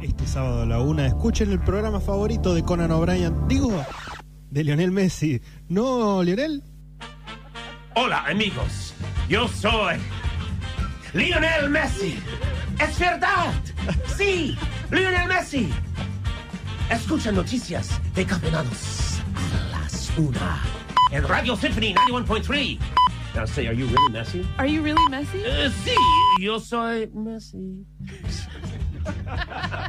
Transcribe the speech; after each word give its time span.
Este 0.00 0.26
sábado 0.26 0.62
a 0.62 0.66
la 0.66 0.80
una, 0.80 1.06
escuchen 1.06 1.50
el 1.50 1.60
programa 1.60 2.00
favorito 2.00 2.54
de 2.54 2.62
Conan 2.62 2.90
O'Brien. 2.90 3.48
Digo, 3.48 3.84
de 4.50 4.64
Lionel 4.64 4.90
Messi. 4.92 5.40
¿No, 5.68 6.22
Lionel? 6.22 6.62
Hola 7.94 8.24
amigos, 8.26 8.92
yo 9.28 9.48
soy 9.48 9.96
Lionel 11.14 11.70
Messi. 11.70 12.18
Es 12.78 12.98
verdad, 12.98 13.52
sí, 14.16 14.56
Lionel 14.90 15.28
Messi. 15.28 15.70
Escucha 16.90 17.32
noticias 17.32 17.98
de 18.14 18.26
campeonatos 18.26 19.20
a 19.34 19.78
las 19.78 20.12
una 20.18 20.62
en 21.10 21.26
Radio 21.26 21.56
Symphony 21.56 21.94
91.3. 22.10 22.78
Now 23.34 23.46
say, 23.46 23.66
are 23.66 23.74
you 23.74 23.86
really 23.86 24.12
Messi? 24.12 24.46
Are 24.58 24.66
you 24.66 24.82
really 24.82 25.06
Messi? 25.10 25.42
Eh, 25.44 25.70
sí, 25.84 25.94
yo 26.40 26.60
soy 26.60 27.06
Messi. 27.14 27.84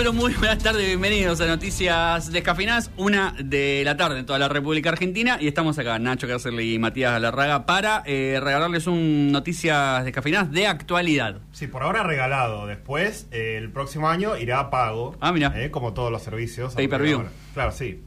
pero 0.00 0.14
muy 0.14 0.32
buenas 0.32 0.56
tardes, 0.56 0.86
bienvenidos 0.86 1.42
a 1.42 1.46
Noticias 1.46 2.32
Descafinadas, 2.32 2.90
una 2.96 3.34
de 3.38 3.82
la 3.84 3.98
tarde 3.98 4.20
en 4.20 4.24
toda 4.24 4.38
la 4.38 4.48
República 4.48 4.88
Argentina 4.88 5.36
y 5.38 5.46
estamos 5.46 5.78
acá, 5.78 5.98
Nacho 5.98 6.26
Kerserly 6.26 6.72
y 6.72 6.78
Matías 6.78 7.12
Galarraga, 7.12 7.66
para 7.66 8.02
eh, 8.06 8.40
regalarles 8.42 8.86
un 8.86 9.30
Noticias 9.30 10.02
Descafinadas 10.02 10.50
de 10.52 10.66
actualidad. 10.66 11.42
Sí, 11.52 11.66
por 11.66 11.82
ahora 11.82 12.02
regalado. 12.02 12.66
Después, 12.66 13.28
eh, 13.30 13.56
el 13.58 13.70
próximo 13.72 14.08
año 14.08 14.38
irá 14.38 14.60
a 14.60 14.70
pago. 14.70 15.16
Ah, 15.20 15.32
mira. 15.34 15.52
eh, 15.54 15.70
como 15.70 15.92
todos 15.92 16.10
los 16.10 16.22
servicios. 16.22 16.74
Pay 16.74 16.88
per 16.88 17.02
view. 17.02 17.22
Claro, 17.52 17.70
sí. 17.70 18.02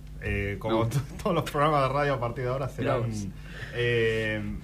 Como 0.58 0.86
No. 0.86 0.90
todos 1.22 1.36
los 1.36 1.44
programas 1.44 1.84
de 1.84 1.94
radio 1.94 2.14
a 2.16 2.20
partir 2.20 2.46
de 2.46 2.50
ahora 2.50 2.70
serán 2.70 3.04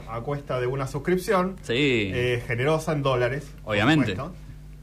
a 0.09 0.21
cuesta 0.21 0.59
de 0.59 0.65
una 0.65 0.87
suscripción. 0.87 1.57
Sí. 1.61 2.11
generosa 2.47 2.93
en 2.93 3.03
dólares. 3.03 3.51
Obviamente. 3.65 4.17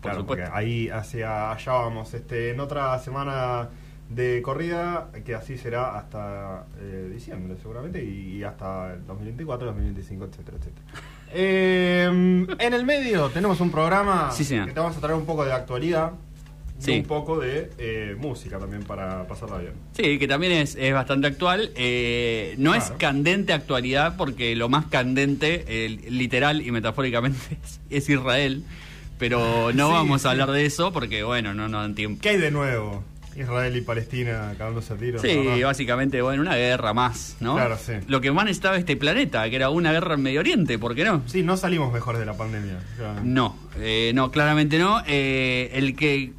Por 0.07 0.13
Claro, 0.13 0.21
supuesto. 0.21 0.45
porque 0.53 0.59
ahí 0.59 0.89
hacia 0.89 1.51
allá 1.53 1.73
vamos. 1.73 2.15
Este, 2.15 2.51
en 2.51 2.61
otra 2.61 2.99
semana 2.99 3.69
de 4.09 4.41
corrida, 4.43 5.09
que 5.25 5.35
así 5.35 5.59
será 5.59 5.99
hasta 5.99 6.67
eh, 6.81 7.11
diciembre 7.13 7.57
seguramente, 7.61 8.05
y, 8.05 8.37
y 8.37 8.43
hasta 8.45 8.93
el 8.95 9.05
2024, 9.07 9.67
2025, 9.67 10.25
etcétera, 10.27 10.59
etcétera. 10.59 10.87
Eh, 11.33 12.05
en 12.59 12.75
el 12.75 12.85
medio 12.85 13.29
tenemos 13.31 13.61
un 13.61 13.71
programa 13.73 14.31
Sí, 14.31 14.45
que 14.47 14.73
te 14.73 14.79
vamos 14.81 14.97
a 14.97 15.01
traer 15.01 15.17
un 15.17 15.27
poco 15.27 15.45
de 15.45 15.53
actualidad 15.53 16.13
Sí. 16.79 16.93
y 16.93 16.99
un 17.01 17.07
poco 17.07 17.39
de 17.41 17.71
eh, 17.79 18.15
música 18.19 18.59
también 18.59 18.83
para 18.83 19.27
pasarla 19.27 19.57
bien. 19.59 19.73
Sí, 19.95 20.19
que 20.19 20.29
también 20.29 20.53
es, 20.53 20.77
es 20.77 20.93
bastante 20.93 21.27
actual. 21.27 21.71
Eh, 21.75 22.55
no 22.59 22.75
es 22.75 22.85
Claro. 22.85 22.99
candente 22.99 23.55
actualidad 23.55 24.17
porque 24.19 24.55
lo 24.55 24.69
más 24.69 24.85
candente, 24.87 25.65
eh, 25.67 25.89
literal 26.11 26.61
y 26.61 26.71
metafóricamente, 26.71 27.39
es, 27.65 27.81
es 27.89 28.09
Israel. 28.11 28.63
Pero 29.19 29.73
no 29.73 29.89
Sí, 29.89 29.93
vamos 29.93 30.27
a 30.27 30.31
hablar 30.31 30.51
de 30.51 30.67
eso 30.67 30.93
porque, 30.93 31.23
bueno, 31.23 31.55
no 31.55 31.69
nos 31.69 31.83
dan 31.83 31.95
tiempo. 31.95 32.21
¿Qué 32.21 32.31
hay 32.31 32.37
de 32.39 32.51
nuevo? 32.51 33.03
Israel 33.37 33.77
y 33.77 33.81
Palestina 33.83 34.55
cagándose 34.57 34.95
a 34.95 34.97
tiros. 34.97 35.21
Sí, 35.23 35.37
¿verdad? 35.37 35.67
básicamente, 35.67 36.23
bueno, 36.23 36.43
una 36.43 36.57
guerra 36.57 36.95
más, 36.95 37.37
¿no? 37.41 37.55
Claro, 37.55 37.77
sí. 37.77 37.93
Lo 38.09 38.21
que 38.21 38.33
más 38.33 38.45
necesitaba 38.47 38.77
este 38.77 38.97
planeta, 38.97 39.49
que 39.51 39.57
era 39.57 39.71
una 39.71 39.93
guerra 39.93 40.15
en 40.15 40.23
Medio 40.23 40.41
Oriente, 40.41 40.79
¿por 40.79 40.95
qué 40.95 41.05
no? 41.05 41.23
Sí, 41.27 41.43
no 41.43 41.57
salimos 41.57 41.93
mejores 41.93 42.19
de 42.19 42.27
la 42.27 42.37
pandemia. 42.37 42.79
No, 43.23 43.57
eh, 43.79 44.13
no, 44.15 44.31
claramente 44.31 44.79
no. 44.79 45.03
Eh, 45.07 45.71
el 45.75 45.95
que 45.97 46.33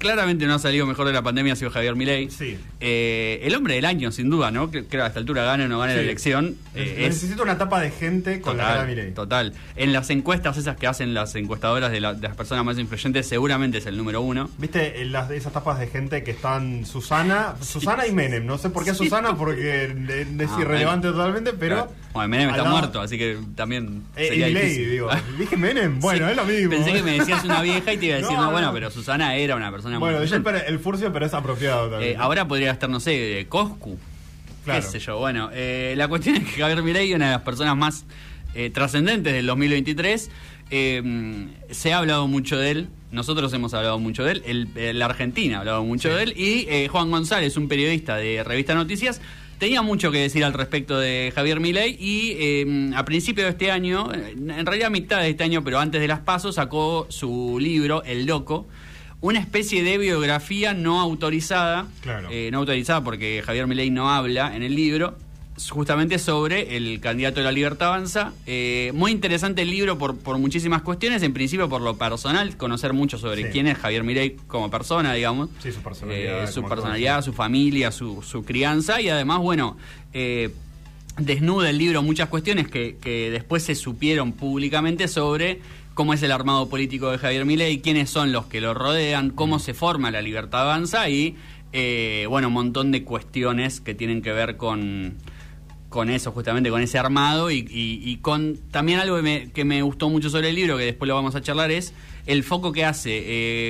claramente 0.00 0.46
no 0.46 0.54
ha 0.54 0.58
salido 0.58 0.86
mejor 0.86 1.06
de 1.06 1.12
la 1.12 1.22
pandemia 1.22 1.52
ha 1.52 1.56
sido 1.56 1.70
Javier 1.70 1.94
Milei. 1.94 2.28
Sí. 2.30 2.58
Eh, 2.80 3.38
el 3.44 3.54
hombre 3.54 3.74
del 3.74 3.84
año, 3.84 4.10
sin 4.10 4.30
duda, 4.30 4.50
¿no? 4.50 4.70
Creo 4.70 4.88
que 4.88 5.00
a 5.00 5.06
esta 5.06 5.20
altura 5.20 5.44
gane 5.44 5.66
o 5.66 5.68
no 5.68 5.78
gane 5.78 5.94
la 5.94 6.00
elección. 6.00 6.56
eh, 6.74 6.94
es 7.00 7.08
Necesito 7.14 7.42
una 7.42 7.58
tapa 7.58 7.80
de 7.80 7.90
gente 7.90 8.40
con 8.40 8.56
la 8.56 8.64
cara 8.64 8.74
total, 8.80 8.88
Milei. 8.88 9.12
total. 9.14 9.52
En 9.76 9.92
las 9.92 10.10
encuestas 10.10 10.56
esas 10.56 10.76
que 10.76 10.86
hacen 10.86 11.14
las 11.14 11.34
encuestadoras 11.36 11.92
de, 11.92 12.00
la- 12.00 12.14
de 12.14 12.26
las 12.28 12.36
personas 12.36 12.64
más 12.64 12.78
influyentes, 12.78 13.28
seguramente 13.28 13.78
es 13.78 13.86
el 13.86 13.96
número 13.96 14.22
uno. 14.22 14.50
¿Viste 14.58 15.02
en 15.02 15.12
las, 15.12 15.30
esas 15.30 15.52
tapas 15.52 15.78
de 15.78 15.86
gente 15.86 16.24
que 16.24 16.30
están 16.32 16.86
Susana, 16.86 17.54
Susana 17.60 18.06
y 18.06 18.12
Menem? 18.12 18.44
No 18.46 18.56
sé 18.58 18.70
por 18.70 18.84
qué. 18.84 18.94
Susana, 18.94 19.36
porque 19.36 19.84
es 19.84 20.48
Ah, 20.50 20.56
irrelevante 20.60 21.08
totalmente, 21.08 21.52
pero. 21.52 21.92
Bueno, 22.12 22.28
Menem 22.28 22.50
está 22.50 22.64
muerto, 22.64 23.00
así 23.00 23.16
que 23.18 23.38
también. 23.54 24.02
Eh, 24.16 24.24
y 24.24 24.28
sería 24.30 24.46
Milei, 24.46 24.62
difícil. 24.64 24.90
digo. 24.90 25.10
Dije 25.38 25.56
Menem, 25.56 26.00
bueno, 26.00 26.28
es 26.28 26.36
lo 26.36 26.44
mismo. 26.44 26.70
Pensé 26.70 26.92
que 26.92 27.02
me 27.02 27.12
decías 27.18 27.44
una 27.44 27.62
vieja 27.62 27.92
y 27.92 27.98
te 27.98 28.06
iba 28.06 28.14
a 28.16 28.18
decir, 28.18 28.32
no, 28.36 28.46
No, 28.46 28.50
bueno, 28.50 28.68
no. 28.68 28.72
pero 28.74 28.90
Susana 28.90 29.36
era 29.36 29.54
una 29.54 29.70
persona 29.70 29.89
Bueno, 29.98 30.22
espero- 30.22 30.58
el 30.66 30.78
furcio, 30.78 31.12
pero 31.12 31.26
es 31.26 31.34
apropiado 31.34 31.88
también. 31.90 32.12
Eh, 32.12 32.16
ahora 32.18 32.46
podría 32.46 32.70
estar, 32.70 32.88
no 32.88 33.00
sé, 33.00 33.10
de 33.12 33.46
Coscu. 33.48 33.98
Claro. 34.64 34.80
Qué 34.82 34.86
sé 34.86 34.98
yo. 34.98 35.18
Bueno, 35.18 35.50
eh, 35.52 35.94
la 35.96 36.06
cuestión 36.08 36.36
es 36.36 36.44
que 36.44 36.60
Javier 36.60 36.82
Milei, 36.82 37.12
una 37.14 37.26
de 37.26 37.32
las 37.32 37.42
personas 37.42 37.76
más 37.76 38.04
eh, 38.54 38.70
trascendentes 38.70 39.32
del 39.32 39.46
2023, 39.46 40.30
eh, 40.70 41.46
se 41.70 41.92
ha 41.92 41.98
hablado 41.98 42.26
mucho 42.28 42.56
de 42.58 42.70
él. 42.70 42.88
Nosotros 43.12 43.52
hemos 43.54 43.74
hablado 43.74 43.98
mucho 43.98 44.22
de 44.24 44.32
él. 44.32 44.42
El, 44.46 44.68
eh, 44.76 44.92
la 44.94 45.06
Argentina 45.06 45.56
ha 45.56 45.60
hablado 45.60 45.82
mucho 45.84 46.08
Sí. 46.10 46.14
de 46.14 46.22
él. 46.22 46.34
Y 46.36 46.66
eh, 46.68 46.88
Juan 46.88 47.10
González, 47.10 47.56
un 47.56 47.66
periodista 47.68 48.16
de 48.16 48.44
Revista 48.44 48.74
Noticias, 48.74 49.20
tenía 49.58 49.82
mucho 49.82 50.12
que 50.12 50.18
decir 50.18 50.44
al 50.44 50.52
respecto 50.52 50.98
de 50.98 51.32
Javier 51.34 51.58
Milei. 51.58 51.96
Y 51.98 52.36
eh, 52.38 52.90
a 52.94 53.04
principio 53.04 53.44
de 53.44 53.50
este 53.50 53.70
año, 53.72 54.12
eh, 54.14 54.32
en 54.36 54.64
realidad 54.66 54.86
a 54.88 54.90
mitad 54.90 55.20
de 55.22 55.30
este 55.30 55.42
año, 55.42 55.64
pero 55.64 55.80
antes 55.80 56.00
de 56.00 56.06
las 56.06 56.20
pasos, 56.20 56.54
sacó 56.54 57.06
su 57.08 57.58
libro, 57.60 58.02
El 58.04 58.26
Loco. 58.26 58.68
Una 59.22 59.38
especie 59.38 59.82
de 59.82 59.98
biografía 59.98 60.72
no 60.72 61.00
autorizada, 61.00 61.86
Claro. 62.00 62.28
eh, 62.30 62.48
no 62.50 62.58
autorizada 62.58 63.04
porque 63.04 63.42
Javier 63.44 63.66
Milei 63.66 63.90
no 63.90 64.10
habla 64.10 64.56
en 64.56 64.62
el 64.62 64.74
libro, 64.74 65.16
justamente 65.68 66.18
sobre 66.18 66.74
el 66.78 67.00
candidato 67.00 67.36
de 67.40 67.44
la 67.44 67.52
Libertad 67.52 67.88
Avanza. 67.88 68.32
Eh, 68.46 68.92
muy 68.94 69.10
interesante 69.12 69.60
el 69.60 69.68
libro 69.70 69.98
por, 69.98 70.16
por 70.16 70.38
muchísimas 70.38 70.80
cuestiones, 70.80 71.22
en 71.22 71.34
principio 71.34 71.68
por 71.68 71.82
lo 71.82 71.98
personal, 71.98 72.56
conocer 72.56 72.94
mucho 72.94 73.18
sobre 73.18 73.42
Sí. 73.42 73.48
quién 73.52 73.66
es 73.66 73.76
Javier 73.76 74.02
Milei 74.04 74.36
como 74.46 74.70
persona, 74.70 75.12
digamos. 75.12 75.50
Sí, 75.62 75.70
su 75.70 75.80
personalidad, 75.82 76.44
Eh, 76.44 76.46
su 76.46 76.62
personalidad, 76.64 77.22
su 77.22 77.34
familia, 77.34 77.92
su, 77.92 78.22
su 78.22 78.42
crianza 78.42 79.02
y 79.02 79.10
además, 79.10 79.40
bueno, 79.40 79.76
eh, 80.14 80.48
desnuda 81.18 81.68
el 81.68 81.76
libro 81.76 82.02
muchas 82.02 82.30
cuestiones 82.30 82.68
que, 82.68 82.96
que 82.98 83.30
después 83.30 83.62
se 83.62 83.74
supieron 83.74 84.32
públicamente 84.32 85.08
sobre 85.08 85.60
cómo 85.94 86.14
es 86.14 86.22
el 86.22 86.32
armado 86.32 86.68
político 86.68 87.10
de 87.10 87.18
Javier 87.18 87.44
Milei, 87.44 87.80
quiénes 87.80 88.10
son 88.10 88.32
los 88.32 88.46
que 88.46 88.60
lo 88.60 88.74
rodean, 88.74 89.30
cómo 89.30 89.58
se 89.58 89.74
forma 89.74 90.10
la 90.10 90.22
Libertad 90.22 90.62
Avanza 90.62 91.08
y, 91.08 91.36
eh, 91.72 92.26
bueno, 92.28 92.48
un 92.48 92.54
montón 92.54 92.90
de 92.92 93.04
cuestiones 93.04 93.80
que 93.80 93.94
tienen 93.94 94.22
que 94.22 94.32
ver 94.32 94.56
con, 94.56 95.16
con 95.88 96.08
eso, 96.10 96.32
justamente 96.32 96.70
con 96.70 96.80
ese 96.80 96.98
armado 96.98 97.50
y, 97.50 97.58
y- 97.68 98.00
y 98.02 98.16
con 98.18 98.56
también 98.70 98.98
algo 99.00 99.16
que 99.16 99.22
me, 99.22 99.50
que 99.52 99.64
me 99.64 99.82
gustó 99.82 100.08
mucho 100.08 100.30
sobre 100.30 100.48
el 100.50 100.54
libro, 100.56 100.78
que 100.78 100.84
después 100.84 101.08
lo 101.08 101.14
vamos 101.14 101.34
a 101.34 101.42
charlar, 101.42 101.70
es 101.70 101.92
el 102.26 102.44
foco 102.44 102.72
que 102.72 102.84
hace 102.84 103.22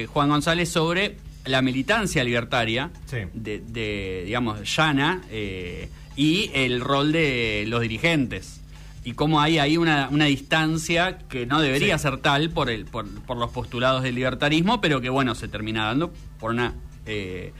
eh, 0.02 0.06
Juan 0.06 0.28
González 0.28 0.68
sobre 0.68 1.16
la 1.46 1.62
militancia 1.62 2.22
libertaria 2.22 2.90
Sí. 3.06 3.16
de, 3.32 3.60
de, 3.60 4.22
digamos, 4.26 4.76
llana 4.76 5.22
eh, 5.30 5.88
y 6.16 6.50
el 6.54 6.80
rol 6.82 7.12
de 7.12 7.64
los 7.66 7.80
dirigentes. 7.80 8.59
Y 9.02 9.12
cómo 9.12 9.40
hay 9.40 9.58
ahí 9.58 9.76
una, 9.78 10.08
una 10.10 10.26
distancia 10.26 11.18
que 11.28 11.46
no 11.46 11.60
debería 11.60 11.96
Sí. 11.96 12.02
ser 12.02 12.18
tal 12.18 12.50
por, 12.50 12.68
el, 12.68 12.84
por, 12.84 13.08
por 13.22 13.36
los 13.38 13.50
postulados 13.50 14.02
del 14.02 14.14
libertarismo, 14.14 14.80
pero 14.80 15.00
que 15.00 15.08
bueno, 15.08 15.34
se 15.34 15.48
termina 15.48 15.86
dando 15.86 16.12
por 16.38 16.50
una, 16.50 16.74
eh, 17.06 17.52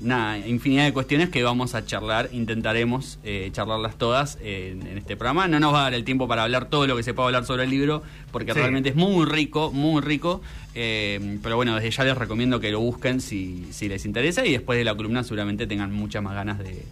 una 0.00 0.38
infinidad 0.38 0.84
de 0.84 0.92
cuestiones 0.92 1.30
que 1.30 1.42
vamos 1.42 1.74
a 1.74 1.84
charlar, 1.84 2.28
intentaremos 2.32 3.18
eh, 3.24 3.48
charlarlas 3.52 3.96
todas 3.98 4.38
en, 4.40 4.86
en 4.86 4.98
este 4.98 5.16
programa. 5.16 5.48
No 5.48 5.58
nos 5.58 5.74
va 5.74 5.80
a 5.80 5.82
dar 5.84 5.94
el 5.94 6.04
tiempo 6.04 6.28
para 6.28 6.44
hablar 6.44 6.66
todo 6.70 6.86
lo 6.86 6.96
que 6.96 7.02
se 7.02 7.12
pueda 7.12 7.26
hablar 7.26 7.44
sobre 7.44 7.64
el 7.64 7.70
libro, 7.70 8.04
porque 8.30 8.52
Sí. 8.52 8.58
realmente 8.60 8.90
es 8.90 8.96
muy 8.96 9.24
rico, 9.26 9.72
muy 9.72 10.00
rico. 10.00 10.42
eh, 10.76 11.38
pero 11.42 11.56
bueno, 11.56 11.74
desde 11.76 11.90
ya 11.90 12.04
les 12.04 12.16
recomiendo 12.18 12.58
que 12.60 12.70
lo 12.70 12.78
busquen 12.80 13.20
si, 13.20 13.66
si 13.72 13.88
les 13.88 14.04
interesa 14.04 14.44
y 14.46 14.52
después 14.52 14.76
de 14.78 14.84
la 14.84 14.94
columna 14.94 15.22
seguramente 15.24 15.66
tengan 15.66 15.92
muchas 15.92 16.22
más 16.22 16.34
ganas 16.34 16.58
de, 16.58 16.84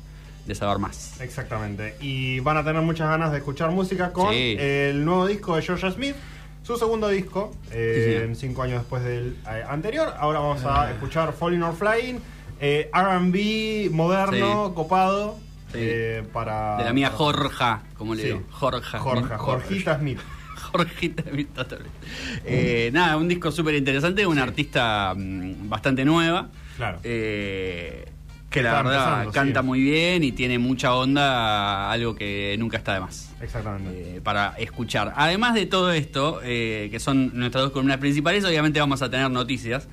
de 0.46 0.54
saber 0.54 0.78
más. 0.78 1.20
Exactamente. 1.20 1.96
Y 2.00 2.40
van 2.40 2.56
a 2.56 2.64
tener 2.64 2.82
muchas 2.82 3.08
ganas 3.08 3.30
de 3.32 3.38
escuchar 3.38 3.70
música 3.70 4.12
con 4.12 4.32
Sí. 4.32 4.56
el 4.58 5.04
nuevo 5.04 5.26
disco 5.26 5.56
de 5.56 5.62
Georgia 5.62 5.90
Smith. 5.90 6.16
Su 6.62 6.76
segundo 6.76 7.08
disco, 7.08 7.52
eh, 7.72 8.28
Sí, 8.34 8.40
cinco 8.46 8.62
años 8.62 8.80
después 8.82 9.02
del 9.02 9.36
eh, 9.50 9.64
anterior. 9.68 10.14
Ahora 10.18 10.38
vamos 10.40 10.64
a 10.64 10.90
escuchar 10.92 11.32
Falling 11.32 11.62
or 11.62 11.74
Flying, 11.74 12.18
eh, 12.60 12.88
RB 12.92 13.90
moderno, 13.90 14.68
Sí. 14.68 14.74
copado. 14.74 15.36
Eh, 15.74 16.22
para, 16.32 16.76
De 16.76 16.84
la 16.84 16.92
mía 16.92 17.08
Jorja, 17.10 17.82
como 17.96 18.14
le 18.14 18.24
digo. 18.24 18.42
Jorja. 18.50 18.98
Jorja, 18.98 19.38
Jorgita 19.38 19.98
Smith. 19.98 20.20
Jorgita 20.72 21.22
Smith, 21.30 21.48
totalmente. 21.54 21.96
Eh, 22.44 22.90
nada, 22.92 23.16
un 23.16 23.26
disco 23.26 23.50
súper 23.50 23.74
interesante, 23.74 24.26
una 24.26 24.42
artista 24.42 25.14
mm, 25.16 25.68
bastante 25.68 26.04
nueva. 26.04 26.48
Claro. 26.76 26.98
eh, 27.04 28.06
que 28.52 28.62
la 28.62 28.75
verdad 28.82 29.28
canta 29.32 29.60
sí. 29.60 29.66
muy 29.66 29.81
bien 29.82 30.22
y 30.22 30.32
tiene 30.32 30.58
mucha 30.58 30.94
onda, 30.94 31.90
algo 31.90 32.14
que 32.14 32.54
nunca 32.58 32.76
está 32.76 32.94
de 32.94 33.00
más. 33.00 33.31
Exactamente. 33.40 34.16
eh, 34.16 34.20
para 34.22 34.54
escuchar. 34.58 35.12
Además 35.16 35.54
de 35.54 35.66
todo 35.66 35.90
esto, 35.93 36.40
eh, 36.44 36.88
que 36.93 37.00
son 37.00 37.32
nuestras 37.37 37.64
dos 37.64 37.72
columnas 37.72 37.99
principales, 37.99 38.44
obviamente 38.44 38.78
vamos 38.78 39.02
a 39.02 39.10
tener 39.10 39.31
noticias. 39.31 39.88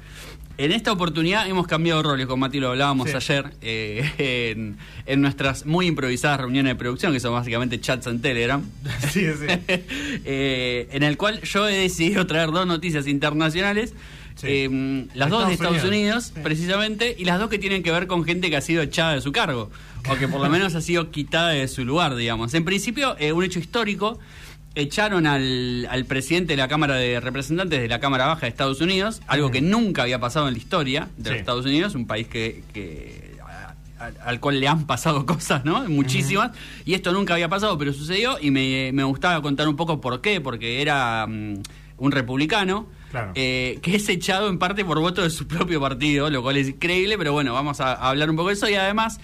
En 0.58 0.74
esta 0.74 0.92
oportunidad 0.92 1.48
hemos 1.48 1.68
cambiado 1.68 2.04
roles, 2.04 2.28
con 2.28 2.38
Mati 2.38 2.60
lo 2.60 2.70
hablábamos 2.72 3.10
Sí. 3.10 3.16
ayer, 3.16 3.54
eh, 3.62 4.54
en, 4.56 4.78
en 5.06 5.22
nuestras 5.22 5.66
muy 5.66 5.88
improvisadas 5.88 6.42
reuniones 6.42 6.72
de 6.72 6.76
producción, 6.76 7.14
que 7.14 7.20
son 7.22 7.34
básicamente 7.34 7.80
chats 7.80 8.08
en 8.08 8.22
Telegram. 8.22 8.62
Sí, 9.10 9.26
sí. 9.40 9.48
en 10.26 11.04
el 11.04 11.18
cual 11.18 11.42
yo 11.42 11.68
he 11.68 11.76
decidido 11.78 12.28
traer 12.28 12.52
dos 12.52 12.68
noticias 12.68 13.08
internacionales. 13.08 13.94
Sí. 14.40 14.48
eh, 14.50 15.08
las 15.14 15.30
dos 15.30 15.48
de 15.48 15.54
Estados 15.54 15.84
Unidos. 15.84 16.32
Sí. 16.34 16.42
precisamente, 16.42 17.16
y 17.18 17.26
las 17.26 17.40
dos 17.40 17.50
que 17.50 17.60
tienen 17.60 17.84
que 17.84 17.92
ver 17.92 18.08
con 18.08 18.24
gente 18.24 18.50
que 18.50 18.58
ha 18.58 18.62
sido 18.62 18.82
echada 18.82 19.14
de 19.14 19.22
su 19.22 19.32
cargo, 19.32 19.70
o 20.10 20.16
que 20.16 20.28
por 20.28 20.42
lo 20.42 20.50
menos 20.50 20.76
ha 20.76 20.82
sido 20.82 21.12
quitada 21.12 21.50
de 21.50 21.68
su 21.68 21.84
lugar, 21.86 22.16
digamos. 22.16 22.54
En 22.54 22.64
principio, 22.66 23.16
eh, 23.20 23.34
un 23.34 23.44
hecho 23.44 23.60
histórico, 23.60 24.20
echaron 24.76 25.28
al, 25.28 25.88
al 25.90 26.06
presidente 26.06 26.54
de 26.54 26.58
la 26.58 26.68
Cámara 26.68 26.96
de 26.96 27.20
Representantes 27.20 27.82
de 27.82 27.88
la 27.88 28.00
Cámara 28.00 28.28
Baja 28.28 28.42
de 28.42 28.48
Estados 28.48 28.82
Unidos, 28.82 29.22
algo 29.28 29.52
que 29.52 29.62
nunca 29.62 30.04
había 30.04 30.20
pasado 30.20 30.48
en 30.48 30.54
la 30.54 30.60
historia 30.60 31.10
de 31.18 31.32
los. 31.32 31.40
Estados 31.40 31.66
Unidos, 31.66 31.96
un 31.96 32.08
país 32.08 32.28
que... 32.28 32.64
que 32.74 33.30
al 34.24 34.40
cual 34.40 34.62
le 34.62 34.68
han 34.70 34.88
pasado 34.88 35.26
cosas, 35.26 35.66
¿no? 35.66 35.84
Muchísimas. 35.90 36.52
Y 36.86 36.94
esto 36.94 37.12
nunca 37.12 37.34
había 37.34 37.50
pasado, 37.50 37.78
pero 37.78 37.92
sucedió 37.92 38.38
y 38.40 38.50
me, 38.50 38.92
me 38.94 39.04
gustaba 39.04 39.42
contar 39.42 39.68
un 39.68 39.76
poco 39.76 40.00
por 40.00 40.22
qué, 40.22 40.40
porque 40.40 40.82
era 40.82 41.28
mm, 41.28 41.56
un 41.98 42.12
republicano. 42.12 42.88
Claro. 43.12 43.32
eh, 43.36 43.80
que 43.82 43.96
es 43.96 44.08
echado 44.10 44.50
en 44.50 44.60
parte 44.60 44.86
por 44.86 45.00
voto 45.00 45.22
de 45.24 45.30
su 45.30 45.48
propio 45.48 45.82
partido, 45.82 46.30
lo 46.30 46.42
cual 46.44 46.58
es 46.58 46.68
increíble, 46.70 47.18
pero 47.18 47.34
bueno, 47.34 47.54
vamos 47.54 47.80
a, 47.80 47.94
a 47.94 48.10
hablar 48.10 48.30
un 48.30 48.36
poco 48.36 48.50
de 48.50 48.54
eso 48.56 48.70
y 48.70 48.76
además 48.76 49.20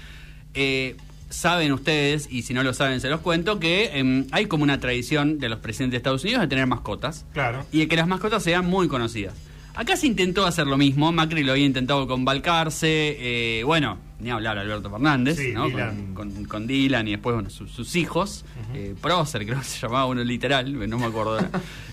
eh, 0.54 0.96
saben 1.30 1.72
ustedes, 1.74 2.28
y 2.32 2.44
si 2.44 2.54
no 2.54 2.64
lo 2.64 2.74
saben 2.74 3.02
se 3.02 3.10
los 3.10 3.20
cuento, 3.20 3.60
que 3.60 3.92
em, 3.98 4.26
hay 4.32 4.46
como 4.46 4.64
una 4.64 4.80
tradición 4.80 5.38
de 5.40 5.50
los 5.50 5.60
presidentes 5.60 5.92
de 5.94 5.98
Estados 5.98 6.24
Unidos 6.24 6.42
de 6.42 6.48
tener 6.48 6.66
mascotas 6.68 7.26
Claro. 7.34 7.66
y 7.72 7.80
de 7.80 7.88
que 7.88 7.96
las 7.96 8.08
mascotas 8.08 8.42
sean 8.44 8.66
muy 8.66 8.88
conocidas. 8.88 9.34
Acá 9.75 9.98
se 9.98 10.07
intentó 10.07 10.45
hacer 10.45 10.68
lo 10.68 10.77
mismo, 10.77 11.12
Macri 11.12 11.44
lo 11.44 11.51
había 11.51 11.66
intentado 11.66 12.07
con 12.07 12.24
Balcarce, 12.25 13.60
eh, 13.60 13.63
bueno, 13.63 13.98
ni 14.19 14.30
hablar 14.30 14.57
Alberto 14.57 14.89
Fernández, 14.89 15.38
Sí, 15.38 15.51
¿no? 15.54 15.66
Dylan. 15.68 16.13
Con, 16.13 16.31
con- 16.31 16.45
con 16.45 16.68
Dylan 16.68 17.07
y 17.07 17.12
después 17.12 17.33
bueno, 17.36 17.50
sus, 17.50 17.72
sus 17.72 17.95
hijos, 17.95 18.45
eh, 18.74 18.95
Prócer 19.01 19.45
creo 19.45 19.60
que 19.60 19.66
se 19.66 19.80
llamaba 19.80 20.06
uno 20.06 20.24
literal, 20.24 20.88
no 20.89 20.98
me 20.98 21.06
acuerdo. 21.06 21.39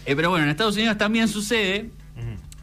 Eh, 0.07 0.15
pero 0.17 0.31
bueno, 0.31 0.45
en 0.45 0.51
Estados 0.51 0.77
Unidos 0.77 0.97
también 0.97 1.27
sucede 1.29 1.91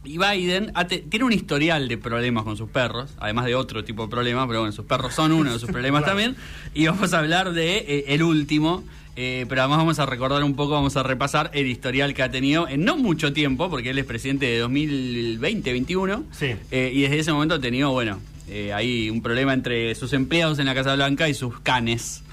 y 0.05 0.17
Biden 0.17 0.71
tiene 1.09 1.25
un 1.25 1.33
historial 1.33 1.87
de 1.89 1.97
problemas 1.97 2.45
con 2.45 2.55
sus 2.55 2.69
perros, 2.69 3.13
además 3.19 3.45
de 3.45 3.55
otro 3.55 3.83
tipo 3.83 4.03
de 4.03 4.09
problemas, 4.09 4.47
pero 4.47 4.59
bueno, 4.61 4.71
sus 4.71 4.85
perros 4.85 5.13
son 5.13 5.33
uno 5.33 5.51
de 5.51 5.59
sus 5.59 5.69
problemas 5.71 6.03
Claro. 6.03 6.17
también. 6.17 6.35
Y 6.73 6.87
vamos 6.87 7.13
a 7.13 7.19
hablar 7.19 7.51
de 7.51 7.77
eh, 7.79 8.05
el 8.07 8.23
último, 8.23 8.83
eh, 9.21 9.45
pero 9.49 9.61
además 9.61 9.79
vamos 9.79 9.99
a 9.99 10.05
recordar 10.05 10.41
un 10.45 10.55
poco, 10.55 10.71
vamos 10.75 10.95
a 10.95 11.03
repasar 11.03 11.51
el 11.53 11.67
historial 11.67 12.13
que 12.13 12.23
ha 12.23 12.31
tenido 12.31 12.69
en 12.69 12.85
no 12.85 12.95
mucho 12.95 13.33
tiempo, 13.33 13.69
porque 13.69 13.89
él 13.89 13.97
es 13.99 14.05
presidente 14.05 14.45
de 14.45 14.63
2020-21. 14.65 16.23
Sí. 16.31 16.55
Eh, 16.71 16.91
y 16.93 17.01
desde 17.01 17.19
ese 17.19 17.33
momento 17.33 17.55
ha 17.55 17.59
tenido, 17.59 17.91
bueno, 17.91 18.19
eh, 18.47 18.71
ahí 18.73 19.09
un 19.09 19.21
problema 19.21 19.53
entre 19.53 19.93
sus 19.95 20.13
empleados 20.13 20.59
en 20.59 20.65
la 20.67 20.73
Casa 20.75 20.95
Blanca 20.95 21.27
y 21.27 21.33
sus 21.33 21.59
canes, 21.59 22.23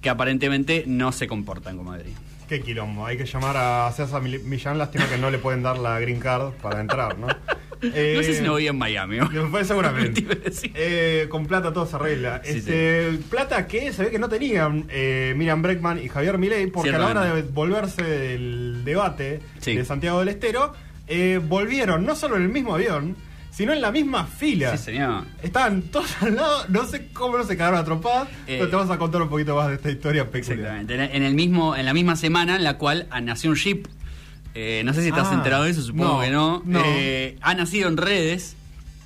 que 0.00 0.08
aparentemente 0.08 0.84
no 0.86 1.12
se 1.12 1.26
comportan 1.26 1.76
como 1.76 1.92
deberían. 1.92 2.18
Qué 2.48 2.60
quilombo. 2.62 3.06
Hay 3.06 3.16
que 3.16 3.26
llamar 3.26 3.56
a 3.56 3.92
César 3.92 4.22
Mil- 4.22 4.42
Millán. 4.42 4.76
Lástima 4.78 5.06
que 5.08 5.18
no 5.18 5.30
le 5.30 5.38
pueden 5.38 5.62
dar 5.62 5.78
la 5.78 6.00
green 6.00 6.18
card 6.18 6.52
para 6.62 6.80
entrar, 6.80 7.16
¿no? 7.18 7.28
Eh, 7.82 8.14
no 8.16 8.22
sé 8.22 8.34
si 8.34 8.42
no 8.42 8.52
voy 8.52 8.66
en 8.68 8.76
Miami. 8.76 9.18
Pues 9.50 9.66
seguramente. 9.68 10.26
Eh, 10.74 11.26
con 11.30 11.46
plata 11.46 11.72
todo 11.72 11.86
se 11.86 11.96
arregla. 11.96 12.42
Sí, 12.44 12.58
este, 12.58 13.18
Plata 13.30 13.66
que 13.66 13.92
se 13.92 14.04
ve 14.04 14.10
que 14.10 14.18
no 14.18 14.28
tenían 14.28 14.84
eh, 14.90 15.34
Miriam 15.36 15.62
Breckman 15.62 16.02
y 16.02 16.08
Javier 16.08 16.38
Milei, 16.38 16.66
porque 16.66 16.90
a 16.90 16.98
la 16.98 17.06
hora 17.08 17.34
de 17.34 17.42
volverse 17.42 18.02
del 18.02 18.82
debate 18.84 19.40
Sí. 19.60 19.76
de 19.76 19.84
Santiago 19.84 20.20
del 20.20 20.28
Estero, 20.28 20.74
eh, 21.06 21.40
volvieron 21.42 22.04
no 22.04 22.14
solo 22.14 22.36
en 22.36 22.42
el 22.42 22.48
mismo 22.50 22.74
avión, 22.74 23.16
sino 23.50 23.72
en 23.72 23.80
la 23.80 23.90
misma 23.90 24.26
fila. 24.26 24.76
Sí, 24.76 24.84
señor. 24.84 25.24
Estaban 25.42 25.82
todos 25.82 26.22
al 26.22 26.36
lado, 26.36 26.64
no 26.68 26.84
sé 26.86 27.08
cómo 27.12 27.36
no 27.36 27.44
se 27.44 27.56
quedaron 27.56 27.78
atropadas, 27.80 28.28
Eh, 28.46 28.56
pero 28.58 28.68
te 28.68 28.76
vamos 28.76 28.90
a 28.94 28.98
contar 28.98 29.20
un 29.22 29.28
poquito 29.28 29.56
más 29.56 29.68
de 29.68 29.74
esta 29.74 29.90
historia 29.90 30.30
peculiar. 30.30 30.58
Exactamente. 30.82 31.16
En- 31.16 31.22
el 31.24 31.34
mismo, 31.34 31.74
en 31.76 31.84
la 31.84 31.92
misma 31.92 32.14
semana 32.16 32.56
en 32.56 32.64
la 32.64 32.78
cual 32.78 33.08
nació 33.22 33.50
un 33.50 33.56
ship. 33.56 33.86
Eh, 34.54 34.82
no 34.84 34.92
sé 34.94 35.02
si 35.02 35.08
estás 35.08 35.28
Ah, 35.30 35.34
enterado 35.34 35.64
de 35.64 35.70
eso, 35.70 35.82
supongo 35.82 36.14
no, 36.14 36.20
que 36.20 36.30
no. 36.30 36.62
no. 36.66 36.82
Eh, 36.84 37.36
ha 37.40 37.54
nacido 37.54 37.88
en 37.88 37.96
redes. 37.96 38.56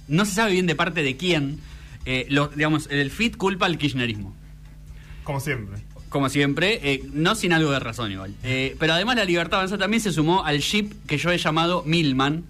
No 0.08 0.24
se 0.24 0.32
sabe 0.32 0.52
bien 0.52 0.66
de 0.66 0.74
parte 0.74 1.02
de 1.02 1.16
quién. 1.16 1.58
Eh, 2.06 2.26
lo- 2.28 2.48
digamos, 2.48 2.86
el 2.90 3.10
FIT 3.10 3.36
culpa 3.36 3.66
al 3.66 3.78
kirchnerismo. 3.78 4.34
Como 5.24 5.40
siempre. 5.40 5.80
Como 6.10 6.28
siempre, 6.28 6.80
eh, 6.82 7.02
no 7.12 7.34
sin 7.34 7.52
algo 7.52 7.70
de 7.72 7.80
razón 7.80 8.12
igual. 8.12 8.34
Eh, 8.44 8.76
pero 8.78 8.92
además 8.92 9.16
la 9.16 9.24
Libertad 9.24 9.58
Avanza 9.60 9.78
también 9.78 10.00
se 10.00 10.12
sumó 10.12 10.44
al 10.44 10.58
ship 10.60 10.92
que 11.06 11.18
yo 11.18 11.30
he 11.30 11.38
llamado 11.38 11.82
Milman, 11.86 12.44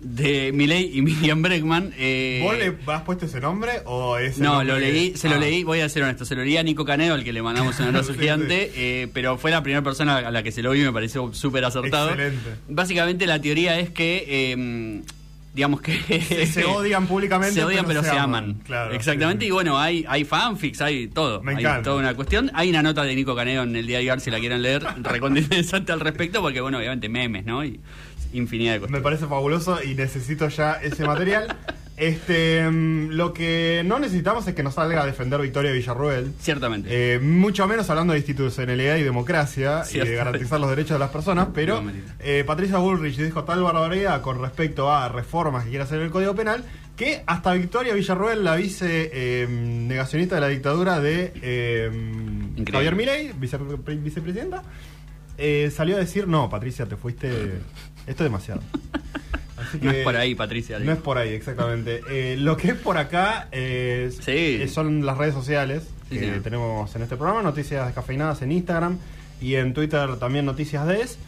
de 0.00 0.50
Milei 0.52 0.90
y 0.96 1.02
Miriam 1.02 1.42
Breckman. 1.42 1.92
eh, 1.98 2.40
¿Vos 2.42 2.56
le 2.56 2.74
has 2.92 3.02
puesto 3.02 3.26
ese 3.26 3.38
nombre 3.40 3.82
o 3.84 4.16
es 4.16 4.38
no, 4.38 4.64
lo 4.64 4.78
leí, 4.78 5.14
se 5.16 5.28
lo 5.28 5.34
Ah. 5.34 5.38
leí, 5.38 5.62
voy 5.62 5.80
a 5.80 5.88
ser 5.88 6.02
honesto, 6.04 6.24
se 6.24 6.34
lo 6.34 6.42
leí 6.42 6.56
a 6.56 6.62
Nico 6.62 6.84
Canedo, 6.86 7.14
al 7.14 7.22
que 7.24 7.32
le 7.32 7.42
mandamos 7.42 7.78
un 7.80 7.86
abrazo 7.86 8.12
Sí, 8.14 8.18
gigante, 8.20 8.66
sí. 8.72 8.80
eh, 8.80 9.08
pero 9.12 9.36
fue 9.36 9.50
la 9.50 9.62
primera 9.62 9.82
persona 9.82 10.16
a 10.18 10.30
la 10.30 10.42
que 10.42 10.52
se 10.52 10.62
lo 10.62 10.70
vi 10.70 10.80
y 10.80 10.84
me 10.84 10.92
pareció 10.92 11.32
súper 11.34 11.64
acertado. 11.66 12.10
Excelente. 12.10 12.50
Básicamente 12.68 13.26
la 13.26 13.40
teoría 13.40 13.78
es 13.78 13.90
que, 13.90 14.24
eh, 14.26 15.02
digamos 15.52 15.82
que... 15.82 15.98
Se, 16.22 16.46
se 16.46 16.64
odian 16.66 17.06
públicamente. 17.06 17.54
Se 17.54 17.64
odian 17.64 17.84
pero 17.84 18.02
se 18.02 18.10
aman. 18.16 18.54
Claro, 18.64 18.94
Exactamente, 18.94 19.44
sí, 19.44 19.48
y 19.48 19.50
bueno, 19.50 19.78
hay, 19.78 20.04
hay 20.08 20.24
fanfics, 20.24 20.80
hay 20.80 21.08
todo. 21.08 21.42
Me 21.42 21.52
hay 21.52 21.58
encanta. 21.58 21.82
toda 21.82 21.96
una 21.96 22.14
cuestión. 22.14 22.50
Hay 22.54 22.70
una 22.70 22.82
nota 22.82 23.02
de 23.04 23.14
Nico 23.14 23.34
Canedo 23.36 23.64
en 23.64 23.76
el 23.76 23.86
diario 23.86 24.12
Ar, 24.14 24.20
si 24.20 24.30
la 24.30 24.38
quieren 24.40 24.62
leer, 24.62 24.82
interesante 25.36 25.92
al 25.92 26.00
respecto, 26.00 26.40
porque 26.40 26.60
bueno, 26.62 26.78
obviamente 26.78 27.08
memes, 27.10 27.44
¿no? 27.44 27.62
Y 27.64 27.80
infinidad 28.32 28.72
de 28.72 28.78
Me 28.78 28.80
cuestiones. 28.80 29.02
parece 29.04 29.26
fabuloso 29.26 29.82
y 29.82 29.94
necesito 29.94 30.48
ya 30.48 30.74
ese 30.74 31.04
material. 31.04 31.56
Este, 32.00 32.66
mm, 32.66 33.10
lo 33.10 33.34
que 33.34 33.82
no 33.84 33.98
necesitamos 33.98 34.46
es 34.48 34.54
que 34.54 34.62
nos 34.62 34.72
salga 34.76 35.02
a 35.02 35.06
defender 35.06 35.38
Victoria 35.38 35.70
Villarruel. 35.70 36.32
Ciertamente. 36.40 36.88
Eh, 37.16 37.18
mucho 37.18 37.68
menos 37.68 37.90
hablando 37.90 38.14
de 38.14 38.20
institucionalidad 38.20 38.96
y 38.96 39.02
democracia 39.02 39.82
y 39.92 39.98
de 39.98 40.14
garantizar 40.14 40.58
los 40.60 40.70
derechos 40.70 40.92
de 40.94 40.98
las 40.98 41.10
personas, 41.10 41.48
pero 41.52 41.82
No, 41.82 41.92
eh, 42.20 42.42
Patricia 42.46 42.78
Bullrich 42.78 43.18
dijo 43.18 43.44
tal 43.44 43.62
barbaridad 43.62 44.22
con 44.22 44.40
respecto 44.40 44.90
a 44.90 45.10
reformas 45.10 45.64
que 45.64 45.68
quiere 45.70 45.84
hacer 45.84 46.00
el 46.00 46.08
Código 46.10 46.34
Penal 46.34 46.64
que 46.96 47.22
hasta 47.26 47.52
Victoria 47.52 47.92
Villarruel, 47.92 48.44
la 48.44 48.56
vice 48.56 49.10
eh, 49.12 49.46
negacionista 49.46 50.36
de 50.36 50.40
la 50.40 50.48
dictadura 50.48 51.00
de. 51.00 51.34
Javier 52.72 52.94
Milei, 52.96 53.32
vice- 53.38 53.58
vicepresidenta, 53.98 54.62
salió 55.70 55.96
a 55.96 55.98
decir, 55.98 56.26
no, 56.28 56.48
Patricia, 56.48 56.86
te 56.86 56.96
fuiste... 56.96 57.60
Esto 58.06 58.24
es 58.24 58.30
demasiado. 58.30 58.60
Así 59.56 59.78
no 59.82 59.90
es 59.90 60.04
por 60.04 60.16
ahí, 60.16 60.34
Patricia. 60.34 60.78
no 60.78 60.92
es 60.92 60.98
por 60.98 61.18
ahí, 61.18 61.30
exactamente. 61.34 62.00
Eh, 62.08 62.36
lo 62.38 62.56
que 62.56 62.68
es 62.68 62.74
por 62.74 62.96
acá 62.98 63.48
eh, 63.52 64.10
Sí. 64.20 64.58
eh, 64.62 64.68
son 64.68 65.04
las 65.04 65.18
redes 65.18 65.34
sociales 65.34 65.88
Sí, 66.08 66.18
que 66.18 66.34
sí. 66.34 66.40
tenemos 66.40 66.94
en 66.96 67.02
este 67.02 67.16
programa, 67.16 67.42
noticias 67.42 67.84
descafeinadas 67.86 68.40
en 68.42 68.52
Instagram 68.52 68.98
y 69.40 69.54
en 69.56 69.74
Twitter 69.74 70.16
también 70.16 70.44
noticias 70.46 70.86
DES. 70.86 71.18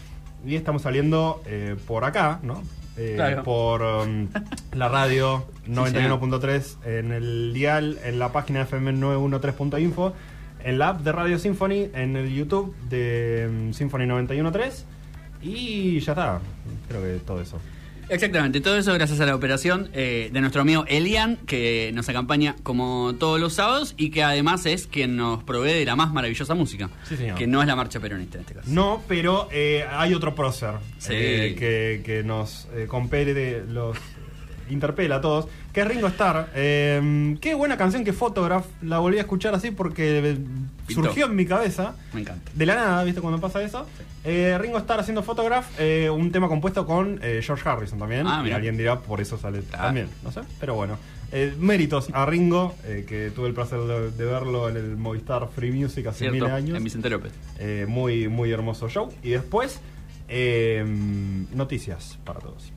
Y 0.46 0.56
estamos 0.56 0.82
saliendo 0.82 1.42
eh, 1.46 1.76
por 1.86 2.04
acá, 2.04 2.40
¿no? 2.42 2.62
Eh, 2.96 3.12
Claro. 3.16 3.42
Por 3.44 3.82
um, 3.82 4.28
la 4.74 4.88
radio 4.88 5.46
91.3 5.68 6.76
en 6.84 7.12
el 7.12 7.52
dial, 7.54 7.98
en 8.04 8.18
la 8.18 8.32
página 8.32 8.66
fm913.info, 8.66 10.14
en 10.64 10.78
la 10.78 10.88
app 10.90 11.00
de 11.02 11.12
Radio 11.12 11.38
Symphony, 11.38 11.90
en 11.94 12.16
el 12.16 12.32
YouTube 12.34 12.74
de 12.88 13.46
um, 13.48 13.72
Symphony 13.72 14.04
91.3 14.06 14.84
y 15.42 16.00
ya 16.00 16.12
está. 16.12 16.40
Creo 16.88 17.02
que 17.02 17.20
todo 17.24 17.40
eso. 17.40 17.60
Exactamente, 18.08 18.60
todo 18.60 18.76
eso 18.76 18.92
gracias 18.92 19.20
a 19.20 19.26
la 19.26 19.34
operación 19.34 19.88
eh, 19.94 20.28
de 20.32 20.40
nuestro 20.40 20.60
amigo 20.60 20.84
Elian, 20.86 21.36
que 21.46 21.92
nos 21.94 22.08
acompaña 22.10 22.56
como 22.62 23.14
todos 23.18 23.40
los 23.40 23.54
sábados 23.54 23.94
y 23.96 24.10
que 24.10 24.22
además 24.22 24.66
es 24.66 24.86
quien 24.86 25.16
nos 25.16 25.42
provee 25.44 25.72
de 25.72 25.84
la 25.86 25.96
más 25.96 26.12
maravillosa 26.12 26.54
música, 26.54 26.90
Sí, 27.08 27.16
señor. 27.16 27.38
que 27.38 27.46
no 27.46 27.62
es 27.62 27.66
la 27.68 27.74
marcha 27.76 28.00
peronista 28.00 28.36
en 28.36 28.42
este 28.42 28.54
caso. 28.54 28.68
No, 28.70 29.02
pero 29.08 29.48
eh, 29.50 29.86
hay 29.90 30.12
otro 30.12 30.34
prócer 30.34 30.74
Sí. 30.98 31.12
eh, 31.14 31.56
que, 31.58 32.02
que 32.04 32.22
nos 32.22 32.66
eh, 32.74 32.86
compele, 32.86 33.32
de- 33.32 33.64
los 33.66 33.96
interpela 34.68 35.16
a 35.16 35.20
todos, 35.20 35.46
que 35.72 35.80
es 35.80 35.88
Ringo 35.88 36.06
Starr. 36.08 36.50
Eh, 36.54 37.36
qué 37.40 37.54
buena 37.54 37.76
canción 37.76 38.04
que 38.04 38.12
Photograph, 38.12 38.66
la 38.82 38.98
volví 38.98 39.18
a 39.18 39.22
escuchar 39.22 39.54
así 39.54 39.70
porque 39.70 40.36
Pintó. 40.86 41.04
surgió 41.04 41.26
en 41.26 41.36
mi 41.36 41.46
cabeza. 41.46 41.94
Me 42.12 42.20
encanta. 42.20 42.50
De 42.54 42.66
la 42.66 42.74
nada, 42.74 43.04
¿viste 43.04 43.20
cuando 43.20 43.40
pasa 43.40 43.62
eso? 43.62 43.86
Eh, 44.24 44.56
Ringo 44.60 44.78
Starr 44.78 45.00
haciendo 45.00 45.22
Photograph, 45.22 45.66
eh, 45.78 46.08
un 46.10 46.30
tema 46.30 46.46
compuesto 46.48 46.86
con 46.86 47.18
eh, 47.22 47.40
George 47.42 47.68
Harrison 47.68 47.98
también. 47.98 48.26
Ah, 48.26 48.44
y 48.46 48.52
alguien 48.52 48.76
dirá, 48.76 49.00
por 49.00 49.20
eso 49.20 49.38
sale 49.38 49.60
Claro. 49.62 49.84
también, 49.86 50.08
no 50.22 50.30
sé, 50.30 50.40
pero 50.60 50.74
bueno. 50.74 50.98
Méritos 51.58 52.08
a 52.12 52.26
Ringo, 52.26 52.74
que 52.84 53.32
tuve 53.34 53.48
el 53.48 53.54
placer 53.54 53.78
de, 53.80 54.10
de 54.10 54.24
verlo 54.26 54.68
en 54.68 54.76
el 54.76 54.98
Movistar 54.98 55.48
Free 55.56 55.72
Music 55.72 56.06
hace 56.06 56.18
Cierto, 56.28 56.44
mil 56.44 56.44
años. 56.44 56.76
en 56.76 56.84
Vicente 56.84 57.08
López. 57.08 57.32
Muy, 57.88 58.28
muy 58.28 58.50
hermoso 58.52 58.86
show. 58.90 59.08
Y 59.22 59.30
después, 59.30 59.80
eh, 60.28 60.84
noticias 61.54 62.18
para 62.24 62.40
todos. 62.40 62.70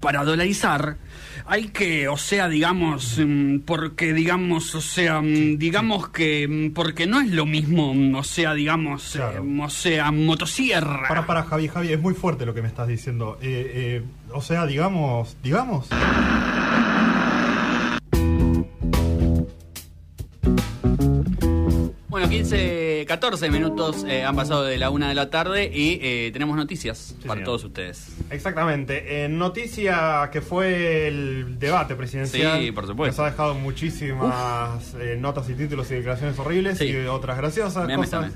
Para 0.00 0.24
dolarizar, 0.24 0.96
hay 1.46 1.68
que, 1.68 2.08
o 2.08 2.16
sea, 2.16 2.48
digamos, 2.48 3.20
mm, 3.22 3.58
porque 3.66 4.14
digamos, 4.14 4.74
o 4.74 4.80
sea, 4.80 5.20
mm, 5.20 5.58
digamos 5.58 6.08
que 6.08 6.48
mm, 6.48 6.72
porque 6.72 7.06
no 7.06 7.20
es 7.20 7.30
lo 7.30 7.44
mismo, 7.44 7.92
o 8.18 8.24
sea, 8.24 8.54
digamos, 8.54 9.12
Claro. 9.12 9.44
eh, 9.44 9.60
o 9.62 9.68
sea, 9.70 10.10
motosierra. 10.10 11.06
Para, 11.08 11.26
para, 11.26 11.42
Javi, 11.44 11.68
Javi, 11.68 11.92
es 11.92 12.00
muy 12.00 12.14
fuerte 12.14 12.46
lo 12.46 12.54
que 12.54 12.62
me 12.62 12.68
estás 12.68 12.88
diciendo. 12.88 13.38
Eh, 13.42 13.70
eh, 13.74 14.02
o 14.32 14.40
sea, 14.40 14.64
digamos, 14.66 15.36
digamos. 15.42 15.86
15, 23.00 23.06
14 23.06 23.50
minutos 23.50 24.04
eh, 24.08 24.24
han 24.24 24.36
pasado 24.36 24.64
de 24.64 24.76
la 24.78 24.90
una 24.90 25.08
de 25.08 25.14
la 25.14 25.30
tarde 25.30 25.70
y 25.72 25.98
eh, 26.02 26.30
tenemos 26.32 26.56
noticias 26.56 27.14
para 27.22 27.34
señor. 27.34 27.44
todos 27.44 27.64
ustedes. 27.64 28.08
Exactamente. 28.30 29.24
En 29.24 29.38
noticia 29.38 30.28
que 30.32 30.40
fue 30.40 31.08
el 31.08 31.58
debate 31.58 31.94
presidencial. 31.94 32.60
Sí, 32.60 32.72
por 32.72 32.86
supuesto. 32.86 33.22
Nos 33.22 33.28
ha 33.28 33.30
dejado 33.32 33.54
muchísimas 33.54 34.94
eh, 35.00 35.16
notas 35.18 35.48
y 35.50 35.54
títulos 35.54 35.90
y 35.90 35.94
declaraciones 35.94 36.38
horribles 36.38 36.78
Sí. 36.78 36.86
y 36.86 36.96
otras 37.06 37.36
graciosas. 37.36 37.86
Memes 37.86 38.10
cosas. 38.10 38.32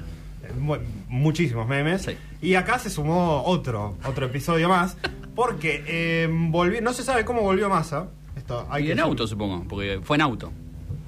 muchísimos 1.09 1.67
memes. 1.67 2.03
Sí. 2.03 2.17
Y 2.43 2.55
acá 2.55 2.79
se 2.79 2.91
sumó 2.91 3.43
otro, 3.45 3.97
otro 4.07 4.27
episodio 4.27 4.69
más. 4.69 4.97
Porque 5.35 6.29
volvió, 6.31 6.81
no 6.81 6.93
se 6.93 7.03
sabe 7.03 7.25
cómo 7.25 7.41
volvió 7.43 7.69
Massa. 7.69 8.07
Esto 8.37 8.67
hay 8.71 8.85
Y 8.85 8.87
que 8.87 8.93
en 8.93 9.01
auto, 9.01 9.27
supongo, 9.27 9.65
porque 9.69 10.01
fue 10.03 10.17
en 10.17 10.21
auto. 10.23 10.53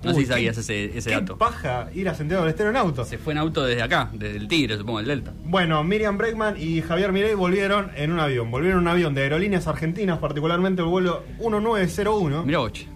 No 0.07 0.15
sé 0.15 0.21
si 0.21 0.27
sabías 0.27 0.57
ese, 0.59 0.97
ese 0.97 1.11
qué 1.11 1.17
dato. 1.17 1.37
paja 1.37 1.89
ir 1.95 2.09
a 2.09 2.15
Santiago 2.15 2.43
del 2.45 2.51
Estero 2.51 2.71
en 2.71 2.77
auto. 2.77 3.05
Se 3.05 3.19
fue 3.19 3.33
en 3.33 3.39
auto 3.39 3.65
desde 3.65 3.83
acá, 3.83 4.09
desde 4.13 4.37
el 4.37 4.49
Tigre, 4.49 4.77
supongo, 4.79 5.01
el 5.01 5.07
Delta. 5.07 5.33
Bueno, 5.45 5.83
Miriam 5.85 6.17
Bregman 6.17 6.55
y 6.59 6.81
Javier 6.83 7.13
Mirey 7.13 7.35
volvieron 7.35 7.91
en 7.97 8.13
un 8.13 8.21
avión. 8.21 8.51
Volvieron 8.51 8.79
en 8.79 8.83
un 8.83 8.89
avión 8.89 9.15
de 9.15 9.23
aerolíneas 9.23 9.67
argentinas, 9.67 10.19
particularmente 10.19 10.83
el 10.83 10.89
vuelo 10.89 11.23
1901, 11.39 12.45
Mira, 12.45 12.59
boche. 12.59 12.89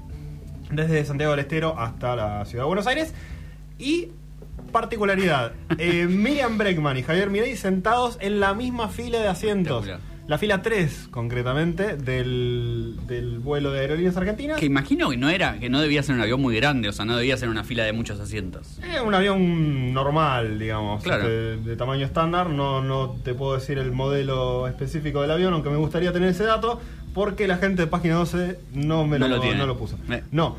desde 0.70 1.04
Santiago 1.04 1.32
del 1.32 1.40
Estero 1.40 1.78
hasta 1.78 2.16
la 2.16 2.44
ciudad 2.44 2.64
de 2.64 2.68
Buenos 2.68 2.86
Aires. 2.86 3.12
Y 3.78 4.08
particularidad, 4.72 5.52
eh, 5.78 6.06
Miriam 6.10 6.58
Bregman 6.58 6.96
y 6.96 7.02
Javier 7.02 7.30
Mirey 7.30 7.56
sentados 7.56 8.18
en 8.20 8.40
la 8.40 8.54
misma 8.54 8.88
fila 8.88 9.18
de 9.20 9.28
asientos. 9.28 9.86
La 10.30 10.38
fila 10.38 10.62
3, 10.62 11.08
concretamente, 11.10 11.96
del, 11.96 12.94
del 13.08 13.40
vuelo 13.40 13.72
de 13.72 13.80
aerolíneas 13.80 14.16
argentinas. 14.16 14.60
Que 14.60 14.66
imagino 14.66 15.10
que 15.10 15.16
no 15.16 15.28
era, 15.28 15.58
que 15.58 15.68
no 15.68 15.80
debía 15.80 16.04
ser 16.04 16.14
un 16.14 16.20
avión 16.20 16.40
muy 16.40 16.54
grande, 16.54 16.88
o 16.88 16.92
sea, 16.92 17.04
no 17.04 17.16
debía 17.16 17.36
ser 17.36 17.48
una 17.48 17.64
fila 17.64 17.82
de 17.82 17.92
muchos 17.92 18.20
asientos. 18.20 18.78
Es 18.94 19.00
un 19.00 19.12
avión 19.12 19.92
normal, 19.92 20.60
digamos, 20.60 21.02
Claro. 21.02 21.28
de, 21.28 21.74
tamaño 21.76 22.06
estándar. 22.06 22.48
No, 22.48 22.80
no 22.80 23.16
te 23.24 23.34
puedo 23.34 23.54
decir 23.54 23.76
el 23.78 23.90
modelo 23.90 24.68
específico 24.68 25.20
del 25.20 25.32
avión, 25.32 25.52
aunque 25.52 25.68
me 25.68 25.78
gustaría 25.78 26.12
tener 26.12 26.28
ese 26.28 26.44
dato, 26.44 26.80
porque 27.12 27.48
la 27.48 27.56
gente 27.56 27.82
de 27.82 27.88
página 27.88 28.14
12 28.14 28.56
no 28.72 29.04
me 29.08 29.18
No 29.18 29.26
lo, 29.26 29.34
lo 29.34 29.42
tiene. 29.42 29.56
no 29.58 29.66
lo 29.66 29.76
puso. 29.76 29.98
Me- 30.06 30.22
No. 30.30 30.56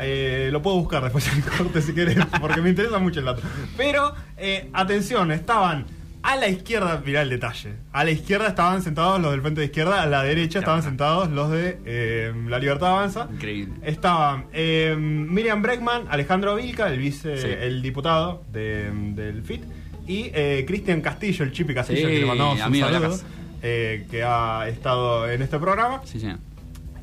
Eh, 0.00 0.50
lo 0.52 0.60
puedo 0.60 0.76
buscar 0.76 1.02
después 1.02 1.26
en 1.32 1.40
corte 1.40 1.80
si 1.80 1.94
querés, 1.94 2.18
porque 2.42 2.60
me 2.60 2.68
interesa 2.68 2.98
mucho 2.98 3.20
el 3.20 3.24
dato. 3.26 3.40
Pero, 3.78 4.12
eh, 4.36 4.68
atención, 4.74 5.32
estaban 5.32 5.86
a 6.22 6.36
la 6.36 6.48
izquierda, 6.48 7.02
mirá 7.04 7.22
el 7.22 7.30
detalle. 7.30 7.74
A 7.92 8.04
la 8.04 8.10
izquierda 8.10 8.48
estaban 8.48 8.82
sentados 8.82 9.20
los 9.20 9.30
del 9.32 9.40
frente 9.40 9.60
de 9.60 9.66
izquierda, 9.66 10.02
a 10.02 10.06
la 10.06 10.22
derecha 10.22 10.58
estaban 10.58 10.82
sentados 10.82 11.30
los 11.30 11.50
de 11.50 11.78
eh, 11.86 12.32
La 12.48 12.58
Libertad 12.58 12.90
Avanza. 12.90 13.28
Increíble. 13.32 13.74
Estaban 13.82 14.46
eh, 14.52 14.94
Miriam 14.98 15.62
Bregman, 15.62 16.04
Alejandro 16.10 16.56
Vilca, 16.56 16.88
el 16.88 16.98
vice, 16.98 17.36
Sí. 17.38 17.48
el 17.48 17.80
diputado 17.82 18.42
de- 18.52 18.90
del 19.14 19.42
FIT, 19.42 19.62
y 20.06 20.30
eh, 20.34 20.64
Cristian 20.66 21.00
Castillo, 21.00 21.44
el 21.44 21.52
Chipi 21.52 21.74
Castillo, 21.74 22.08
Sí, 22.08 22.14
que 22.14 22.20
le 22.20 22.26
mandamos 22.26 22.54
un 22.60 22.74
saludo, 22.80 23.18
eh, 23.62 24.06
que 24.10 24.22
ha 24.24 24.68
estado 24.68 25.30
en 25.30 25.42
este 25.42 25.58
programa. 25.58 26.00
Sí, 26.04 26.18
señor. 26.20 26.38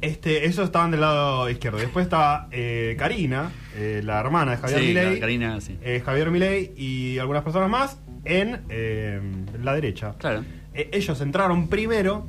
Este, 0.01 0.45
esos 0.45 0.65
estaban 0.65 0.91
del 0.91 1.01
lado 1.01 1.50
izquierdo. 1.50 1.77
Después 1.79 2.03
estaba 2.05 2.48
eh, 2.51 2.95
Karina, 3.00 3.50
eh, 3.75 4.01
la 4.03 4.19
hermana 4.19 4.51
de 4.51 4.57
Javier 4.57 4.79
Sí, 4.79 4.86
Milei. 4.88 5.19
Karina, 5.19 5.62
sí. 5.62 5.77
eh, 5.81 6.01
Javier 6.05 6.29
Milei 6.31 6.74
y 6.77 7.17
algunas 7.17 7.43
personas 7.43 7.69
más 7.69 7.98
en 8.25 8.62
eh, 8.70 9.20
la 9.63 9.74
derecha. 9.75 10.15
Claro. 10.17 10.44
Eh, 10.74 10.89
ellos 10.91 11.22
entraron 11.22 11.67
primero 11.67 12.27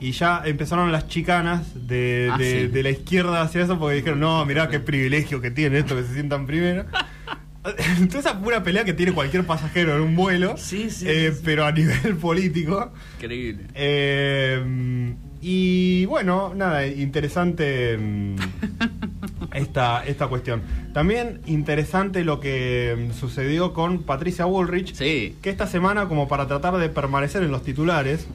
y 0.00 0.12
ya 0.12 0.42
empezaron 0.44 0.90
las 0.92 1.08
chicanas 1.08 1.86
de, 1.86 2.28
Ah, 2.32 2.38
de- 2.38 2.60
sí. 2.62 2.66
de 2.68 2.82
la 2.82 2.90
izquierda 2.90 3.42
hacia 3.42 3.62
eso 3.62 3.78
porque 3.78 3.96
dijeron, 3.96 4.20
no, 4.20 4.44
mirá 4.46 4.68
qué 4.68 4.80
privilegio 4.80 5.40
que 5.40 5.50
tiene 5.50 5.78
esto 5.78 5.94
que 5.96 6.02
se 6.04 6.14
sientan 6.14 6.46
primero. 6.46 6.84
Entonces 7.98 8.20
esa 8.24 8.40
pura 8.40 8.62
pelea 8.62 8.84
que 8.84 8.94
tiene 8.94 9.12
cualquier 9.12 9.44
pasajero 9.44 9.94
en 9.96 10.00
un 10.00 10.16
vuelo, 10.16 10.56
Sí, 10.56 10.88
sí, 10.88 11.04
eh, 11.06 11.34
pero 11.44 11.66
a 11.66 11.72
nivel 11.72 12.16
político. 12.20 12.92
Increíble. 13.18 13.64
Eh, 13.74 15.14
y 15.42 16.04
bueno, 16.06 16.54
nada, 16.54 16.86
interesante 16.86 17.98
mm, 17.98 18.36
esta, 19.54 20.04
esta 20.06 20.26
cuestión. 20.28 20.62
También 20.92 21.40
interesante 21.46 22.24
lo 22.24 22.40
que 22.40 23.08
mm, 23.10 23.12
sucedió 23.18 23.72
con 23.72 24.02
Patricia 24.02 24.44
Bullrich, 24.44 24.94
Sí. 24.94 25.36
que 25.42 25.50
esta 25.50 25.66
semana, 25.66 26.06
como 26.08 26.28
para 26.28 26.46
tratar 26.46 26.76
de 26.78 26.88
permanecer 26.88 27.42
en 27.42 27.50
los 27.50 27.62
titulares 27.62 28.26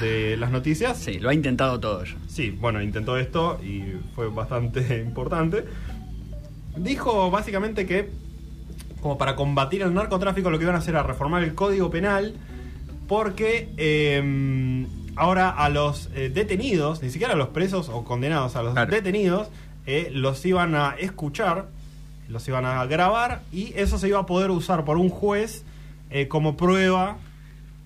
de 0.00 0.36
las 0.36 0.50
noticias, 0.50 0.98
Sí, 0.98 1.18
lo 1.18 1.28
ha 1.30 1.34
intentado 1.34 1.78
todo 1.80 2.04
ya. 2.04 2.16
sí, 2.28 2.50
bueno, 2.50 2.80
intentó 2.82 3.16
esto 3.16 3.60
y 3.62 3.82
fue 4.14 4.28
bastante 4.28 4.98
importante. 5.06 5.64
Dijo 6.76 7.30
básicamente 7.30 7.84
que, 7.86 8.08
como 9.00 9.18
para 9.18 9.36
combatir 9.36 9.82
el 9.82 9.92
narcotráfico, 9.94 10.50
lo 10.50 10.58
que 10.58 10.64
iban 10.64 10.76
a 10.76 10.78
hacer 10.78 10.94
era 10.94 11.02
reformar 11.02 11.42
el 11.44 11.54
código 11.54 11.90
penal, 11.90 12.34
porque 13.08 13.68
eh, 13.76 14.86
ahora 15.16 15.50
a 15.50 15.68
los 15.68 16.08
eh, 16.14 16.30
detenidos, 16.32 17.02
ni 17.02 17.10
siquiera 17.10 17.34
a 17.34 17.36
los 17.36 17.48
presos 17.48 17.90
o 17.90 18.04
condenados, 18.04 18.56
a 18.56 18.62
los 18.62 18.72
Claro. 18.72 18.90
detenidos, 18.90 19.48
eh, 19.86 20.10
los 20.12 20.44
iban 20.46 20.74
a 20.74 20.90
escuchar, 20.98 21.66
los 22.28 22.46
iban 22.48 22.64
a 22.64 22.84
grabar 22.86 23.42
y 23.52 23.72
eso 23.76 23.98
se 23.98 24.08
iba 24.08 24.20
a 24.20 24.26
poder 24.26 24.50
usar 24.50 24.84
por 24.84 24.96
un 24.96 25.08
juez 25.08 25.64
eh, 26.10 26.28
como 26.28 26.56
prueba 26.56 27.16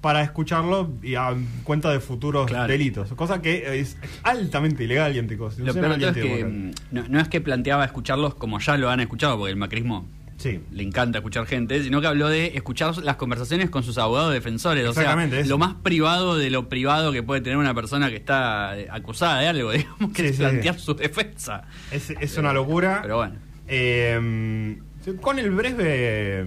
para 0.01 0.23
escucharlo 0.23 0.91
y 1.03 1.15
a 1.17 1.35
cuenta 1.65 1.91
de 1.91 1.99
futuros 2.01 2.47
Claro. 2.47 2.69
delitos. 2.69 3.13
Cosa 3.15 3.41
que 3.43 3.81
es 3.81 3.97
altamente 4.23 4.85
ilegal 4.85 5.13
y 5.13 5.15
Lo 5.17 5.21
anticonstitucional. 5.23 5.99
peor 5.99 6.15
de 6.15 6.21
todo 6.21 6.31
es 6.33 6.39
que 6.39 6.45
mm, 6.45 6.71
no, 6.93 7.05
no 7.09 7.21
es 7.21 7.29
que 7.29 7.41
planteaba 7.41 7.85
escucharlos 7.85 8.35
como 8.35 8.61
ya 8.61 8.77
lo 8.77 8.89
han 8.91 9.01
escuchado, 9.01 9.37
porque 9.39 9.51
el 9.51 9.57
macrismo 9.57 10.07
Sí. 10.39 10.61
le 10.71 10.83
encanta 10.83 11.19
escuchar 11.19 11.47
gente, 11.47 11.83
sino 11.83 12.01
que 12.01 12.07
habló 12.07 12.29
de 12.29 12.49
escuchar 12.55 12.97
las 12.99 13.17
conversaciones 13.17 13.71
con 13.71 13.83
sus 13.83 13.97
abogados 13.99 14.33
defensores. 14.33 14.87
O 14.87 14.93
sea, 14.93 15.25
eso. 15.25 15.49
lo 15.49 15.59
más 15.59 15.75
privado 15.83 16.37
de 16.37 16.51
lo 16.51 16.69
privado 16.69 17.13
que 17.13 17.23
puede 17.23 17.41
tener 17.41 17.57
una 17.57 17.75
persona 17.75 18.11
que 18.11 18.17
está 18.17 18.79
eh, 18.79 18.87
acusada 18.91 19.41
de 19.41 19.49
algo, 19.49 19.71
digamos, 19.73 20.13
que 20.13 20.23
Sí, 20.23 20.29
es 20.29 20.37
sí, 20.37 20.43
plantear 20.43 20.79
su 20.79 20.95
defensa. 20.95 21.65
Es, 21.91 22.11
es 22.11 22.37
una 22.37 22.53
locura. 22.53 22.99
Pero 23.03 23.17
bueno. 23.17 23.37
Eh, 23.69 24.77
con 25.21 25.39
el 25.39 25.51
breve 25.51 26.47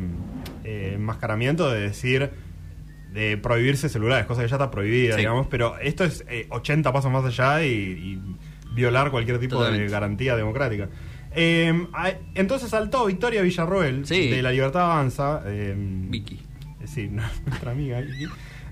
eh, 0.64 0.92
enmascaramiento 0.96 1.70
de 1.72 1.82
decir 1.82 2.30
de 3.12 3.38
prohibirse 3.38 3.90
celulares, 3.90 4.28
cosa 4.28 4.44
que 4.44 4.48
ya 4.48 4.56
está 4.56 4.70
prohibida, 4.70 5.16
digamos, 5.16 5.48
pero 5.48 5.78
esto 5.80 6.04
es 6.04 6.24
eh, 6.30 6.46
80 6.50 6.94
pasos 6.94 7.12
más 7.12 7.26
allá 7.26 7.64
y, 7.66 7.72
y 7.72 8.22
violar 8.74 9.10
cualquier 9.10 9.40
tipo 9.40 9.56
Totalmente. 9.56 9.86
de 9.86 9.92
garantía 9.92 10.36
democrática. 10.36 10.90
Eh, 11.42 11.88
a- 11.94 12.14
entonces 12.36 12.70
saltó 12.70 13.06
Victoria 13.06 13.42
Villarroel 13.42 14.06
Sí. 14.06 14.30
de 14.30 14.42
La 14.42 14.52
Libertad 14.52 14.84
Avanza. 14.92 15.42
eh, 15.46 15.74
Vicky. 15.78 16.40
Sí, 16.86 17.08
nuestra 17.46 17.72
amiga 17.72 18.02
Vicky. 18.02 18.26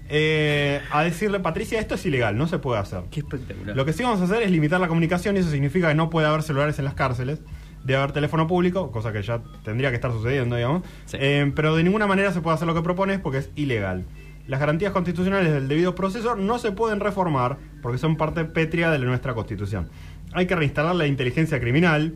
eh, 0.10 0.82
a 0.92 1.04
decirle, 1.04 1.40
Patricia, 1.40 1.80
esto 1.80 1.96
es 1.96 2.06
ilegal, 2.06 2.38
no 2.38 2.48
se 2.48 2.60
puede 2.60 2.80
hacer. 2.80 3.02
Qué 3.12 3.22
espectacular. 3.22 3.76
Lo 3.76 3.86
que 3.86 3.94
sí 3.94 4.04
vamos 4.04 4.22
a 4.22 4.26
hacer 4.26 4.42
es 4.44 4.52
limitar 4.52 4.80
la 4.80 4.88
comunicación 4.88 5.36
y 5.36 5.40
eso 5.40 5.50
significa 5.52 5.90
que 5.90 5.96
no 5.96 6.10
puede 6.10 6.28
haber 6.28 6.44
celulares 6.44 6.78
en 6.80 6.86
las 6.86 6.94
cárceles. 6.94 7.40
Debe 7.84 8.00
haber 8.00 8.12
teléfono 8.12 8.48
público, 8.48 8.92
cosa 8.92 9.14
que 9.14 9.22
ya 9.22 9.42
tendría 9.64 9.90
que 9.90 9.96
estar 9.96 10.12
sucediendo, 10.12 10.56
digamos. 10.58 10.84
Sí. 11.06 11.18
Eh, 11.20 11.52
pero 11.56 11.76
de 11.76 11.84
ninguna 11.84 12.08
manera 12.08 12.34
se 12.34 12.42
puede 12.42 12.56
hacer 12.56 12.68
lo 12.68 12.74
que 12.76 12.82
propones 12.82 13.20
porque 13.20 13.38
es 13.40 13.50
ilegal. 13.56 14.04
Las 14.48 14.60
garantías 14.60 14.92
constitucionales 14.94 15.52
del 15.54 15.68
debido 15.68 15.94
proceso 15.96 16.36
no 16.36 16.58
se 16.58 16.72
pueden 16.72 17.00
reformar 17.02 17.58
porque 17.82 17.98
son 17.98 18.16
parte 18.18 18.46
pétrea 18.46 18.92
de 18.92 19.00
nuestra 19.00 19.34
constitución. 19.34 19.90
Hay 20.34 20.46
que 20.48 20.56
reinstalar 20.56 20.96
la 20.96 21.06
inteligencia 21.08 21.60
criminal. 21.60 22.14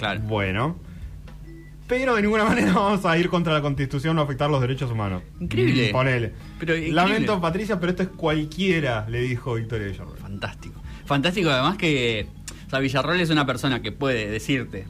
Claro. 0.00 0.20
Bueno. 0.20 0.78
Pero 1.86 2.14
de 2.16 2.22
ninguna 2.22 2.44
manera 2.48 2.72
vamos 2.72 3.04
a 3.04 3.18
ir 3.18 3.28
contra 3.28 3.52
la 3.52 3.60
constitución 3.62 4.18
o 4.18 4.22
afectar 4.22 4.48
los 4.50 4.60
derechos 4.60 4.90
humanos. 4.90 5.22
Increíble. 5.40 5.88
Mm, 5.90 5.92
Ponele. 5.92 6.32
Pero 6.58 6.72
increíble. 6.74 6.94
Lamento, 6.94 7.40
Patricia, 7.40 7.78
pero 7.78 7.90
esto 7.90 8.02
es 8.04 8.08
cualquiera, 8.10 9.06
le 9.08 9.20
dijo 9.20 9.54
Victoria 9.54 9.88
Villarroel. 9.88 10.18
Fantástico. 10.18 10.82
Fantástico 11.04 11.50
además 11.50 11.76
que 11.76 12.26
o 12.66 12.70
sea, 12.70 12.78
Villarroel 12.78 13.20
es 13.20 13.30
una 13.30 13.44
persona 13.44 13.82
que 13.82 13.90
puede 13.92 14.30
decirte... 14.30 14.86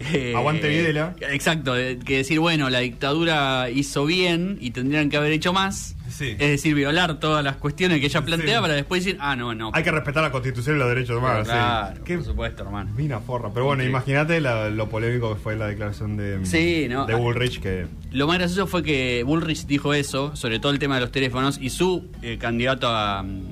eh, 0.00 0.34
Aguante 0.36 0.68
Videla. 0.68 1.14
Exacto, 1.20 1.74
de- 1.74 1.98
que 2.00 2.18
decir, 2.18 2.40
bueno, 2.40 2.68
la 2.70 2.80
dictadura 2.80 3.70
hizo 3.70 4.04
bien 4.06 4.58
y 4.60 4.72
tendrían 4.72 5.08
que 5.10 5.16
haber 5.16 5.30
hecho 5.32 5.52
más. 5.52 5.94
Sí. 6.10 6.30
Es 6.32 6.50
decir, 6.50 6.74
violar 6.74 7.18
todas 7.20 7.42
las 7.44 7.56
cuestiones 7.56 8.00
que 8.00 8.06
ella 8.06 8.22
plantea 8.24 8.56
Sí. 8.58 8.60
para 8.62 8.74
después 8.74 9.04
decir, 9.04 9.18
ah, 9.20 9.36
no, 9.36 9.54
no. 9.54 9.70
Hay 9.74 9.82
que 9.82 9.90
respetar 9.90 10.22
la 10.22 10.30
constitución 10.32 10.76
y 10.76 10.78
los 10.78 10.88
derechos 10.88 11.16
humanos. 11.18 11.46
claro, 11.46 11.96
sí. 11.96 12.02
Qué 12.04 12.16
por 12.16 12.24
supuesto, 12.26 12.62
hermano. 12.64 12.90
mina 12.96 13.20
forra. 13.20 13.50
Pero 13.52 13.66
bueno, 13.66 13.82
imagínate 13.84 14.40
lo 14.40 14.88
polémico 14.88 15.34
que 15.34 15.40
fue 15.40 15.56
la 15.56 15.66
declaración 15.68 16.16
de, 16.16 16.44
Sí, 16.44 16.86
¿no? 16.88 17.06
de 17.06 17.14
Bullrich 17.14 17.60
que... 17.60 17.86
Lo 18.10 18.26
más 18.26 18.38
gracioso 18.38 18.66
fue 18.66 18.82
que 18.82 19.22
Bullrich 19.24 19.66
dijo 19.66 19.94
eso, 19.94 20.34
sobre 20.34 20.58
todo 20.58 20.72
el 20.72 20.78
tema 20.78 20.96
de 20.96 21.02
los 21.02 21.12
teléfonos, 21.12 21.58
y 21.60 21.70
su 21.70 22.08
eh, 22.22 22.38
candidato 22.38 22.88
a, 22.88 23.22
mm, 23.22 23.49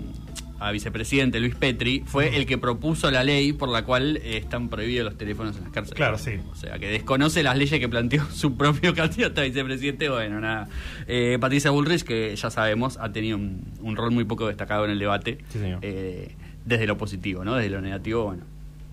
a 0.61 0.71
vicepresidente 0.73 1.41
Luis 1.41 1.55
Petri, 1.55 2.03
fue 2.07 2.37
el 2.37 2.47
que 2.47 2.59
propuso 2.59 3.11
la 3.11 3.23
ley 3.25 3.53
por 3.53 3.69
la 3.69 3.85
cual 3.85 4.17
eh, 4.19 4.39
están 4.39 4.69
prohibidos 4.69 5.05
los 5.05 5.17
teléfonos 5.19 5.57
en 5.57 5.65
las 5.65 5.73
cárceles. 5.73 5.97
Claro, 5.97 6.19
sí. 6.19 6.33
O 6.51 6.55
sea, 6.57 6.79
que 6.79 6.89
desconoce 6.89 7.43
las 7.43 7.57
leyes 7.57 7.79
que 7.79 7.89
planteó 7.89 8.25
su 8.33 8.57
propio 8.57 8.95
candidato 8.95 9.41
a 9.41 9.45
vicepresidente. 9.45 10.09
Bueno, 10.09 10.41
nada. 10.41 10.69
Eh, 11.07 11.39
Patricia 11.41 11.71
Bullrich, 11.71 12.03
que 12.03 12.35
ya 12.35 12.51
sabemos, 12.51 12.97
ha 12.99 13.13
tenido 13.13 13.37
un, 13.37 13.63
un 13.81 13.97
rol 13.97 14.11
muy 14.11 14.25
poco 14.25 14.47
destacado 14.49 14.85
en 14.85 14.91
el 14.91 14.99
debate. 14.99 15.39
Sí, 15.51 15.59
señor. 15.59 15.79
eh, 15.83 16.35
desde 16.65 16.87
lo 16.87 16.99
positivo, 16.99 17.45
¿no? 17.45 17.55
Desde 17.57 17.71
lo 17.71 17.81
negativo, 17.81 18.25
bueno. 18.25 18.45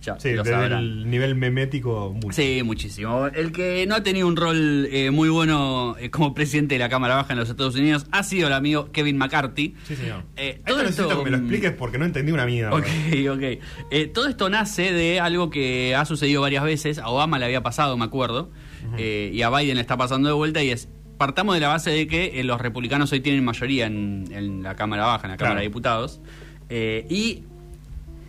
Ya 0.06 0.20
Sí, 0.20 0.30
desde 0.30 0.66
el 0.68 1.10
nivel 1.10 1.36
memético, 1.36 2.14
mucho. 2.14 2.32
Sí, 2.32 2.62
muchísimo. 2.64 3.26
El 3.28 3.52
que 3.52 3.86
no 3.88 3.96
ha 3.96 4.04
tenido 4.04 4.28
un 4.28 4.36
rol 4.36 4.88
eh, 4.92 5.10
muy 5.12 5.30
bueno 5.30 5.96
eh, 6.00 6.10
como 6.12 6.34
presidente 6.34 6.76
de 6.76 6.80
la 6.80 6.90
Cámara 6.90 7.16
Baja 7.16 7.34
en 7.34 7.40
los 7.40 7.50
Estados 7.50 7.76
Unidos 7.76 8.06
ha 8.12 8.24
sido 8.24 8.48
el 8.48 8.54
amigo 8.54 8.92
Kevin 8.92 9.18
McCarthy. 9.18 9.76
Sí, 9.88 9.96
señor. 9.96 10.24
Eh, 10.36 10.62
esto 10.66 10.78
necesito 10.78 11.10
que 11.18 11.24
me 11.24 11.32
lo 11.32 11.38
expliques 11.38 11.72
porque 11.72 11.98
no 11.98 12.06
entendí 12.06 12.32
una 12.32 12.46
mierda. 12.46 12.74
Ok, 12.76 12.86
ok. 13.32 14.12
Todo 14.14 14.28
esto 14.28 14.50
nace 14.50 14.92
de 14.94 15.20
algo 15.20 15.50
que 15.50 15.96
ha 15.96 16.06
sucedido 16.06 16.42
varias 16.42 16.64
veces. 16.64 17.00
A 17.00 17.10
Obama 17.10 17.40
le 17.40 17.46
había 17.46 17.64
pasado, 17.64 17.98
me 17.98 18.06
acuerdo. 18.06 18.52
y 18.98 19.42
a 19.42 19.50
Biden 19.50 19.76
le 19.76 19.82
está 19.82 19.98
pasando 19.98 20.28
de 20.30 20.34
vuelta. 20.36 20.62
Y 20.64 20.70
es. 20.70 20.88
Partamos 21.18 21.56
de 21.56 21.62
la 21.62 21.70
base 21.70 21.92
de 21.92 22.08
que 22.08 22.42
eh, 22.42 22.44
los 22.44 22.60
republicanos 22.60 23.10
hoy 23.14 23.22
tienen 23.22 23.46
mayoría 23.46 23.86
en, 23.86 24.26
en 24.32 24.62
la 24.64 24.76
Cámara 24.76 25.06
Baja, 25.06 25.28
en 25.28 25.32
la 25.32 25.38
Cámara 25.38 25.54
Claro. 25.56 25.60
de 25.62 25.68
Diputados. 25.68 26.20
Eh, 26.68 27.08
y 27.10 27.44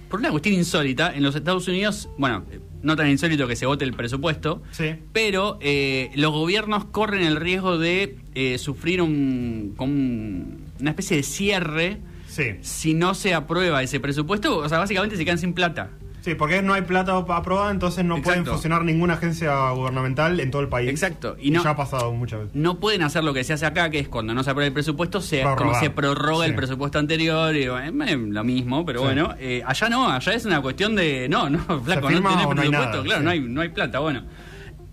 por 0.08 0.20
una 0.20 0.30
cuestión 0.30 0.54
insólita, 0.54 1.14
en 1.14 1.22
los 1.22 1.34
Estados 1.34 1.66
Unidos, 1.68 2.08
bueno, 2.18 2.44
eh, 2.50 2.60
no 2.82 2.94
tan 2.96 3.08
insólito 3.10 3.46
que 3.48 3.56
se 3.56 3.66
vote 3.66 3.84
el 3.84 3.92
presupuesto, 3.94 4.62
Sí. 4.70 4.94
pero 5.12 5.58
eh, 5.60 6.10
los 6.14 6.32
gobiernos 6.32 6.84
corren 6.86 7.22
el 7.24 7.36
riesgo 7.36 7.78
de 7.78 8.16
eh, 8.34 8.58
sufrir 8.58 9.02
un, 9.02 9.74
un- 9.78 10.64
una 10.80 10.90
especie 10.90 11.16
de 11.16 11.22
cierre 11.22 11.98
Sí. 12.28 12.44
si 12.60 12.92
no 12.94 13.14
se 13.14 13.32
aprueba 13.34 13.82
ese 13.82 13.98
presupuesto. 13.98 14.58
O 14.58 14.68
sea, 14.68 14.78
básicamente 14.78 15.16
se 15.16 15.24
quedan 15.24 15.38
sin 15.38 15.54
plata. 15.54 15.90
Sí, 16.26 16.34
porque 16.34 16.60
no 16.60 16.74
hay 16.74 16.82
plata 16.82 17.16
aprobada, 17.16 17.70
entonces 17.70 18.04
no 18.04 18.16
Exacto. 18.16 18.40
pueden 18.40 18.46
funcionar 18.46 18.84
ninguna 18.84 19.14
agencia 19.14 19.70
gubernamental 19.70 20.40
en 20.40 20.50
todo 20.50 20.60
el 20.60 20.66
país. 20.68 20.90
Exacto. 20.90 21.36
Y 21.40 21.52
no- 21.52 21.62
ya 21.62 21.70
ha 21.70 21.76
pasado 21.76 22.12
muchas 22.12 22.40
veces. 22.40 22.56
No 22.56 22.80
pueden 22.80 23.02
hacer 23.02 23.22
lo 23.22 23.32
que 23.32 23.44
se 23.44 23.52
hace 23.52 23.64
acá, 23.64 23.90
que 23.90 24.00
es 24.00 24.08
cuando 24.08 24.34
no 24.34 24.42
se 24.42 24.50
aprueba 24.50 24.66
el 24.66 24.72
presupuesto, 24.72 25.20
se, 25.20 25.42
Prorrogar. 25.42 25.58
como 25.68 25.78
se 25.78 25.90
prorroga 25.90 26.44
Sí. 26.44 26.50
el 26.50 26.56
presupuesto 26.56 26.98
anterior. 26.98 27.54
Y, 27.54 27.62
eh, 27.62 28.16
lo 28.28 28.42
mismo, 28.42 28.84
pero 28.84 28.98
Sí. 28.98 29.04
bueno. 29.04 29.34
eh, 29.38 29.62
allá 29.64 29.88
no, 29.88 30.10
allá 30.10 30.34
es 30.34 30.44
una 30.44 30.60
cuestión 30.60 30.96
de. 30.96 31.28
No, 31.28 31.48
no, 31.48 31.58
flaco, 31.84 32.10
no 32.10 32.18
tenés 32.18 32.22
no 32.22 32.28
presupuesto. 32.50 32.70
nada, 32.72 33.02
claro, 33.04 33.18
sí. 33.20 33.24
no, 33.24 33.30
hay, 33.30 33.40
no 33.40 33.60
hay 33.60 33.68
plata. 33.68 34.00
Bueno. 34.00 34.24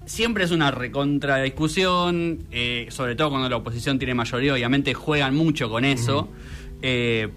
Siempre 0.06 0.44
es 0.44 0.52
una 0.52 0.70
recontra 0.70 1.38
discusión, 1.42 2.40
eh, 2.52 2.88
sobre 2.90 3.16
todo 3.16 3.30
cuando 3.32 3.50
la 3.50 3.56
oposición 3.56 3.98
tiene 3.98 4.14
mayoría, 4.14 4.54
obviamente 4.54 4.94
juegan 4.94 5.34
mucho 5.34 5.70
con 5.70 5.84
eso. 5.86 6.30
Eh, 6.82 7.30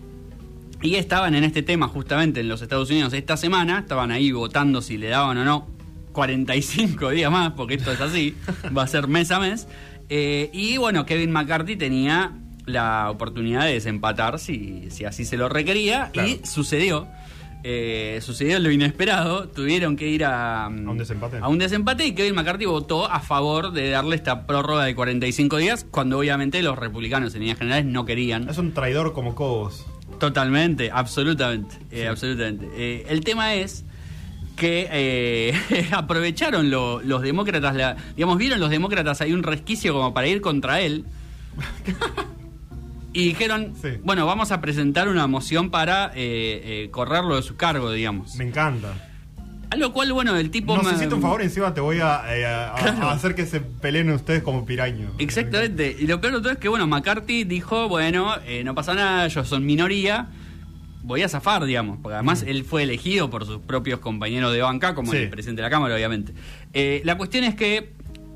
y 0.82 0.96
estaban 0.96 1.34
en 1.34 1.44
este 1.44 1.62
tema 1.62 1.88
justamente 1.88 2.40
en 2.40 2.48
los 2.48 2.62
Estados 2.62 2.90
Unidos 2.90 3.12
esta 3.12 3.36
semana, 3.36 3.78
estaban 3.80 4.10
ahí 4.10 4.30
votando 4.32 4.82
si 4.82 4.96
le 4.98 5.08
daban 5.08 5.38
o 5.38 5.44
no 5.44 5.66
45 6.12 7.10
días 7.10 7.30
más, 7.30 7.52
porque 7.52 7.74
esto 7.74 7.92
es 7.92 8.00
así, 8.00 8.34
va 8.76 8.82
a 8.82 8.86
ser 8.86 9.08
mes 9.08 9.30
a 9.30 9.38
mes. 9.40 9.68
Eh, 10.08 10.50
y 10.52 10.76
bueno, 10.76 11.04
Kevin 11.06 11.30
McCarthy 11.32 11.76
tenía 11.76 12.32
la 12.64 13.10
oportunidad 13.10 13.64
de 13.64 13.74
desempatar 13.74 14.38
si, 14.38 14.90
si 14.90 15.04
así 15.04 15.24
se 15.24 15.36
lo 15.36 15.48
requería, 15.48 16.10
Claro. 16.12 16.28
y 16.28 16.40
sucedió. 16.44 17.06
Eh, 17.68 18.20
sucedió 18.22 18.60
lo 18.60 18.70
inesperado, 18.70 19.48
tuvieron 19.48 19.96
que 19.96 20.06
ir 20.08 20.24
a, 20.24 20.66
A 20.66 20.68
un 20.68 20.98
desempate. 20.98 21.38
a 21.38 21.48
un 21.48 21.58
desempate 21.58 22.06
y 22.06 22.12
Kevin 22.14 22.34
McCarthy 22.36 22.64
votó 22.66 23.10
a 23.10 23.18
favor 23.18 23.72
de 23.72 23.90
darle 23.90 24.14
esta 24.14 24.46
prórroga 24.46 24.84
de 24.84 24.94
45 24.94 25.56
días, 25.56 25.84
cuando 25.90 26.18
obviamente 26.18 26.62
los 26.62 26.78
republicanos 26.78 27.34
en 27.34 27.40
líneas 27.40 27.58
generales 27.58 27.86
no 27.86 28.04
querían. 28.04 28.48
Es 28.48 28.58
un 28.58 28.72
traidor 28.72 29.12
como 29.12 29.34
Cobos. 29.34 29.84
Totalmente, 30.18 30.90
absolutamente, 30.92 31.76
eh, 31.90 32.08
absolutamente. 32.08 32.68
Eh, 32.76 33.06
el 33.08 33.22
tema 33.24 33.54
es 33.54 33.84
que 34.56 34.88
eh, 34.90 35.52
aprovecharon 35.92 36.70
lo- 36.70 37.00
los 37.02 37.22
demócratas, 37.22 37.74
la- 37.76 37.96
digamos, 38.16 38.38
vieron 38.38 38.58
los 38.60 38.70
demócratas 38.70 39.20
hay 39.20 39.32
un 39.32 39.42
resquicio 39.42 39.92
como 39.92 40.14
para 40.14 40.26
ir 40.28 40.40
contra 40.40 40.80
él. 40.80 41.04
Y 43.12 43.28
dijeron, 43.28 43.72
Sí. 43.80 43.88
bueno, 44.04 44.26
vamos 44.26 44.52
a 44.52 44.60
presentar 44.60 45.08
una 45.08 45.26
moción 45.26 45.70
para 45.70 46.08
eh, 46.14 46.84
eh, 46.84 46.88
correrlo 46.90 47.36
de 47.36 47.42
su 47.42 47.56
cargo, 47.56 47.90
digamos. 47.90 48.34
Me 48.36 48.44
encanta. 48.44 48.92
A 49.70 49.76
lo 49.76 49.92
cual, 49.92 50.12
bueno, 50.12 50.36
el 50.36 50.50
tipo... 50.50 50.76
No 50.76 50.82
ma- 50.82 50.90
sé, 50.90 50.96
hiciste 50.96 51.14
un 51.14 51.22
favor, 51.22 51.42
encima 51.42 51.74
te 51.74 51.80
voy 51.80 51.98
a, 52.00 52.22
eh, 52.36 52.46
a- 52.46 52.72
a- 52.74 52.76
Claro. 52.76 53.08
a 53.08 53.12
hacer 53.12 53.34
que 53.34 53.46
se 53.46 53.60
peleen 53.60 54.10
ustedes 54.10 54.42
como 54.42 54.64
piraños. 54.64 55.12
Exactamente. 55.18 55.96
Y 55.98 56.06
lo 56.06 56.20
peor 56.20 56.34
de 56.34 56.40
todo 56.40 56.52
es 56.52 56.58
que, 56.58 56.68
bueno, 56.68 56.86
McCarthy 56.86 57.44
dijo, 57.44 57.88
bueno, 57.88 58.34
eh, 58.46 58.62
no 58.64 58.74
pasa 58.74 58.94
nada, 58.94 59.26
ellos 59.26 59.48
son 59.48 59.66
minoría, 59.66 60.28
voy 61.02 61.22
a 61.22 61.28
zafar, 61.28 61.64
digamos. 61.64 61.98
Porque 62.02 62.14
además 62.14 62.44
él 62.46 62.64
fue 62.64 62.84
elegido 62.84 63.28
por 63.30 63.44
sus 63.46 63.58
propios 63.60 63.98
compañeros 64.00 64.52
de 64.52 64.62
banca, 64.62 64.94
como 64.94 65.12
Sí. 65.12 65.18
el 65.18 65.30
presidente 65.30 65.62
de 65.62 65.66
la 65.66 65.70
Cámara, 65.70 65.94
obviamente. 65.94 66.32
Eh, 66.72 67.02
la 67.04 67.16
cuestión 67.16 67.44
es 67.44 67.54
que 67.54 67.94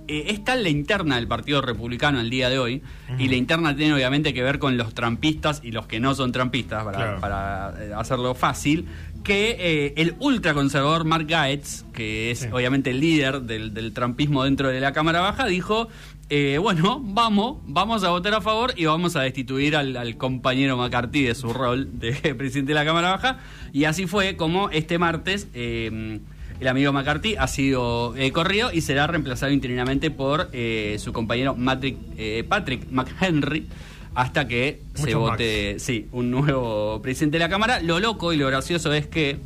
eh, 0.08 0.32
es 0.32 0.42
tal 0.42 0.64
la 0.64 0.68
interna 0.70 1.14
del 1.16 1.28
Partido 1.28 1.62
Republicano 1.62 2.18
el 2.20 2.30
día 2.30 2.50
de 2.50 2.58
hoy, 2.58 2.82
y 3.16 3.28
la 3.28 3.36
interna 3.36 3.76
tiene 3.76 3.94
obviamente 3.94 4.34
que 4.34 4.42
ver 4.42 4.58
con 4.58 4.76
los 4.76 4.92
trampistas 4.92 5.60
y 5.62 5.70
los 5.70 5.86
que 5.86 6.00
no 6.00 6.16
son 6.16 6.32
trampistas, 6.32 6.82
para, 6.82 6.96
Claro. 6.98 7.20
para, 7.20 7.66
hacerlo 7.96 8.34
fácil, 8.34 8.86
que 9.22 9.56
eh, 9.58 9.94
el 9.96 10.14
ultraconservador 10.18 11.04
Mark 11.04 11.26
Gaetz, 11.28 11.84
que 11.92 12.30
es 12.30 12.40
Sí. 12.40 12.46
obviamente 12.52 12.90
el 12.90 13.00
líder 13.00 13.42
del, 13.42 13.74
del 13.74 13.92
trampismo 13.92 14.44
dentro 14.44 14.68
de 14.68 14.80
la 14.80 14.92
Cámara 14.92 15.20
Baja, 15.20 15.46
dijo, 15.46 15.88
eh, 16.30 16.58
bueno, 16.58 17.00
vamos, 17.04 17.58
vamos 17.66 18.02
a 18.04 18.10
votar 18.10 18.34
a 18.34 18.40
favor 18.40 18.72
y 18.76 18.84
vamos 18.86 19.16
a 19.16 19.22
destituir 19.22 19.76
al, 19.76 19.96
al 19.96 20.16
compañero 20.16 20.76
McCarthy 20.76 21.22
de 21.22 21.34
su 21.34 21.52
rol 21.52 21.98
de 21.98 22.12
presidente 22.38 22.70
de 22.70 22.74
la 22.74 22.84
Cámara 22.84 23.10
Baja. 23.10 23.38
Y 23.72 23.84
así 23.84 24.06
fue 24.06 24.36
como 24.36 24.70
este 24.70 24.98
martes 24.98 25.48
eh, 25.54 26.20
el 26.60 26.68
amigo 26.68 26.92
McCarthy 26.92 27.36
ha 27.36 27.46
sido 27.48 28.14
eh, 28.16 28.32
corrido 28.32 28.70
y 28.72 28.82
será 28.82 29.06
reemplazado 29.06 29.50
interinamente 29.50 30.10
por 30.10 30.50
eh, 30.52 30.96
su 30.98 31.10
compañero 31.12 31.56
Patrick, 31.56 31.96
eh, 32.18 32.44
Patrick 32.46 32.90
McHenry 32.90 33.66
hasta 34.14 34.48
que 34.48 34.82
se 34.94 35.14
vote 35.14 35.76
sí, 35.78 36.06
un 36.12 36.30
nuevo 36.30 37.00
presidente 37.02 37.38
de 37.38 37.44
la 37.44 37.48
Cámara. 37.48 37.80
Lo 37.80 38.00
loco 38.00 38.32
y 38.32 38.36
lo 38.36 38.46
gracioso 38.48 38.92
es 38.92 39.06
que 39.06 39.38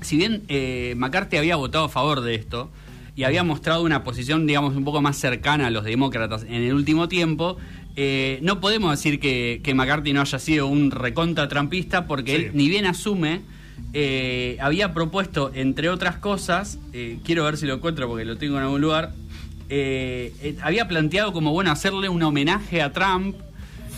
si 0.00 0.16
bien 0.16 0.42
eh, 0.48 0.94
McCarthy 0.96 1.36
había 1.36 1.56
votado 1.56 1.84
a 1.84 1.88
favor 1.88 2.20
de 2.20 2.34
esto 2.34 2.70
y 3.14 3.24
había 3.24 3.42
mostrado 3.44 3.82
una 3.82 4.04
posición, 4.04 4.46
digamos, 4.46 4.76
un 4.76 4.84
poco 4.84 5.00
más 5.00 5.16
cercana 5.16 5.68
a 5.68 5.70
los 5.70 5.84
demócratas 5.84 6.42
en 6.44 6.54
el 6.62 6.74
último 6.74 7.08
tiempo, 7.08 7.56
eh, 7.96 8.38
no 8.42 8.60
podemos 8.60 8.90
decir 8.90 9.18
que, 9.20 9.60
que 9.64 9.72
McCarthy 9.74 10.12
no 10.12 10.20
haya 10.20 10.38
sido 10.38 10.66
un 10.66 10.90
recontra 10.90 11.48
trampista 11.48 12.06
porque 12.06 12.36
Sí. 12.36 12.42
él 12.44 12.50
ni 12.52 12.68
bien 12.68 12.84
asume, 12.84 13.40
eh, 13.94 14.58
había 14.60 14.92
propuesto, 14.92 15.50
entre 15.54 15.88
otras 15.88 16.16
cosas, 16.16 16.78
eh, 16.92 17.18
quiero 17.24 17.44
ver 17.44 17.56
si 17.56 17.64
lo 17.66 17.74
encuentro 17.74 18.06
porque 18.08 18.26
lo 18.26 18.36
tengo 18.36 18.58
en 18.58 18.64
algún 18.64 18.82
lugar, 18.82 19.14
había 20.62 20.86
planteado 20.88 21.32
como, 21.32 21.52
bueno, 21.52 21.70
hacerle 21.70 22.08
un 22.08 22.22
homenaje 22.22 22.82
a 22.82 22.92
Trump. 22.92 23.36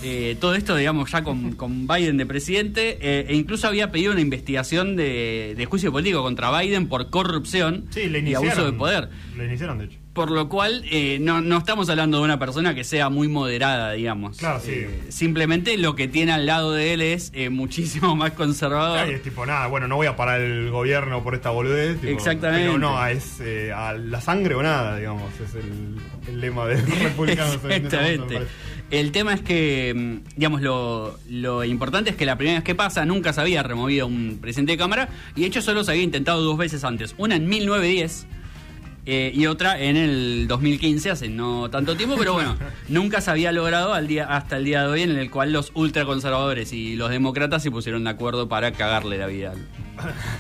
Eh, 0.03 0.37
todo 0.41 0.55
esto, 0.55 0.77
digamos, 0.77 1.11
ya 1.11 1.23
con, 1.23 1.53
con 1.53 1.87
Biden 1.87 2.17
de 2.17 2.27
presidente, 2.27 2.99
eh, 3.01 3.27
e 3.29 3.35
incluso 3.35 3.67
había 3.67 3.91
pedido 3.91 4.13
una 4.13 4.21
investigación 4.21 4.97
de, 4.97 5.55
de 5.57 5.67
juicio 5.67 5.91
político 5.93 6.23
contra 6.23 6.57
Biden 6.59 6.89
por 6.89 7.11
corrupción 7.11 7.87
Sí, 7.91 8.09
le 8.09 8.21
y 8.21 8.35
abuso 8.35 8.65
de 8.65 8.73
poder. 8.73 9.09
Le 9.37 9.47
iniciaron, 9.47 9.79
de 9.79 9.87
hecho. 9.87 9.99
Por 10.13 10.33
lo 10.33 10.49
cual, 10.49 10.83
eh, 10.91 11.19
no, 11.21 11.41
no 11.41 11.59
estamos 11.59 11.89
hablando 11.91 12.19
de 12.19 12.25
una 12.25 12.41
persona 12.41 12.75
que 12.75 12.83
sea 12.83 13.09
muy 13.09 13.29
moderada, 13.29 13.93
digamos. 13.93 14.39
Claro, 14.39 14.59
sí. 14.59 14.73
Eh, 14.73 15.01
simplemente 15.11 15.77
lo 15.79 15.95
que 15.95 16.09
tiene 16.09 16.33
al 16.33 16.45
lado 16.45 16.73
de 16.73 16.93
él 16.93 17.03
es 17.03 17.31
eh, 17.35 17.51
muchísimo 17.51 18.17
más 18.17 18.33
conservador. 18.33 18.99
Ay, 18.99 19.13
es 19.13 19.23
tipo, 19.23 19.47
nada, 19.47 19.69
bueno, 19.69 19.87
no 19.87 19.95
voy 19.95 20.09
a 20.09 20.17
parar 20.17 20.41
el 20.41 20.71
gobierno 20.71 21.23
por 21.23 21.37
esta 21.37 21.51
boludez. 21.51 22.01
tipo, 22.01 22.13
Exactamente. 22.13 22.67
Pero 22.67 22.79
no, 22.79 23.07
es 23.07 23.39
eh, 23.41 23.71
a 23.73 23.93
la 23.93 24.21
sangre 24.21 24.57
o 24.57 24.63
nada, 24.63 24.97
digamos. 24.97 25.33
Es 25.41 25.55
el, 25.55 25.95
el 26.27 26.41
lema 26.41 26.67
de 26.67 26.83
los 26.83 26.99
republicanos. 27.03 27.55
en 27.65 27.71
este 27.71 27.77
Exactamente. 27.77 28.41
El 28.91 29.13
tema 29.13 29.35
es 29.35 29.43
que, 29.43 29.93
mm, 29.95 30.37
digamos, 30.37 30.63
lo, 30.63 31.19
lo 31.29 31.65
importante 31.65 32.11
es 32.11 32.17
que 32.17 32.25
la 32.25 32.37
primera 32.37 32.59
vez 32.59 32.65
que 32.65 32.75
pasa 32.75 33.05
nunca 33.05 33.33
se 33.33 33.41
había 33.41 33.63
removido 33.63 34.07
un 34.07 34.39
presidente 34.41 34.73
de 34.73 34.79
Cámara 34.79 35.11
y 35.37 35.43
de 35.43 35.47
hecho 35.47 35.61
solo 35.61 35.85
se 35.85 35.91
había 35.91 36.03
intentado 36.03 36.43
dos 36.43 36.57
veces 36.57 36.85
antes. 36.85 37.15
Una 37.19 37.37
en 37.37 37.49
1910 37.49 38.27
eh, 39.11 39.33
y 39.35 39.47
otra 39.47 39.81
en 39.81 39.97
el 39.97 40.47
2015, 40.49 41.11
hace 41.11 41.29
no 41.29 41.71
tanto 41.71 41.97
tiempo, 41.97 42.17
pero 42.19 42.35
bueno, 42.35 42.57
nunca 42.89 43.21
se 43.23 43.31
había 43.31 43.53
logrado 43.53 43.95
al 43.95 44.07
día, 44.07 44.25
hasta 44.25 44.57
el 44.57 44.65
día 44.65 44.83
de 44.83 44.89
hoy 44.89 45.03
en 45.03 45.17
el 45.17 45.31
cual 45.31 45.53
los 45.53 45.71
ultraconservadores 45.75 46.73
y 46.73 46.95
los 46.95 47.11
demócratas 47.11 47.63
se 47.63 47.71
pusieron 47.71 48.05
de 48.05 48.11
acuerdo 48.11 48.49
para 48.49 48.73
cagarle 48.73 49.17
la 49.17 49.27
vida 49.27 49.53
al, 49.53 49.67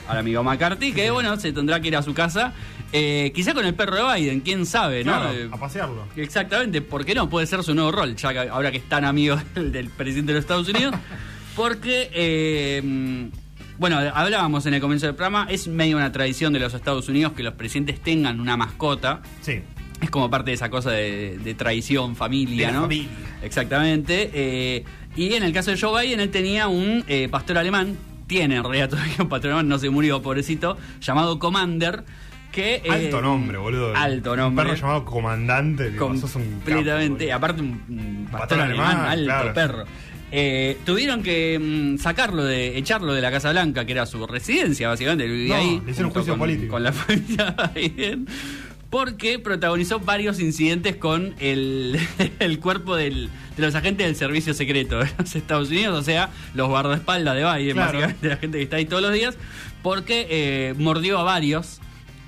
al 0.08 0.18
amigo 0.18 0.42
McCarthy, 0.42 0.92
que 0.92 1.10
bueno, 1.10 1.38
se 1.38 1.52
tendrá 1.52 1.80
que 1.80 1.88
ir 1.88 1.96
a 1.96 2.02
su 2.02 2.12
casa, 2.12 2.52
eh, 2.92 3.32
quizá 3.34 3.52
con 3.54 3.66
el 3.66 3.74
perro 3.74 3.96
de 4.08 4.14
Biden, 4.20 4.40
quién 4.40 4.64
sabe, 4.66 5.04
¿no? 5.04 5.12
Claro, 5.12 5.32
Eh, 5.32 5.48
a 5.50 5.56
pasearlo. 5.58 6.04
Exactamente, 6.16 6.80
¿por 6.80 7.04
qué 7.04 7.14
no? 7.14 7.28
Puede 7.28 7.46
ser 7.46 7.62
su 7.62 7.74
nuevo 7.74 7.92
rol, 7.92 8.16
ya 8.16 8.32
que 8.32 8.48
ahora 8.48 8.70
que 8.70 8.78
es 8.78 8.88
tan 8.88 9.04
amigo 9.04 9.36
del, 9.54 9.90
presidente 9.90 10.32
de 10.32 10.38
los 10.38 10.44
Estados 10.44 10.68
Unidos. 10.68 10.94
Porque, 11.56 12.08
eh, 12.14 13.28
bueno, 13.78 13.98
hablábamos 13.98 14.64
en 14.66 14.74
el 14.74 14.80
comienzo 14.80 15.06
del 15.06 15.16
programa, 15.16 15.46
es 15.50 15.66
medio 15.68 15.96
una 15.96 16.12
tradición 16.12 16.52
de 16.52 16.60
los 16.60 16.72
Estados 16.72 17.08
Unidos 17.08 17.32
que 17.32 17.42
los 17.42 17.54
presidentes 17.54 18.00
tengan 18.00 18.40
una 18.40 18.56
mascota. 18.56 19.22
Sí. 19.42 19.60
Es 20.00 20.10
como 20.10 20.30
parte 20.30 20.52
de 20.52 20.54
esa 20.54 20.70
cosa 20.70 20.92
de, 20.92 21.38
de 21.38 21.54
traición, 21.54 22.14
familia, 22.14 22.68
De 22.68 22.72
¿no? 22.74 22.80
familia. 22.82 23.08
Exactamente. 23.42 24.84
Y 25.16 25.34
en 25.34 25.42
el 25.42 25.52
caso 25.52 25.72
de 25.72 25.80
Joe 25.80 26.04
Biden, 26.04 26.20
él 26.20 26.30
tenía 26.30 26.68
un 26.68 27.04
pastor 27.28 27.58
alemán, 27.58 27.96
tiene 28.28 28.54
en 28.56 28.62
realidad 28.62 28.90
todavía 28.90 29.16
un 29.18 29.28
pastor 29.28 29.50
alemán, 29.50 29.68
no 29.68 29.78
se 29.78 29.90
murió, 29.90 30.22
pobrecito, 30.22 30.78
llamado 31.00 31.40
Commander. 31.40 32.04
Que, 32.52 32.76
eh, 32.76 32.90
Alto 32.90 33.20
nombre, 33.20 33.58
boludo. 33.58 33.94
Alto 33.94 34.34
nombre. 34.36 34.64
Un 34.64 34.70
perro 34.70 34.80
llamado 34.80 35.04
comandante. 35.04 35.96
sos 35.96 36.34
un 36.36 36.42
capo, 36.44 36.64
completamente. 36.64 37.32
aparte, 37.32 37.60
un, 37.62 38.26
pastor, 38.30 38.60
alemán, 38.60 38.96
alemán, 38.96 39.08
alto 39.10 39.24
claro. 39.24 39.54
perro. 39.54 39.84
Eh, 40.30 40.76
tuvieron 40.84 41.22
que 41.22 41.58
mm, 41.58 41.98
sacarlo 41.98 42.44
de, 42.44 42.76
echarlo 42.78 43.12
de 43.14 43.20
la 43.22 43.30
Casa 43.30 43.50
Blanca, 43.50 43.84
que 43.86 43.92
era 43.92 44.06
su 44.06 44.26
residencia, 44.26 44.88
básicamente. 44.88 45.26
Vivía 45.26 45.56
No, 45.56 45.62
ahí. 45.62 45.82
le 45.84 45.90
hicieron 45.90 46.10
juicio 46.10 46.32
con, 46.34 46.40
político. 46.40 46.72
Con 46.72 46.82
la 46.82 46.92
familia 46.94 47.54
Biden. 47.74 48.26
Porque 48.90 49.38
protagonizó 49.38 50.00
varios 50.00 50.40
incidentes 50.40 50.96
con 50.96 51.34
el, 51.40 51.98
el 52.38 52.58
cuerpo 52.60 52.96
del- 52.96 53.28
de 53.56 53.62
los 53.62 53.74
agentes 53.74 54.06
del 54.06 54.16
servicio 54.16 54.54
secreto 54.54 55.00
de 55.00 55.10
los 55.18 55.34
Estados 55.36 55.68
Unidos, 55.68 55.98
o 55.98 56.02
sea, 56.02 56.30
los 56.54 56.68
guardaespaldas 56.68 57.34
de 57.34 57.40
Biden, 57.44 57.74
Claro. 57.74 57.92
básicamente 57.98 58.28
la 58.28 58.36
gente 58.36 58.56
que 58.58 58.64
está 58.64 58.76
ahí 58.76 58.84
todos 58.86 59.02
los 59.02 59.12
días, 59.12 59.36
porque 59.82 60.26
eh, 60.30 60.74
mordió 60.78 61.18
a 61.18 61.24
varios 61.24 61.80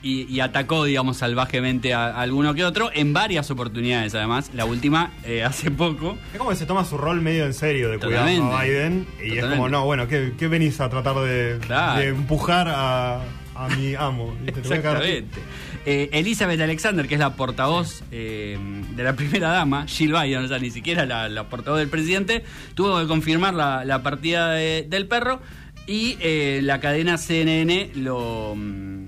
y, 0.02 0.22
y 0.32 0.40
atacó, 0.40 0.84
digamos, 0.84 1.18
salvajemente 1.18 1.92
a, 1.94 2.06
a 2.06 2.20
alguno 2.22 2.54
que 2.54 2.64
otro 2.64 2.90
en 2.94 3.12
varias 3.12 3.50
oportunidades, 3.50 4.14
además. 4.14 4.50
La 4.54 4.64
última 4.64 5.12
eh, 5.24 5.42
hace 5.44 5.70
poco. 5.70 6.16
Es 6.32 6.38
como 6.38 6.50
que 6.50 6.56
se 6.56 6.66
toma 6.66 6.84
su 6.84 6.96
rol 6.98 7.20
medio 7.20 7.44
en 7.46 7.54
serio 7.54 7.90
de 7.90 7.98
cuidar 7.98 8.28
a. 8.28 8.62
Biden. 8.62 9.06
Y 9.24 9.36
es 9.38 9.44
como, 9.44 9.68
no, 9.68 9.84
bueno, 9.84 10.08
¿qué, 10.08 10.32
qué 10.38 10.48
venís 10.48 10.80
a 10.80 10.88
tratar 10.88 11.16
de, 11.16 11.58
Claro. 11.66 12.00
de 12.00 12.08
empujar 12.08 12.68
a, 12.68 13.20
a 13.54 13.68
mi 13.76 13.94
amo? 13.94 14.34
Exactamente. 14.46 15.40
Eh, 15.86 16.10
Elizabeth 16.12 16.60
Alexander, 16.60 17.08
que 17.08 17.14
es 17.14 17.20
la 17.20 17.34
portavoz 17.36 18.02
eh, 18.12 18.58
de 18.94 19.02
la 19.02 19.14
primera 19.16 19.48
dama, 19.48 19.86
Jill 19.86 20.12
Biden, 20.12 20.44
o 20.44 20.48
sea, 20.48 20.58
ni 20.58 20.70
siquiera 20.70 21.06
la, 21.06 21.28
la 21.30 21.44
portavoz 21.48 21.78
del 21.80 21.88
presidente, 21.88 22.44
tuvo 22.74 23.00
que 23.00 23.06
confirmar 23.06 23.54
la, 23.54 23.84
la 23.86 24.02
partida 24.02 24.50
de- 24.52 24.84
del 24.88 25.06
perro 25.06 25.40
y 25.86 26.18
eh, 26.20 26.60
la 26.62 26.80
cadena 26.80 27.16
CNN 27.16 27.92
lo, 27.94 28.54
mm, 28.54 28.99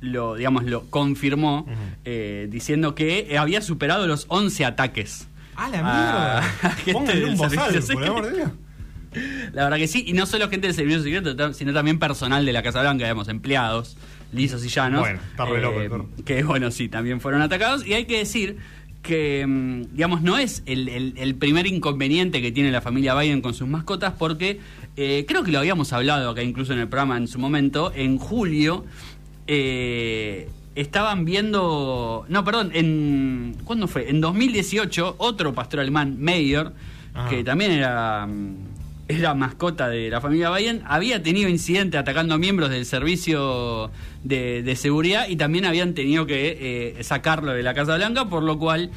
lo, 0.00 0.34
digamos, 0.36 0.64
lo 0.64 0.82
confirmó 0.90 1.66
eh, 2.04 2.46
diciendo 2.50 2.94
que 2.94 3.36
había 3.38 3.60
superado 3.62 4.06
los 4.06 4.26
11 4.28 4.64
ataques. 4.64 5.28
¡Ah, 5.56 5.68
la 5.70 5.82
mierda! 5.82 6.38
a 6.38 6.70
gente 6.76 6.92
Pónganle 6.92 7.20
del 7.20 7.30
un 7.30 7.36
bozal, 7.36 7.82
por 7.92 8.04
amor 8.04 8.34
Dios. 8.34 8.50
La 9.54 9.64
verdad 9.64 9.78
que 9.78 9.88
sí, 9.88 10.04
y 10.06 10.12
no 10.12 10.26
solo 10.26 10.50
gente 10.50 10.66
del 10.66 10.76
servicio 10.76 11.02
secreto, 11.02 11.54
sino 11.54 11.72
también 11.72 11.98
personal 11.98 12.44
de 12.44 12.52
la 12.52 12.62
Casa 12.62 12.82
Blanca, 12.82 13.04
digamos, 13.04 13.28
empleados, 13.28 13.96
lisos 14.32 14.62
y 14.64 14.68
llanos. 14.68 15.00
Bueno, 15.00 15.18
está 15.30 15.46
re 15.46 15.62
loco 15.62 15.78
perro. 15.78 16.08
Que 16.26 16.42
bueno, 16.42 16.70
sí, 16.70 16.88
también 16.88 17.20
fueron 17.22 17.40
atacados. 17.40 17.86
Y 17.86 17.94
hay 17.94 18.04
que 18.04 18.18
decir 18.18 18.58
que, 19.00 19.46
mm, 19.46 19.94
digamos, 19.94 20.20
no 20.20 20.36
es 20.36 20.62
el, 20.66 20.88
el- 20.90 21.14
el 21.16 21.34
primer 21.36 21.66
inconveniente 21.66 22.42
que 22.42 22.52
tiene 22.52 22.70
la 22.70 22.82
familia 22.82 23.14
Biden 23.14 23.40
con 23.40 23.54
sus 23.54 23.66
mascotas, 23.66 24.12
porque 24.18 24.60
eh, 24.98 25.24
creo 25.26 25.42
que 25.44 25.50
lo 25.52 25.60
habíamos 25.60 25.92
hablado 25.94 26.28
acá 26.30 26.42
incluso 26.42 26.74
en 26.74 26.80
el 26.80 26.88
programa 26.88 27.16
en 27.16 27.28
su 27.28 27.38
momento. 27.38 27.92
En 27.94 28.18
julio 28.18 28.84
eh, 29.46 30.48
estaban 30.74 31.24
viendo. 31.24 32.24
No, 32.28 32.44
perdón, 32.44 32.70
en. 32.74 33.56
¿Cuándo 33.64 33.86
fue? 33.88 34.08
En 34.10 34.20
2018, 34.20 35.16
otro 35.18 35.54
pastor 35.54 35.80
alemán, 35.80 36.16
Mayer, 36.20 36.70
Ajá. 37.14 37.28
que 37.28 37.44
también 37.44 37.70
era. 37.72 38.26
mm, 38.26 38.54
Era 39.08 39.34
mascota 39.34 39.88
de 39.88 40.10
la 40.10 40.20
familia 40.20 40.50
Biden, 40.50 40.82
había 40.84 41.22
tenido 41.22 41.48
incidente 41.48 41.96
atacando 41.96 42.34
a 42.34 42.38
miembros 42.38 42.70
del 42.70 42.84
servicio 42.84 43.88
de, 44.24 44.64
de 44.64 44.74
seguridad 44.74 45.28
y 45.28 45.36
también 45.36 45.64
habían 45.64 45.94
tenido 45.94 46.26
que 46.26 46.96
eh, 46.98 47.04
sacarlo 47.04 47.52
de 47.52 47.62
la 47.62 47.72
Casa 47.72 47.94
Blanca, 47.94 48.24
por 48.28 48.42
lo 48.42 48.58
cual, 48.58 48.90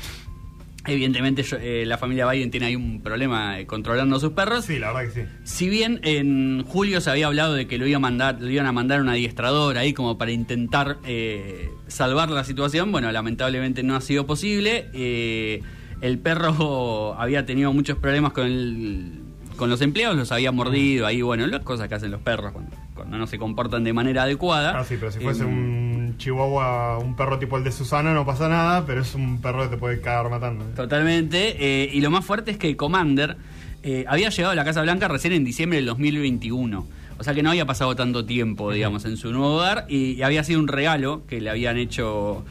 evidentemente, 0.91 1.43
yo- 1.43 1.58
eh, 1.60 1.86
la 1.86 1.97
familia 1.97 2.30
Biden 2.30 2.52
tiene 2.52 2.67
ahí 2.67 2.75
un 2.75 3.02
problema 3.02 3.60
eh, 3.60 3.65
controlando 3.65 4.15
a 4.15 4.19
sus 4.19 4.32
perros. 4.34 4.65
Sí, 4.65 4.80
la 4.80 4.91
verdad 4.91 5.13
que 5.13 5.21
sí. 5.23 5.28
Si 5.43 5.69
bien 5.69 5.99
en 6.04 6.63
julio 6.65 7.02
se 7.02 7.10
había 7.10 7.28
hablado 7.28 7.54
de 7.54 7.67
que 7.67 7.78
lo, 7.78 7.88
iba 7.88 7.97
a 7.97 7.99
mandar, 7.99 8.38
lo 8.41 8.49
iban 8.49 8.65
a 8.65 8.71
mandar 8.71 9.02
un 9.02 9.10
adiestrador 9.10 9.78
ahí 9.78 9.93
como 9.93 10.17
para 10.17 10.32
intentar 10.32 10.97
eh, 11.06 11.69
salvar 11.88 12.30
la 12.30 12.43
situación, 12.43 12.91
bueno, 12.91 13.12
lamentablemente 13.12 13.84
no 13.84 13.95
ha 13.95 14.02
sido 14.02 14.25
posible. 14.25 14.88
Eh, 14.93 15.62
el 16.02 16.19
perro 16.19 17.13
había 17.19 17.45
tenido 17.45 17.73
muchos 17.73 17.97
problemas 17.97 18.34
con 18.34 18.45
el- 18.47 19.12
con 19.58 19.69
los 19.69 19.82
empleados, 19.82 20.15
los 20.15 20.32
había 20.32 20.54
mordido 20.54 21.06
ahí, 21.06 21.21
bueno, 21.21 21.45
las 21.45 21.60
cosas 21.63 21.89
que 21.89 21.95
hacen 21.95 22.12
los 22.12 22.21
perros 22.21 22.54
cuando, 22.54 22.71
cuando 22.95 23.17
no 23.17 23.28
se 23.28 23.38
comportan 23.38 23.84
de 23.84 23.91
manera 23.91 24.23
adecuada. 24.23 24.80
Ah, 24.80 24.86
sí, 24.86 24.95
pero 24.97 25.12
si 25.12 25.19
fuese 25.19 25.43
un 25.43 25.88
chihuahua, 26.20 27.00
un 27.00 27.16
perro 27.16 27.40
tipo 27.40 27.58
el 27.58 27.64
de 27.64 27.72
Susana, 27.72 28.14
no 28.14 28.24
pasa 28.26 28.48
nada, 28.48 28.86
pero 28.86 29.02
es 29.02 29.16
un 29.16 29.42
perro 29.42 29.64
que 29.64 29.70
te 29.70 29.78
puede 29.78 30.00
cagar 30.02 30.30
matando. 30.30 30.66
Totalmente. 30.76 31.56
eh, 31.60 31.90
y 31.92 32.00
lo 32.02 32.12
más 32.12 32.24
fuerte 32.24 32.52
es 32.52 32.58
que 32.58 32.78
Commander 32.78 33.38
eh, 33.82 34.06
había 34.08 34.30
llegado 34.30 34.52
a 34.52 34.56
la 34.56 34.64
Casa 34.66 34.82
Blanca 34.84 35.08
recién 35.08 35.34
en 35.34 35.44
diciembre 35.44 35.78
del 35.78 35.88
2021. 35.88 36.86
O 37.18 37.24
sea 37.24 37.34
que 37.34 37.42
no 37.44 37.50
había 37.50 37.66
pasado 37.66 37.96
tanto 37.96 38.24
tiempo, 38.26 38.72
digamos, 38.72 39.04
en 39.06 39.18
su 39.18 39.32
nuevo 39.32 39.56
hogar. 39.56 39.86
Y, 39.90 40.12
y 40.14 40.22
había 40.22 40.44
sido 40.44 40.60
un 40.60 40.68
regalo 40.68 41.24
que 41.28 41.42
le 41.42 41.50
habían 41.50 41.78
hecho 41.78 42.46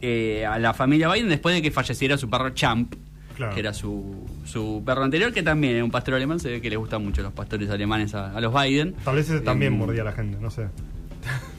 eh, 0.00 0.46
a 0.46 0.58
la 0.58 0.72
familia 0.72 1.10
Biden 1.12 1.28
después 1.28 1.54
de 1.54 1.60
que 1.62 1.70
falleciera 1.70 2.16
su 2.16 2.30
perro 2.30 2.50
Champ. 2.50 2.94
Claro. 3.36 3.52
Que 3.52 3.60
era 3.60 3.74
su, 3.74 4.24
su 4.44 4.82
perro 4.86 5.02
anterior, 5.02 5.32
que 5.32 5.42
también 5.42 5.74
era 5.74 5.84
un 5.84 5.90
pastor 5.90 6.14
alemán. 6.14 6.38
Se 6.38 6.50
ve 6.50 6.60
que 6.60 6.70
le 6.70 6.76
gustan 6.76 7.04
mucho 7.04 7.20
los 7.20 7.32
pastores 7.32 7.68
alemanes 7.68 8.14
a, 8.14 8.30
a 8.34 8.40
los 8.40 8.54
Biden. 8.54 8.94
Tal 9.04 9.16
vez 9.16 9.28
ese 9.28 9.40
también 9.40 9.76
mordía 9.76 10.02
a 10.02 10.04
la 10.04 10.12
gente, 10.12 10.38
no 10.40 10.50
sé. 10.50 10.68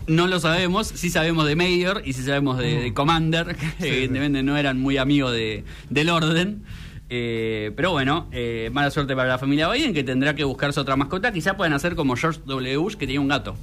No 0.07 0.27
lo 0.27 0.39
sabemos, 0.39 0.87
sí 0.87 1.09
sabemos 1.09 1.45
de 1.47 1.55
Mayor 1.55 2.01
y 2.05 2.13
sí 2.13 2.23
sabemos 2.23 2.57
de, 2.57 2.79
de 2.81 2.93
Commander, 2.93 3.55
que 3.55 3.65
Mm. 3.65 3.69
sí. 3.79 3.87
evidentemente 3.87 4.43
no 4.43 4.57
eran 4.57 4.79
muy 4.79 4.97
amigos 4.97 5.31
de, 5.31 5.63
del 5.89 6.09
orden. 6.09 6.63
Eh, 7.09 7.71
pero 7.75 7.91
bueno, 7.91 8.27
eh, 8.31 8.69
mala 8.73 8.89
suerte 8.89 9.15
para 9.15 9.27
la 9.29 9.37
familia 9.37 9.69
Biden 9.69 9.93
que 9.93 10.03
tendrá 10.03 10.33
que 10.33 10.43
buscarse 10.43 10.79
otra 10.79 10.95
mascota. 10.95 11.31
Quizá 11.31 11.55
puedan 11.55 11.73
hacer 11.73 11.95
como 11.95 12.15
George 12.15 12.39
W. 12.45 12.77
Bush 12.77 12.95
que 12.95 13.05
tenía 13.05 13.21
un 13.21 13.27
gato, 13.27 13.55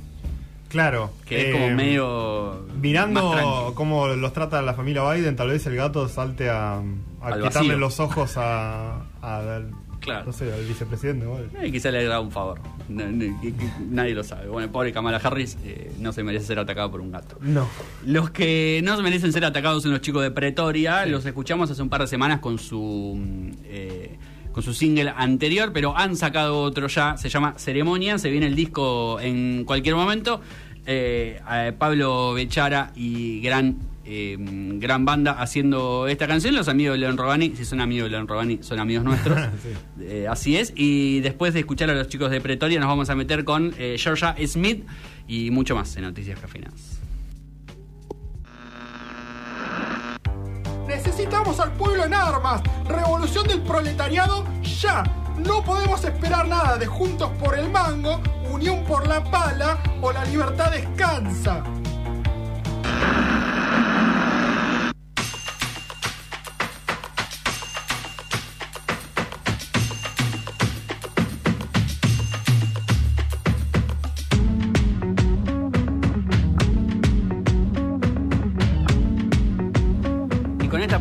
Claro. 0.68 1.10
que 1.26 1.48
es 1.48 1.52
como 1.52 1.66
eh, 1.66 1.74
medio. 1.74 2.66
Mirando 2.80 3.72
cómo 3.74 4.06
los 4.08 4.32
trata 4.32 4.62
la 4.62 4.74
familia 4.74 5.10
Biden, 5.10 5.34
tal 5.36 5.48
vez 5.48 5.66
el 5.66 5.74
gato 5.76 6.08
salte 6.08 6.50
a, 6.50 6.76
a 7.20 7.32
quitarle 7.34 7.40
vacío. 7.50 7.76
los 7.78 7.98
ojos 8.00 8.36
a, 8.36 9.02
a- 9.20 9.60
Claro. 10.02 10.26
no 10.26 10.32
sé, 10.32 10.52
al 10.52 10.64
vicepresidente. 10.64 11.24
¿no? 11.24 11.38
Eh, 11.60 11.70
quizá 11.70 11.90
le 11.92 12.00
haga 12.00 12.20
un 12.20 12.32
favor. 12.32 12.60
Nadie 12.88 14.14
lo 14.14 14.24
sabe. 14.24 14.48
Bueno, 14.48 14.70
pobre 14.72 14.92
Kamala 14.92 15.18
Harris 15.18 15.56
eh, 15.64 15.92
no 16.00 16.12
se 16.12 16.24
merece 16.24 16.46
ser 16.46 16.58
atacado 16.58 16.90
por 16.90 17.00
un 17.00 17.12
gato. 17.12 17.38
No. 17.40 17.68
Los 18.04 18.30
que 18.30 18.80
no 18.84 18.96
se 18.96 19.02
merecen 19.02 19.32
ser 19.32 19.44
atacados 19.44 19.84
son 19.84 19.92
los 19.92 20.00
chicos 20.00 20.22
de 20.22 20.32
Pretoria. 20.32 21.06
Los 21.06 21.24
escuchamos 21.24 21.70
hace 21.70 21.80
un 21.82 21.88
par 21.88 22.00
de 22.00 22.08
semanas 22.08 22.40
con 22.40 22.58
su 22.58 23.14
mm, 23.16 23.50
eh, 23.64 24.18
con 24.50 24.62
su 24.62 24.74
single 24.74 25.12
anterior, 25.16 25.72
pero 25.72 25.96
han 25.96 26.16
sacado 26.16 26.60
otro 26.60 26.88
ya. 26.88 27.16
Se 27.16 27.28
llama 27.28 27.54
Ceremonia. 27.56 28.18
Se 28.18 28.28
viene 28.28 28.48
el 28.48 28.56
disco 28.56 29.20
en 29.20 29.64
cualquier 29.64 29.94
momento. 29.94 30.40
Eh, 30.84 31.40
Pablo 31.78 32.34
Bechara 32.34 32.90
y 32.96 33.40
gran 33.40 33.76
eh, 34.04 34.36
gran 34.38 35.04
banda 35.04 35.32
haciendo 35.32 36.08
esta 36.08 36.26
canción. 36.26 36.54
Los 36.54 36.68
amigos 36.68 36.94
de 36.94 36.98
Leon 36.98 37.16
Robani, 37.16 37.54
si 37.56 37.64
son 37.64 37.80
amigos 37.80 38.06
de 38.06 38.10
Leon 38.10 38.28
Robani, 38.28 38.58
son 38.62 38.80
amigos 38.80 39.04
nuestros. 39.04 39.38
Sí. 39.62 39.68
Eh, 40.00 40.26
así 40.28 40.56
es. 40.56 40.72
Y 40.74 41.20
después 41.20 41.54
de 41.54 41.60
escuchar 41.60 41.88
a 41.90 41.94
los 41.94 42.08
chicos 42.08 42.30
de 42.30 42.40
Pretoria, 42.40 42.80
nos 42.80 42.88
vamos 42.88 43.10
a 43.10 43.14
meter 43.14 43.44
con 43.44 43.74
eh, 43.78 43.96
Georgia 43.98 44.34
Smith 44.46 44.84
y 45.28 45.50
mucho 45.50 45.74
más 45.74 45.94
en 45.96 46.02
Noticias 46.02 46.38
Cafeinadas. 46.40 47.00
Necesitamos 50.86 51.60
al 51.60 51.72
pueblo 51.72 52.04
en 52.04 52.14
armas. 52.14 52.62
Revolución 52.88 53.46
del 53.46 53.62
proletariado 53.62 54.44
ya. 54.62 55.04
No 55.38 55.62
podemos 55.64 56.04
esperar 56.04 56.48
nada 56.48 56.76
de 56.76 56.86
Juntos 56.86 57.30
por 57.38 57.58
el 57.58 57.70
Mango, 57.70 58.20
Unión 58.50 58.84
por 58.84 59.06
la 59.06 59.22
Pala 59.24 59.78
o 60.00 60.12
La 60.12 60.24
Libertad 60.24 60.70
Descansa. 60.72 61.62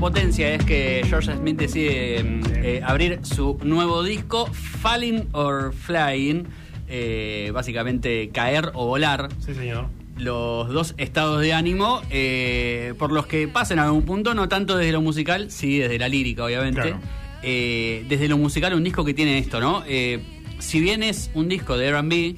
Potencia 0.01 0.53
es 0.53 0.65
que 0.65 1.03
George 1.07 1.33
Smith 1.37 1.57
decide 1.57 2.23
mm, 2.23 2.41
eh, 2.55 2.81
abrir 2.83 3.19
su 3.21 3.57
nuevo 3.63 4.03
disco, 4.03 4.47
Falling 4.51 5.29
or 5.31 5.73
Flying, 5.73 6.45
eh, 6.89 7.51
básicamente 7.53 8.29
caer 8.33 8.71
o 8.73 8.87
volar, 8.87 9.29
Sí, 9.45 9.53
señor. 9.53 9.87
los 10.17 10.67
dos 10.69 10.95
estados 10.97 11.39
de 11.39 11.53
ánimo 11.53 12.01
eh, 12.09 12.95
por 12.97 13.11
los 13.11 13.27
que 13.27 13.47
pasan 13.47 13.77
a 13.79 13.83
algún 13.85 14.01
punto, 14.01 14.33
no 14.33 14.49
tanto 14.49 14.75
desde 14.75 14.91
lo 14.91 15.01
musical, 15.01 15.51
sí 15.51 15.77
desde 15.77 15.99
la 15.99 16.09
lírica, 16.09 16.43
obviamente. 16.45 16.81
Claro. 16.81 16.99
Eh, 17.43 18.03
desde 18.09 18.27
lo 18.27 18.37
musical, 18.37 18.73
un 18.73 18.83
disco 18.83 19.05
que 19.05 19.13
tiene 19.13 19.37
esto, 19.37 19.59
¿no? 19.59 19.83
Eh, 19.87 20.19
si 20.59 20.79
bien 20.79 21.03
es 21.03 21.29
un 21.35 21.47
disco 21.47 21.77
de 21.77 21.91
RB 21.91 22.35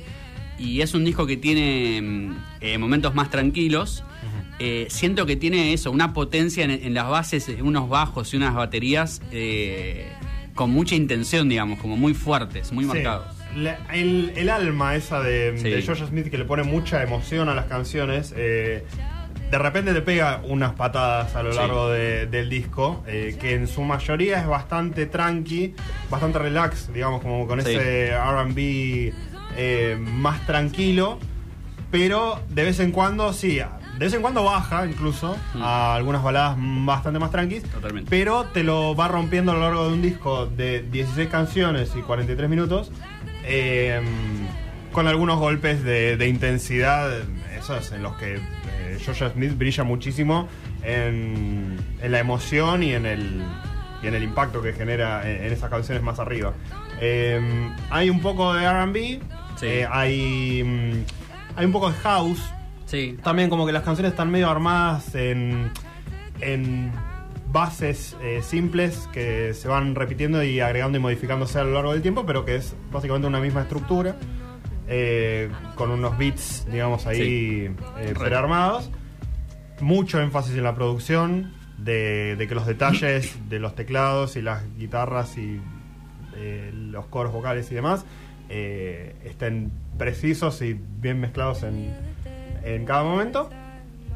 y 0.60 0.82
es 0.82 0.93
un 0.93 1.04
disco 1.06 1.26
que 1.26 1.38
tiene 1.38 2.02
mm, 2.02 2.36
eh, 2.62 2.78
momentos 2.78 3.15
más 3.15 3.30
tranquilos, 3.30 4.04
eh, 4.59 4.87
siento 4.89 5.25
que 5.25 5.35
tiene 5.35 5.73
eso, 5.73 5.91
una 5.91 6.13
potencia 6.13 6.63
en, 6.63 6.71
en 6.71 6.93
las 6.93 7.07
bases, 7.09 7.49
eh, 7.49 7.61
unos 7.61 7.89
bajos 7.89 8.33
y 8.33 8.37
unas 8.37 8.53
baterías. 8.55 9.21
eh, 9.31 10.11
con 10.55 10.69
mucha 10.69 10.93
intención, 10.93 11.49
digamos, 11.49 11.79
como 11.79 11.97
muy 11.97 12.13
fuertes, 12.13 12.71
muy 12.71 12.83
Sí. 12.83 12.89
marcados. 12.91 13.25
La- 13.55 13.79
el, 13.91 14.33
el 14.35 14.49
alma 14.51 14.95
esa 14.95 15.19
de, 15.19 15.57
Sí. 15.57 15.67
de 15.67 15.81
George 15.81 16.05
Smith 16.05 16.29
que 16.29 16.37
le 16.37 16.45
pone 16.45 16.61
mucha 16.61 17.01
emoción 17.01 17.49
a 17.49 17.55
las 17.55 17.65
canciones, 17.65 18.35
eh, 18.37 18.85
de 19.49 19.57
repente 19.57 19.95
te 19.95 20.01
pega 20.03 20.41
unas 20.47 20.73
patadas 20.73 21.35
a 21.35 21.41
lo 21.41 21.53
Sí. 21.53 21.57
largo 21.57 21.89
de- 21.89 22.27
del 22.27 22.49
disco, 22.51 23.03
eh, 23.07 23.35
que 23.41 23.55
en 23.55 23.67
su 23.67 23.81
mayoría 23.81 24.41
es 24.41 24.45
bastante 24.47 25.07
tranqui, 25.07 25.73
bastante 26.11 26.37
relax, 26.37 26.93
digamos, 26.93 27.23
como 27.23 27.47
con 27.47 27.59
Sí. 27.63 27.71
ese 27.71 28.13
RB 28.13 29.11
eh, 29.57 29.97
más 29.99 30.45
tranquilo, 30.45 31.17
pero 31.89 32.39
de 32.49 32.63
vez 32.63 32.79
en 32.79 32.91
cuando, 32.91 33.33
sí, 33.33 33.59
de 33.93 33.99
vez 34.06 34.13
en 34.13 34.21
cuando 34.21 34.43
baja 34.43 34.86
incluso 34.86 35.38
Mm. 35.53 35.62
a 35.63 35.95
algunas 35.95 36.23
baladas 36.23 36.58
bastante 36.60 37.19
más 37.19 37.32
tranquis, 37.32 37.63
Totalmente. 37.63 38.10
pero 38.10 38.45
te 38.45 38.63
lo 38.63 38.95
va 38.95 39.08
rompiendo 39.08 39.51
a 39.51 39.56
lo 39.56 39.62
largo 39.62 39.88
de 39.88 39.93
un 39.93 40.01
disco 40.01 40.45
de 40.47 40.84
16 40.91 41.29
canciones 41.29 41.91
y 41.95 42.01
43 42.01 42.49
minutos, 42.49 42.91
eh, 43.45 44.01
con 44.91 45.08
algunos 45.08 45.39
golpes 45.39 45.84
de, 45.84 46.17
de 46.17 46.27
intensidad, 46.27 47.10
esos 47.58 47.91
en 47.91 48.03
los 48.03 48.15
que 48.17 48.36
eh, 48.36 48.97
Smith 49.34 49.58
brilla 49.58 49.84
muchísimo 49.84 50.47
en, 50.84 51.77
en 52.01 52.12
la 52.12 52.19
emoción 52.19 52.84
y 52.84 52.93
en 52.93 53.06
el, 53.06 53.41
y 54.03 54.08
en 54.08 54.13
el 54.15 54.23
impacto 54.23 54.62
que 54.62 54.73
genera 54.73 55.29
en, 55.29 55.45
en 55.45 55.53
esas 55.53 55.69
canciones 55.69 56.03
más 56.03 56.19
arriba. 56.19 56.53
Eh, 57.01 57.39
hay 57.89 58.10
un 58.10 58.21
poco 58.21 58.53
de 58.53 58.67
RB, 58.69 59.19
Sí. 59.56 59.65
eh, 59.67 59.88
hay, 59.91 60.63
mm, 60.63 61.58
hay 61.58 61.65
un 61.65 61.71
poco 61.71 61.89
de 61.91 61.97
house, 61.99 62.41
Sí, 62.93 63.17
también 63.23 63.49
como 63.49 63.65
que 63.65 63.71
las 63.71 63.82
canciones 63.82 64.12
están 64.12 64.29
medio 64.29 64.47
armadas 64.51 65.15
en, 65.15 65.71
en 66.41 66.91
bases 67.51 68.15
eh, 68.21 68.41
simples 68.43 69.10
que 69.12 69.56
se 69.56 69.67
van 69.67 69.95
repitiendo 69.95 70.43
y 70.43 70.60
agregando 70.60 70.99
y 70.99 71.01
modificándose 71.01 71.58
a 71.58 71.63
lo 71.63 71.71
largo 71.73 71.93
del 71.93 72.03
tiempo, 72.03 72.23
pero 72.23 72.45
que 72.45 72.56
es 72.58 72.75
básicamente 72.91 73.27
una 73.27 73.39
misma 73.39 73.63
estructura, 73.63 74.15
eh, 74.88 75.49
con 75.73 75.89
unos 75.89 76.15
beats, 76.19 76.67
digamos, 76.71 77.08
ahí 77.08 77.17
Sí. 77.17 77.65
eh, 77.97 78.13
Re. 78.13 78.13
prearmados. 78.13 78.91
Mucho 79.82 80.21
énfasis 80.21 80.56
en 80.56 80.63
la 80.63 80.75
producción, 80.75 81.51
de, 81.79 82.36
de 82.38 82.47
que 82.47 82.53
los 82.53 82.67
detalles 82.67 83.36
de 83.49 83.58
los 83.58 83.73
teclados 83.73 84.36
y 84.36 84.43
las 84.43 84.62
guitarras 84.77 85.36
y 85.39 85.60
los 86.73 87.08
coros 87.08 87.34
vocales 87.34 87.71
y 87.71 87.75
demás 87.75 88.06
estén 88.49 89.71
precisos 89.97 90.62
y 90.62 90.73
bien 90.99 91.19
mezclados 91.19 91.63
en, 91.63 92.12
en 92.63 92.86
cada 92.86 93.04
momento. 93.04 93.49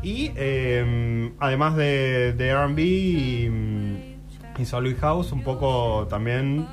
Y 0.04 0.32
eh, 0.36 1.32
además 1.40 1.76
de, 1.76 2.34
de 2.34 2.56
RB 2.56 2.80
y, 2.80 3.50
y 4.60 4.66
Soul 4.66 4.96
House, 5.02 5.32
un 5.32 5.44
poco 5.44 6.08
también 6.10 6.68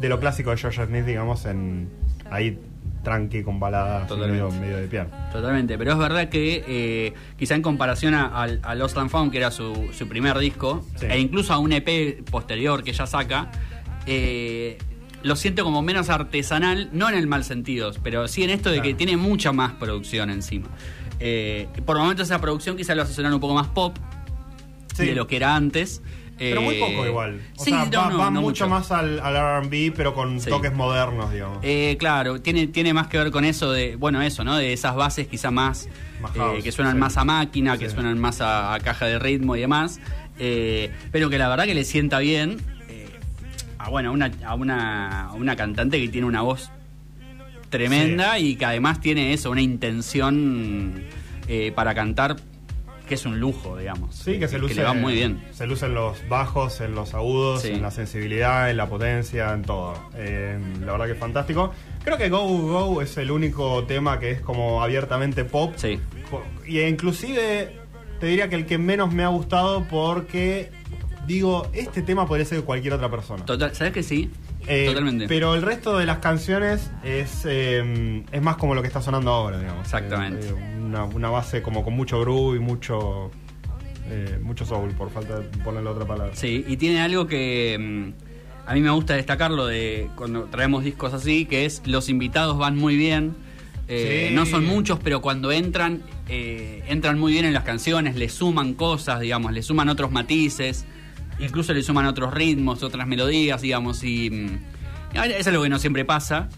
de 0.00 0.08
lo 0.08 0.18
clásico 0.18 0.50
de 0.50 0.56
George 0.56 0.84
Smith, 0.86 1.04
digamos, 1.04 1.44
en 1.44 1.88
ahí 2.30 2.58
tranqui 3.02 3.42
con 3.42 3.58
baladas 3.60 4.10
medio, 4.16 4.50
medio 4.50 4.76
de 4.76 4.86
piano. 4.86 5.10
totalmente. 5.32 5.76
Pero 5.78 5.92
es 5.92 5.98
verdad 5.98 6.28
que 6.28 6.64
eh, 6.66 7.12
quizá 7.38 7.54
en 7.54 7.62
comparación 7.62 8.14
a, 8.14 8.42
a 8.42 8.74
Lost 8.74 8.96
and 8.98 9.10
Found, 9.10 9.30
que 9.32 9.38
era 9.38 9.50
su, 9.50 9.90
su 9.92 10.06
primer 10.08 10.38
disco, 10.38 10.84
Sí. 10.96 11.06
e 11.08 11.18
incluso 11.18 11.52
a 11.54 11.58
un 11.58 11.72
EP 11.72 12.22
posterior 12.30 12.82
que 12.82 12.90
ella 12.90 13.06
saca, 13.06 13.50
eh, 14.06 14.78
lo 15.22 15.36
siento 15.36 15.64
como 15.64 15.82
menos 15.82 16.08
artesanal, 16.08 16.88
no 16.92 17.08
en 17.08 17.14
el 17.14 17.26
mal 17.26 17.44
sentido, 17.44 17.90
pero 18.02 18.26
sí 18.28 18.42
en 18.42 18.50
esto 18.50 18.70
de 18.70 18.80
que 18.82 18.94
tiene 18.94 19.16
mucha 19.18 19.52
más 19.52 19.72
producción 19.72 20.30
encima. 20.30 20.68
Eh, 21.20 21.68
por 21.84 21.98
momentos 21.98 22.26
esa 22.28 22.40
producción 22.40 22.76
quizá 22.76 22.94
lo 22.94 23.02
hace 23.02 23.12
sonar 23.12 23.32
un 23.32 23.40
poco 23.40 23.54
más 23.54 23.68
pop 23.68 23.96
Sí. 24.94 25.06
de 25.06 25.14
lo 25.14 25.26
que 25.26 25.36
era 25.36 25.54
antes. 25.54 26.02
Pero 26.38 26.62
muy 26.62 26.76
Eh, 26.76 26.80
poco 26.80 27.06
igual. 27.06 27.40
O 27.58 27.64
sí, 27.64 27.70
sea, 27.70 27.84
no, 27.84 27.90
va, 28.00 28.08
no, 28.10 28.18
va 28.18 28.30
no 28.30 28.40
mucho, 28.40 28.66
más 28.66 28.90
al, 28.90 29.20
al 29.20 29.62
RB, 29.64 29.92
pero 29.94 30.14
con 30.14 30.40
Sí. 30.40 30.48
toques 30.48 30.72
modernos, 30.72 31.30
digamos. 31.30 31.58
Eh, 31.60 31.96
claro, 31.98 32.40
tiene, 32.40 32.66
tiene 32.66 32.94
más 32.94 33.08
que 33.08 33.18
ver 33.18 33.30
con 33.30 33.44
eso 33.44 33.70
de, 33.72 33.96
bueno, 33.96 34.22
eso, 34.22 34.42
¿no? 34.42 34.56
De 34.56 34.72
esas 34.72 34.94
bases 34.96 35.28
quizá 35.28 35.50
más, 35.50 35.88
Más 36.22 36.32
eh, 36.34 36.60
que 36.64 36.72
suenan 36.72 36.94
sí. 36.94 36.98
más 36.98 37.16
a 37.18 37.24
máquina, 37.26 37.76
que 37.76 37.90
suenan 37.90 38.18
más 38.18 38.40
a, 38.40 38.72
a 38.72 38.80
caja 38.80 39.04
de 39.04 39.18
ritmo 39.18 39.54
y 39.54 39.60
demás, 39.60 40.00
eh, 40.38 40.90
pero 41.12 41.28
que 41.28 41.36
la 41.36 41.48
verdad 41.50 41.66
que 41.66 41.74
le 41.74 41.84
sienta 41.84 42.18
bien 42.20 42.56
eh, 42.88 43.06
a, 43.78 43.90
bueno, 43.90 44.10
una, 44.10 44.30
a, 44.46 44.54
una, 44.54 45.26
a 45.26 45.32
una 45.34 45.56
cantante 45.56 46.00
que 46.00 46.08
tiene 46.08 46.26
una 46.26 46.40
voz 46.40 46.70
tremenda 47.70 48.38
y 48.38 48.56
que 48.56 48.64
además 48.66 49.00
tiene 49.00 49.32
eso, 49.32 49.50
una 49.50 49.62
intención 49.62 51.04
eh, 51.48 51.72
para 51.74 51.94
cantar 51.94 52.36
que 53.08 53.14
es 53.16 53.26
un 53.26 53.40
lujo, 53.40 53.76
digamos. 53.76 54.14
Sí, 54.14 54.38
que 54.38 54.46
se 54.46 54.56
luce. 54.58 54.76
le 54.76 54.84
va 54.84 54.92
muy 54.94 55.14
bien. 55.14 55.42
Se 55.50 55.66
luce 55.66 55.86
en 55.86 55.94
los 55.94 56.16
bajos, 56.28 56.80
en 56.80 56.94
los 56.94 57.12
agudos, 57.12 57.62
Sí. 57.62 57.70
en 57.70 57.82
la 57.82 57.90
sensibilidad, 57.90 58.70
en 58.70 58.76
la 58.76 58.88
potencia, 58.88 59.52
en 59.52 59.62
todo. 59.62 59.94
Eh, 60.14 60.56
la 60.84 60.92
verdad 60.92 61.06
que 61.06 61.12
es 61.12 61.18
fantástico. 61.18 61.72
Creo 62.04 62.16
que 62.18 62.28
Go 62.28 62.46
Go 62.46 63.02
es 63.02 63.16
el 63.16 63.32
único 63.32 63.82
tema 63.84 64.20
que 64.20 64.30
es 64.30 64.40
como 64.40 64.80
abiertamente 64.80 65.44
pop. 65.44 65.72
Sí. 65.74 65.98
Y 66.68 66.80
inclusive 66.82 67.72
te 68.20 68.26
diría 68.26 68.48
que 68.48 68.54
el 68.54 68.64
que 68.66 68.78
menos 68.78 69.12
me 69.12 69.24
ha 69.24 69.28
gustado 69.28 69.82
porque 69.90 70.70
digo, 71.26 71.66
este 71.72 72.02
tema 72.02 72.28
podría 72.28 72.46
ser 72.46 72.58
de 72.58 72.64
cualquier 72.64 72.92
otra 72.94 73.10
persona. 73.10 73.44
Total, 73.44 73.74
¿Sabes 73.74 73.92
que 73.92 74.04
sí? 74.04 74.30
Eh, 74.70 74.86
Totalmente. 74.86 75.26
Pero 75.26 75.56
el 75.56 75.62
resto 75.62 75.98
de 75.98 76.06
las 76.06 76.18
canciones 76.18 76.92
es, 77.02 77.42
eh, 77.44 78.24
es 78.30 78.40
más 78.40 78.56
como 78.56 78.76
lo 78.76 78.82
que 78.82 78.86
está 78.86 79.02
sonando 79.02 79.32
ahora, 79.32 79.58
digamos. 79.58 79.82
Exactamente. 79.82 80.46
Eh, 80.46 80.78
una, 80.80 81.04
una 81.04 81.28
base 81.28 81.60
como 81.60 81.82
con 81.82 81.94
mucho 81.94 82.20
groove 82.20 82.56
y 82.56 82.60
mucho, 82.60 83.32
mucho 84.42 84.64
soul, 84.64 84.92
por 84.92 85.10
falta 85.10 85.40
de 85.40 85.58
ponerle 85.58 85.90
otra 85.90 86.06
palabra. 86.06 86.36
Sí, 86.36 86.64
y 86.68 86.76
tiene 86.76 87.00
algo 87.00 87.26
que 87.26 87.76
mm, 87.80 88.68
a 88.70 88.74
mí 88.74 88.80
me 88.80 88.90
gusta 88.90 89.14
destacarlo 89.14 89.66
de 89.66 90.08
cuando 90.14 90.44
traemos 90.44 90.84
discos 90.84 91.14
así, 91.14 91.46
que 91.46 91.64
es 91.64 91.82
los 91.86 92.08
invitados 92.08 92.56
van 92.56 92.76
muy 92.76 92.96
bien. 92.96 93.34
Sí. 93.88 94.28
No 94.32 94.46
son 94.46 94.66
muchos, 94.66 95.00
pero 95.02 95.20
cuando 95.20 95.50
entran, 95.50 96.04
entran 96.28 97.18
muy 97.18 97.32
bien 97.32 97.44
en 97.44 97.52
las 97.52 97.64
canciones, 97.64 98.14
le 98.14 98.28
suman 98.28 98.74
cosas, 98.74 99.18
digamos, 99.18 99.52
le 99.52 99.64
suman 99.64 99.88
otros 99.88 100.12
matices, 100.12 100.86
incluso 101.40 101.72
le 101.72 101.82
suman 101.82 102.06
otros 102.06 102.32
ritmos, 102.34 102.82
otras 102.82 103.06
melodías, 103.06 103.62
digamos, 103.62 104.02
y 104.04 104.30
mm, 104.30 104.58
es 105.38 105.46
algo 105.46 105.62
que 105.62 105.68
no 105.68 105.78
siempre 105.78 106.04
pasa. 106.04 106.48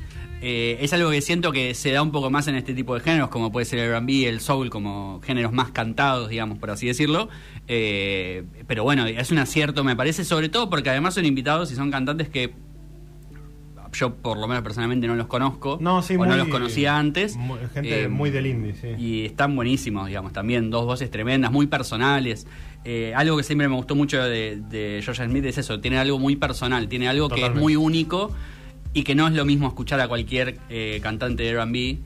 Eh, 0.44 0.78
es 0.80 0.92
algo 0.92 1.10
que 1.10 1.20
siento 1.20 1.52
que 1.52 1.72
se 1.72 1.92
da 1.92 2.02
un 2.02 2.10
poco 2.10 2.28
más 2.28 2.48
en 2.48 2.56
este 2.56 2.74
tipo 2.74 2.94
de 2.94 3.00
géneros, 3.00 3.28
como 3.28 3.52
puede 3.52 3.64
ser 3.64 3.78
el 3.78 3.90
R&B, 3.90 4.28
el 4.28 4.40
soul, 4.40 4.70
como 4.70 5.20
géneros 5.24 5.52
más 5.52 5.70
cantados, 5.70 6.28
digamos, 6.30 6.58
por 6.58 6.70
así 6.72 6.88
decirlo. 6.88 7.28
Eh, 7.68 8.42
pero 8.66 8.82
bueno, 8.82 9.06
es 9.06 9.30
un 9.30 9.38
acierto, 9.38 9.84
me 9.84 9.94
parece, 9.94 10.24
sobre 10.24 10.48
todo 10.48 10.68
porque 10.68 10.90
además 10.90 11.14
son 11.14 11.26
invitados 11.26 11.70
y 11.70 11.76
son 11.76 11.92
cantantes 11.92 12.28
que 12.28 12.52
yo 13.94 14.14
por 14.14 14.38
lo 14.38 14.48
menos 14.48 14.62
personalmente 14.62 15.06
no 15.06 15.14
los 15.14 15.26
conozco, 15.26 15.76
No, 15.80 16.00
sí, 16.02 16.14
o 16.14 16.18
muy- 16.18 16.28
no 16.28 16.36
los 16.36 16.48
conocía 16.48 16.96
antes. 16.98 17.36
muy- 17.36 17.58
gente 17.74 18.04
Eh, 18.04 18.08
muy 18.08 18.30
del 18.30 18.46
indie, 18.46 18.74
sí. 18.74 18.88
Y 18.98 19.26
están 19.26 19.54
buenísimos, 19.54 20.06
digamos, 20.06 20.32
también 20.32 20.70
dos 20.70 20.86
voces 20.86 21.10
tremendas, 21.10 21.52
muy 21.52 21.66
personales. 21.66 22.46
Eh, 22.84 23.12
algo 23.14 23.36
que 23.36 23.42
siempre 23.44 23.68
me 23.68 23.76
gustó 23.76 23.94
mucho 23.94 24.22
de, 24.24 24.60
de 24.68 25.00
George 25.04 25.24
Smith 25.24 25.44
es 25.44 25.58
eso, 25.58 25.78
tiene 25.80 25.98
algo 25.98 26.18
muy 26.18 26.34
personal, 26.36 26.88
tiene 26.88 27.08
algo 27.08 27.28
que 27.28 27.46
es 27.46 27.54
muy 27.54 27.76
único 27.76 28.34
y 28.92 29.04
que 29.04 29.14
no 29.14 29.28
es 29.28 29.34
lo 29.34 29.44
mismo 29.44 29.68
escuchar 29.68 30.00
a 30.00 30.08
cualquier 30.08 30.58
eh, 30.68 30.98
cantante 31.02 31.44
de 31.44 31.50
R&B 31.50 31.98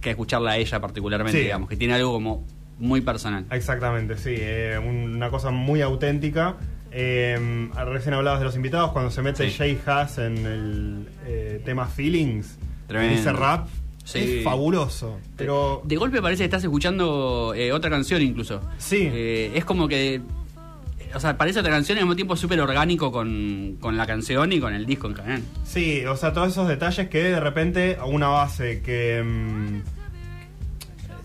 que 0.00 0.10
escucharla 0.10 0.52
a 0.52 0.56
ella 0.58 0.80
particularmente, 0.80 1.38
Sí. 1.38 1.44
digamos, 1.44 1.68
que 1.68 1.76
tiene 1.76 1.94
algo 1.94 2.12
como 2.12 2.44
muy 2.78 3.00
personal. 3.00 3.46
Exactamente, 3.50 4.16
sí. 4.18 4.34
eh, 4.36 4.78
una 4.78 5.30
cosa 5.30 5.50
muy 5.50 5.80
auténtica. 5.80 6.56
Eh, 6.90 7.68
recién 7.86 8.14
hablabas 8.14 8.40
de 8.40 8.46
los 8.46 8.56
invitados, 8.56 8.92
cuando 8.92 9.10
se 9.10 9.22
mete 9.22 9.48
Sí. 9.50 9.56
Jay 9.56 9.78
Haas 9.86 10.18
en 10.18 10.46
el 10.46 11.62
tema 11.64 11.86
Feelings, 11.86 12.58
Tremendo. 12.86 13.14
ese 13.20 13.32
rap, 13.32 13.68
Sí. 14.06 14.38
es 14.38 14.44
fabuloso. 14.44 15.18
Pero 15.36 15.82
De 15.84 15.96
golpe 15.96 16.22
parece 16.22 16.40
que 16.42 16.44
estás 16.46 16.62
escuchando 16.62 17.52
eh, 17.56 17.72
otra 17.72 17.90
canción 17.90 18.22
incluso. 18.22 18.60
Sí. 18.78 19.08
Eh, 19.12 19.50
es 19.54 19.64
como 19.64 19.88
que... 19.88 20.20
O 21.14 21.20
sea, 21.20 21.36
parece 21.36 21.60
otra 21.60 21.72
canción 21.72 21.96
y 21.96 22.00
al 22.00 22.04
mismo 22.06 22.14
tiempo 22.16 22.36
súper 22.36 22.60
orgánico 22.60 23.10
con, 23.10 23.76
con 23.80 23.96
la 23.96 24.06
canción 24.06 24.52
y 24.52 24.60
con 24.60 24.74
el 24.74 24.86
disco 24.86 25.08
en 25.08 25.16
general. 25.16 25.42
Sí, 25.64 26.04
o 26.04 26.16
sea, 26.16 26.32
todos 26.32 26.48
esos 26.52 26.68
detalles 26.68 27.08
que 27.08 27.22
de 27.22 27.40
repente 27.40 27.96
a 27.98 28.04
una 28.04 28.28
base 28.28 28.80
que 28.82 29.22
mm, 29.24 29.80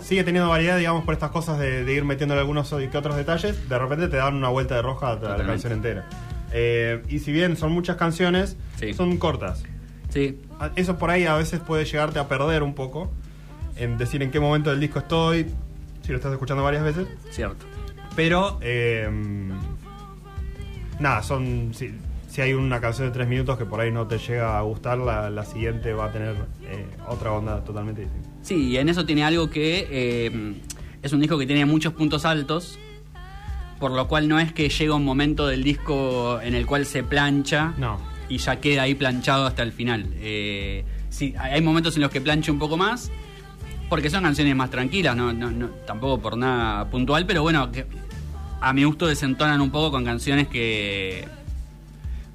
sigue 0.04 0.24
teniendo 0.24 0.50
variedad, 0.50 0.78
digamos, 0.78 1.04
por 1.04 1.14
estas 1.14 1.32
cosas 1.32 1.60
de, 1.60 1.84
de 1.86 1.94
ir 1.94 2.04
metiéndole 2.04 2.42
algunos 2.42 2.74
y 2.82 2.88
que 2.88 2.98
otros 2.98 3.16
detalles, 3.16 3.68
de 3.70 3.78
repente 3.80 4.08
te 4.08 4.18
dan 4.18 4.36
una 4.36 4.50
vuelta 4.50 4.76
de 4.76 4.82
roja 4.82 5.12
a 5.12 5.16
la 5.38 5.46
canción 5.46 5.74
entera. 5.74 6.08
Eh, 6.54 7.02
y 7.10 7.20
si 7.20 7.32
bien 7.32 7.56
son 7.58 7.72
muchas 7.72 7.96
canciones, 7.98 8.58
Sí. 8.80 8.94
son 8.94 9.18
cortas. 9.18 9.64
Sí, 10.12 10.40
A- 10.60 10.72
Eso 10.76 10.98
por 10.98 11.10
ahí 11.10 11.26
a 11.26 11.36
veces 11.36 11.60
puede 11.60 11.86
llegarte 11.86 12.20
a 12.20 12.28
perder 12.28 12.62
un 12.64 12.76
poco, 12.76 13.10
en 13.78 13.98
decir 13.98 14.22
en 14.22 14.30
qué 14.30 14.40
momento 14.40 14.70
del 14.70 14.80
disco 14.80 15.00
estoy, 15.00 15.48
si 16.04 16.10
lo 16.12 16.18
estás 16.18 16.32
escuchando 16.34 16.64
varias 16.64 16.84
veces. 16.84 17.08
cierto. 17.32 17.66
Pero, 18.16 18.60
eh, 18.62 19.10
nada, 21.00 21.24
son. 21.24 21.72
Si, 21.74 21.92
si 22.30 22.42
hay 22.42 22.54
una 22.54 22.80
canción 22.80 23.08
de 23.08 23.14
tres 23.14 23.28
minutos 23.28 23.58
que 23.58 23.66
por 23.66 23.80
ahí 23.82 23.92
no 23.92 24.08
te 24.08 24.18
llega 24.18 24.58
a 24.58 24.62
gustar, 24.62 24.98
la, 24.98 25.30
la 25.30 25.44
siguiente 25.46 25.94
va 25.94 26.06
a 26.06 26.12
tener 26.12 26.36
eh, 26.64 26.86
otra 27.08 27.32
onda 27.34 27.64
totalmente 27.64 28.02
distinta. 28.02 28.30
Sí, 28.42 28.70
y 28.70 28.78
en 28.78 28.90
eso 28.90 29.06
tiene 29.06 29.24
algo 29.24 29.50
que 29.50 29.88
eh, 29.90 30.54
es 31.02 31.14
un 31.14 31.20
disco 31.20 31.38
que 31.38 31.46
tiene 31.46 31.66
muchos 31.66 31.94
puntos 31.94 32.24
altos, 32.26 32.80
por 33.80 33.92
lo 33.92 34.08
cual 34.08 34.28
no 34.30 34.40
es 34.40 34.54
que 34.54 34.70
llega 34.70 34.94
un 34.96 35.04
momento 35.04 35.48
del 35.48 35.64
disco 35.64 36.40
en 36.42 36.56
el 36.56 36.66
cual 36.66 36.86
se 36.86 37.04
plancha 37.04 37.74
No. 37.78 37.98
Y 38.32 38.38
ya 38.38 38.60
queda 38.60 38.84
ahí 38.84 38.96
planchado 38.96 39.46
hasta 39.46 39.62
el 39.64 39.72
final. 39.72 40.08
Eh, 40.16 40.84
sí, 41.10 41.34
hay 41.38 41.62
momentos 41.62 41.96
en 41.96 42.02
los 42.02 42.12
que 42.12 42.22
planche 42.22 42.52
un 42.52 42.60
poco 42.60 42.78
más, 42.78 43.12
porque 43.90 44.10
son 44.10 44.24
canciones 44.24 44.56
más 44.56 44.70
tranquilas, 44.70 45.16
no, 45.16 45.34
no, 45.34 45.52
no, 45.52 45.68
tampoco 45.86 46.22
por 46.22 46.38
nada 46.38 46.90
puntual, 46.90 47.26
pero 47.26 47.42
bueno, 47.42 47.72
que 47.72 47.86
a 48.62 48.72
mi 48.74 48.84
gusto 48.86 49.08
desentonan 49.08 49.60
un 49.60 49.70
poco 49.72 49.92
con 49.92 50.06
canciones 50.06 50.48
que 50.48 51.28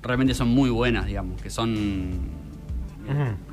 realmente 0.03 0.35
son 0.35 0.49
muy 0.49 0.71
buenas, 0.71 1.07
digamos, 1.07 1.41
que 1.41 1.51
son 1.51 2.37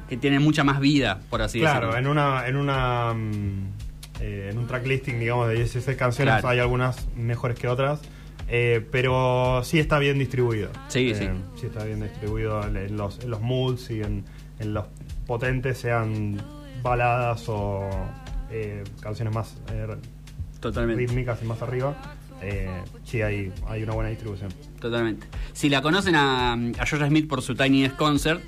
que 0.10 0.17
tienen 0.17 0.41
mucha 0.41 0.63
más 0.63 0.79
vida, 0.79 1.19
por 1.29 1.41
así 1.41 1.60
Claro, 1.60 1.88
decirlo. 1.88 1.99
en 1.99 2.08
una, 2.17 2.47
en 2.47 2.56
una 2.58 3.13
mm, 3.13 3.67
eh, 4.19 4.49
en 4.51 4.58
un 4.58 4.67
tracklisting, 4.67 5.19
digamos, 5.19 5.47
de 5.47 5.56
16 5.56 5.95
canciones 5.97 6.34
Claro. 6.34 6.49
hay 6.49 6.60
algunas 6.60 7.08
mejores 7.15 7.58
que 7.58 7.67
otras. 7.67 8.01
Eh, 8.47 8.86
pero 8.91 9.62
sí 9.63 9.79
está 9.79 9.99
bien 9.99 10.19
distribuido. 10.19 10.69
Sí, 10.88 11.12
Eh, 11.12 11.15
sí. 11.15 11.27
Sí 11.62 11.65
está 11.67 11.84
bien 11.86 12.01
distribuido 12.01 12.63
en, 12.65 12.97
los, 12.97 13.19
en 13.19 13.29
los 13.32 13.41
moods 13.41 13.89
y 13.91 14.01
en, 14.01 14.23
en 14.60 14.73
los 14.73 14.86
potentes, 15.25 15.77
sean 15.77 16.41
baladas 16.82 17.45
o 17.47 17.89
eh, 18.51 18.84
canciones 19.01 19.34
más 19.34 19.56
eh, 19.71 19.88
Totalmente. 20.60 21.01
rítmicas 21.06 21.39
y 21.41 21.45
más 21.45 21.62
arriba. 21.62 21.95
Eh, 22.41 22.67
sí, 23.06 23.21
hay, 23.21 23.53
hay 23.67 23.84
una 23.84 23.93
buena 23.93 24.10
distribución. 24.10 24.49
Totalmente. 24.79 25.25
Si 25.53 25.69
la 25.69 25.82
conocen 25.82 26.15
a, 26.15 26.53
a 26.53 26.86
Georgia 26.86 27.08
Smith 27.08 27.27
por 27.29 27.41
su 27.41 27.56
Tiny 27.56 27.84
Desk 27.84 27.95
Concert, 27.95 28.41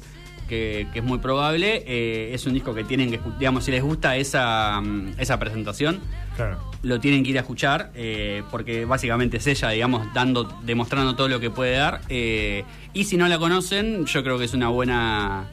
que, 0.47 0.88
que 0.93 0.99
es 0.99 1.05
muy 1.05 1.17
probable, 1.19 1.84
eh, 1.88 2.31
es 2.34 2.45
un 2.45 2.53
disco 2.53 2.73
que 2.73 2.84
tienen 2.84 3.10
que 3.12 3.19
digamos, 3.39 3.63
si 3.65 3.71
les 3.71 3.81
gusta 3.84 4.15
esa, 4.17 4.79
mm, 4.81 5.13
esa 5.19 5.39
presentación, 5.39 5.99
Claro. 6.36 6.58
lo 6.84 6.99
tienen 6.99 7.23
que 7.23 7.29
ir 7.31 7.38
a 7.38 7.41
escuchar, 7.41 7.91
eh, 7.95 8.43
porque 8.51 8.86
básicamente 8.86 9.38
es 9.38 9.47
ella, 9.47 9.69
digamos, 9.69 10.08
dando, 10.13 10.43
demostrando 10.63 11.15
todo 11.15 11.27
lo 11.29 11.39
que 11.39 11.49
puede 11.49 11.77
dar. 11.77 12.01
eh, 12.10 12.63
y 12.93 13.03
si 13.05 13.17
no 13.17 13.27
la 13.27 13.38
conocen, 13.39 14.05
yo 14.05 14.23
creo 14.23 14.38
que 14.38 14.45
es 14.45 14.53
una 14.53 14.69
buena. 14.69 15.51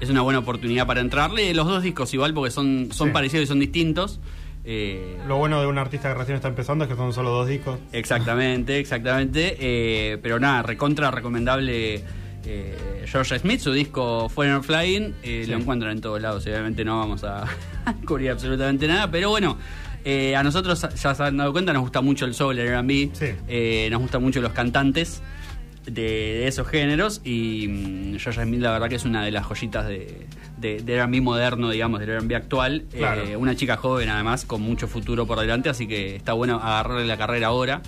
Es 0.00 0.10
una 0.10 0.22
buena 0.22 0.40
oportunidad 0.40 0.84
para 0.86 1.00
entrarle. 1.00 1.54
Los 1.54 1.66
dos 1.68 1.80
discos 1.82 2.12
igual, 2.12 2.34
porque 2.34 2.50
son, 2.50 2.88
son 2.90 3.08
Sí. 3.08 3.12
parecidos 3.12 3.44
y 3.44 3.46
son 3.46 3.60
distintos. 3.60 4.18
eh, 4.64 5.16
Lo 5.28 5.36
bueno 5.36 5.60
de 5.60 5.66
un 5.68 5.78
artista 5.78 6.08
que 6.12 6.18
recién 6.18 6.34
está 6.36 6.48
empezando 6.48 6.84
es 6.84 6.90
que 6.90 6.96
son 6.96 7.12
solo 7.12 7.30
dos 7.30 7.46
discos. 7.48 7.78
Exactamente, 7.92 8.78
exactamente. 8.80 9.56
eh, 9.60 10.18
pero 10.22 10.38
nada, 10.40 10.62
recontra 10.62 11.10
recomendable 11.12 12.02
eh, 12.44 13.04
Georgia 13.06 13.38
Smith, 13.38 13.60
su 13.60 13.72
disco 13.72 14.28
Foreigner 14.28 14.62
Flying. 14.62 15.14
eh, 15.22 15.44
Lo 15.48 15.56
encuentran 15.56 15.92
en 15.92 16.00
todos 16.00 16.20
lados, 16.20 16.44
obviamente 16.46 16.84
no 16.84 16.98
vamos 16.98 17.24
a 17.24 17.44
cubrir 18.06 18.30
absolutamente 18.30 18.86
nada, 18.88 19.10
pero 19.10 19.30
bueno. 19.30 19.56
eh, 20.04 20.34
a 20.34 20.42
nosotros 20.42 20.80
ya 21.00 21.14
se 21.14 21.22
han 21.22 21.36
dado 21.36 21.52
cuenta, 21.52 21.72
nos 21.72 21.82
gusta 21.82 22.00
mucho 22.00 22.24
el 22.24 22.34
soul, 22.34 22.58
el 22.58 22.68
RB, 22.80 23.10
Sí. 23.14 23.26
eh, 23.48 23.88
nos 23.90 24.00
gustan 24.00 24.22
mucho 24.22 24.40
los 24.40 24.52
cantantes 24.52 25.22
de, 25.86 26.02
de 26.02 26.46
esos 26.48 26.66
géneros 26.68 27.20
y 27.24 27.66
mm, 27.68 28.18
Georgia 28.18 28.44
Smith 28.44 28.60
la 28.60 28.70
verdad 28.72 28.88
que 28.88 28.94
es 28.96 29.04
una 29.04 29.24
de 29.24 29.30
las 29.32 29.44
joyitas 29.46 29.86
de, 29.86 30.26
de, 30.58 30.80
de 30.80 30.94
R&B 30.94 31.20
moderno, 31.20 31.70
digamos, 31.70 31.98
del 32.00 32.10
R&B 32.10 32.34
actual. 32.36 32.84
Claro. 32.96 33.22
Una 33.38 33.54
chica 33.56 33.76
joven 33.76 34.08
además, 34.08 34.44
con 34.44 34.60
mucho 34.62 34.86
futuro 34.88 35.26
por 35.26 35.38
delante, 35.40 35.68
así 35.68 35.86
que 35.88 36.14
está 36.16 36.32
bueno 36.34 36.56
agarrarle 36.62 37.06
la 37.06 37.16
carrera 37.16 37.48
ahora. 37.48 37.82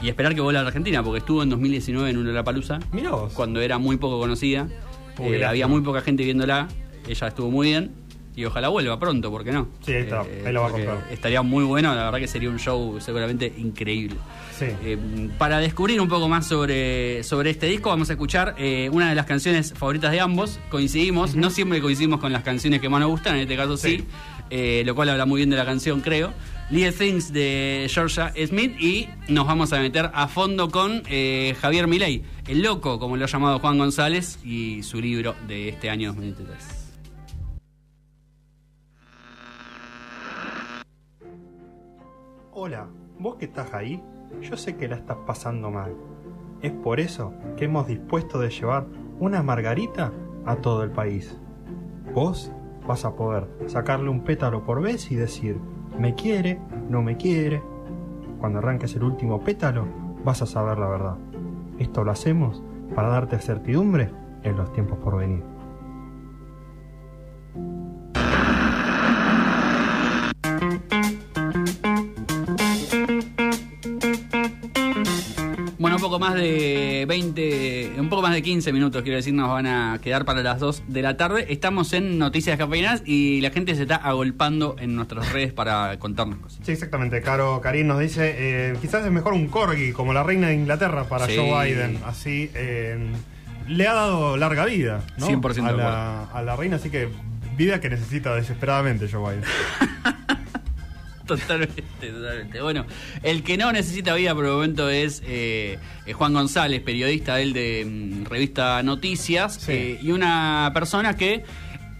Y 0.00 0.08
esperar 0.08 0.34
que 0.34 0.40
vuelva 0.40 0.60
a 0.60 0.62
la 0.62 0.68
Argentina, 0.68 1.02
porque 1.02 1.18
estuvo 1.18 1.42
en 1.42 1.50
2019 1.50 2.10
en 2.10 2.16
una 2.18 2.42
Palusa, 2.42 2.78
Mirá 2.92 3.10
vos. 3.10 3.32
cuando 3.34 3.60
era 3.60 3.78
muy 3.78 3.96
poco 3.98 4.18
conocida. 4.18 4.66
Eh, 5.18 5.44
había 5.44 5.66
muy 5.66 5.82
poca 5.82 6.00
gente 6.00 6.24
viéndola, 6.24 6.68
ella 7.06 7.26
estuvo 7.28 7.50
muy 7.50 7.68
bien. 7.68 7.92
Y 8.36 8.44
ojalá 8.44 8.68
vuelva 8.68 8.98
pronto, 8.98 9.30
¿por 9.30 9.44
qué 9.44 9.52
no? 9.52 9.68
Sí, 9.84 9.92
ahí 9.92 10.02
está, 10.04 10.20
ahí 10.20 10.52
lo 10.52 10.62
va 10.62 10.68
a 10.68 10.70
comprar. 10.70 11.04
Estaría 11.10 11.42
muy 11.42 11.64
bueno, 11.64 11.94
la 11.94 12.04
verdad 12.04 12.20
que 12.20 12.28
sería 12.28 12.48
un 12.48 12.58
show 12.58 12.98
seguramente 13.00 13.52
increíble. 13.58 14.16
Sí. 14.56 14.66
Eh, 14.84 15.28
para 15.36 15.58
descubrir 15.58 16.00
un 16.00 16.08
poco 16.08 16.28
más 16.28 16.46
sobre, 16.46 17.22
sobre 17.24 17.50
este 17.50 17.66
disco, 17.66 17.90
vamos 17.90 18.08
a 18.08 18.12
escuchar 18.14 18.54
eh, 18.56 18.88
una 18.92 19.10
de 19.10 19.14
las 19.16 19.26
canciones 19.26 19.74
favoritas 19.74 20.12
de 20.12 20.20
ambos. 20.20 20.58
Coincidimos, 20.70 21.34
no 21.34 21.50
siempre 21.50 21.82
coincidimos 21.82 22.20
con 22.20 22.32
las 22.32 22.42
canciones 22.44 22.80
que 22.80 22.88
más 22.88 23.00
nos 23.00 23.10
gustan, 23.10 23.34
en 23.34 23.42
este 23.42 23.56
caso 23.56 23.76
sí, 23.76 23.98
Sí. 23.98 24.06
eh, 24.48 24.82
lo 24.86 24.94
cual 24.94 25.10
habla 25.10 25.26
muy 25.26 25.38
bien 25.40 25.50
de 25.50 25.56
la 25.56 25.66
canción, 25.66 26.00
creo. 26.00 26.32
Little 26.70 26.92
Things 26.92 27.32
de 27.32 27.88
Georgia 27.90 28.32
Smith 28.46 28.80
y 28.80 29.08
nos 29.28 29.44
vamos 29.44 29.72
a 29.72 29.80
meter 29.80 30.08
a 30.14 30.28
fondo 30.28 30.70
con 30.70 31.02
eh, 31.08 31.56
Javier 31.60 31.88
Milei, 31.88 32.22
el 32.46 32.62
loco, 32.62 33.00
como 33.00 33.16
lo 33.16 33.24
ha 33.24 33.26
llamado 33.26 33.58
Juan 33.58 33.76
González, 33.76 34.38
y 34.44 34.84
su 34.84 35.00
libro 35.00 35.34
de 35.48 35.70
este 35.70 35.90
año 35.90 36.10
2023. 36.10 36.92
Hola, 42.52 42.86
vos 43.18 43.34
que 43.34 43.46
estás 43.46 43.74
ahí, 43.74 44.00
yo 44.40 44.56
sé 44.56 44.76
que 44.76 44.86
la 44.86 44.94
estás 44.94 45.16
pasando 45.26 45.72
mal. 45.72 45.96
Es 46.62 46.70
por 46.70 47.00
eso 47.00 47.34
que 47.56 47.64
hemos 47.64 47.88
dispuesto 47.88 48.38
de 48.38 48.48
llevar 48.48 48.86
una 49.18 49.42
margarita 49.42 50.12
a 50.46 50.54
todo 50.54 50.84
el 50.84 50.92
país. 50.92 51.36
Vos 52.14 52.52
vas 52.86 53.04
a 53.04 53.16
poder 53.16 53.48
sacarle 53.66 54.08
un 54.08 54.22
pétalo 54.22 54.62
por 54.62 54.80
vez 54.80 55.10
y 55.10 55.16
decir, 55.16 55.58
me 55.98 56.14
quiere, 56.14 56.58
no 56.88 57.02
me 57.02 57.16
quiere. 57.16 57.62
Cuando 58.38 58.58
arranques 58.58 58.94
el 58.96 59.02
último 59.02 59.40
pétalo, 59.40 59.86
vas 60.24 60.42
a 60.42 60.46
saber 60.46 60.78
la 60.78 60.88
verdad. 60.88 61.16
Esto 61.78 62.04
lo 62.04 62.10
hacemos 62.10 62.62
para 62.94 63.08
darte 63.08 63.38
certidumbre 63.38 64.10
en 64.42 64.56
los 64.56 64.72
tiempos 64.72 64.98
por 64.98 65.18
venir. 65.18 65.42
Poco 76.10 76.18
más 76.18 76.34
de 76.34 77.04
20, 77.06 77.92
un 78.00 78.08
poco 78.08 78.20
más 78.22 78.32
de 78.32 78.42
15 78.42 78.72
minutos, 78.72 79.00
quiero 79.02 79.14
decir, 79.18 79.32
nos 79.32 79.48
van 79.48 79.68
a 79.68 80.00
quedar 80.02 80.24
para 80.24 80.42
las 80.42 80.58
2 80.58 80.82
de 80.88 81.02
la 81.02 81.16
tarde. 81.16 81.46
Estamos 81.50 81.92
en 81.92 82.18
Noticias 82.18 82.58
Cafeínas 82.58 83.04
y 83.06 83.40
la 83.42 83.50
gente 83.50 83.76
se 83.76 83.82
está 83.82 83.94
agolpando 83.94 84.74
en 84.80 84.96
nuestras 84.96 85.32
redes 85.32 85.52
para 85.52 85.96
contarnos 86.00 86.40
cosas. 86.40 86.58
Sí, 86.66 86.72
exactamente. 86.72 87.22
Caro 87.22 87.60
Karim 87.60 87.86
nos 87.86 88.00
dice, 88.00 88.34
eh, 88.36 88.76
quizás 88.80 89.04
es 89.06 89.12
mejor 89.12 89.34
un 89.34 89.46
corgi 89.46 89.92
como 89.92 90.12
la 90.12 90.24
reina 90.24 90.48
de 90.48 90.54
Inglaterra 90.54 91.04
para 91.04 91.26
Sí. 91.26 91.36
Joe 91.36 91.64
Biden. 91.64 92.00
Así 92.04 92.50
eh, 92.54 92.98
le 93.68 93.86
ha 93.86 93.94
dado 93.94 94.36
larga 94.36 94.64
vida 94.64 95.04
¿no? 95.16 95.28
100% 95.28 95.68
a, 95.68 95.70
la, 95.70 96.24
a 96.24 96.42
la 96.42 96.56
reina, 96.56 96.74
así 96.74 96.90
que 96.90 97.08
vida 97.56 97.80
que 97.80 97.88
necesita 97.88 98.34
desesperadamente 98.34 99.08
Joe 99.08 99.30
Biden. 99.30 99.44
Totalmente, 101.36 101.82
totalmente. 102.00 102.60
Bueno, 102.60 102.86
el 103.22 103.42
que 103.42 103.56
no 103.56 103.70
necesita 103.72 104.14
vida 104.14 104.34
por 104.34 104.44
el 104.46 104.52
momento 104.52 104.88
es 104.88 105.22
eh, 105.26 105.78
Juan 106.12 106.32
González, 106.32 106.82
periodista 106.82 107.40
él 107.40 107.52
de 107.52 107.86
mm, 107.86 108.24
revista 108.24 108.82
Noticias, 108.82 109.54
Sí. 109.60 109.72
eh, 109.72 109.98
y 110.02 110.10
una 110.12 110.70
persona 110.74 111.16
que 111.16 111.44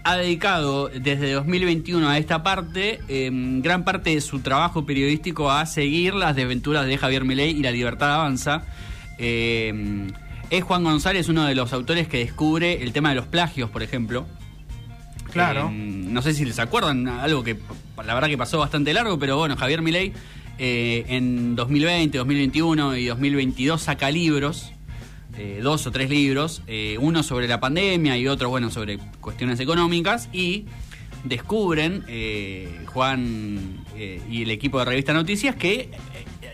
ha 0.03 0.17
dedicado 0.17 0.89
desde 0.89 1.33
2021 1.33 2.09
a 2.09 2.17
esta 2.17 2.43
parte 2.43 3.01
eh, 3.09 3.31
gran 3.61 3.85
parte 3.85 4.11
de 4.15 4.21
su 4.23 4.41
trabajo 4.41 4.87
periodístico 4.87 5.51
a 5.51 5.67
seguir 5.67 6.15
las 6.15 6.35
desventuras 6.35 6.87
de 6.87 6.97
Javier 6.97 7.25
Milei 7.25 7.51
y 7.51 7.63
la 7.63 7.71
libertad 7.71 8.15
avanza. 8.15 8.63
Eh, 9.19 10.09
es 10.49 10.65
Juan 10.65 10.83
González 10.83 11.29
uno 11.29 11.45
de 11.45 11.55
los 11.55 11.73
autores 11.73 12.09
que 12.09 12.19
descubre 12.19 12.83
el 12.83 12.93
tema 12.93 13.11
de 13.11 13.15
los 13.17 13.27
plagios, 13.27 13.71
por 13.71 13.83
ejemplo. 13.83 14.27
Claro. 15.33 15.69
Eh, 15.71 15.75
no 15.75 16.23
sé 16.23 16.35
si 16.35 16.45
les 16.45 16.59
acuerdan, 16.59 17.07
algo 17.07 17.45
que 17.45 17.57
la 18.05 18.15
verdad 18.15 18.29
que 18.29 18.39
pasó 18.39 18.59
bastante 18.59 18.93
largo, 18.93 19.19
pero 19.19 19.37
bueno, 19.37 19.57
Javier 19.57 19.83
Milei 19.83 20.13
eh, 20.59 21.05
en 21.09 21.57
2020, 21.57 22.19
2021 22.19 22.97
y 22.97 23.07
2022 23.07 23.81
saca 23.81 24.11
libros, 24.11 24.73
eh, 25.37 25.61
dos 25.63 25.87
o 25.87 25.91
tres 25.91 26.11
libros, 26.11 26.63
eh, 26.67 26.99
uno 27.01 27.23
sobre 27.23 27.49
la 27.49 27.61
pandemia 27.61 28.17
y 28.19 28.29
otro, 28.29 28.49
bueno, 28.49 28.71
sobre 28.71 28.99
cuestiones 29.21 29.61
económicas 29.61 30.29
y 30.33 30.67
descubren, 31.25 32.05
eh, 32.09 32.85
Juan 32.87 33.85
y 34.31 34.43
el 34.43 34.51
equipo 34.51 34.79
de 34.79 34.87
Revista 34.87 35.13
Noticias, 35.13 35.55
que, 35.55 35.91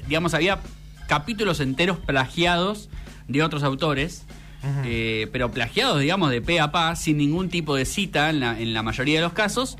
digamos, 0.08 0.34
había 0.34 0.60
capítulos 1.06 1.60
enteros 1.60 1.98
plagiados 1.98 2.88
de 3.28 3.42
otros 3.42 3.62
autores. 3.62 4.26
Eh, 4.84 5.28
pero 5.32 5.50
plagiados, 5.52 6.00
digamos, 6.00 6.30
de 6.30 6.42
pe 6.42 6.58
a 6.58 6.72
pa, 6.72 6.96
sin 6.96 7.18
ningún 7.18 7.48
tipo 7.50 7.76
de 7.76 7.84
cita 7.84 8.30
en 8.30 8.40
la, 8.40 8.58
en 8.58 8.74
la 8.74 8.82
mayoría 8.82 9.18
de 9.18 9.24
los 9.24 9.32
casos. 9.32 9.76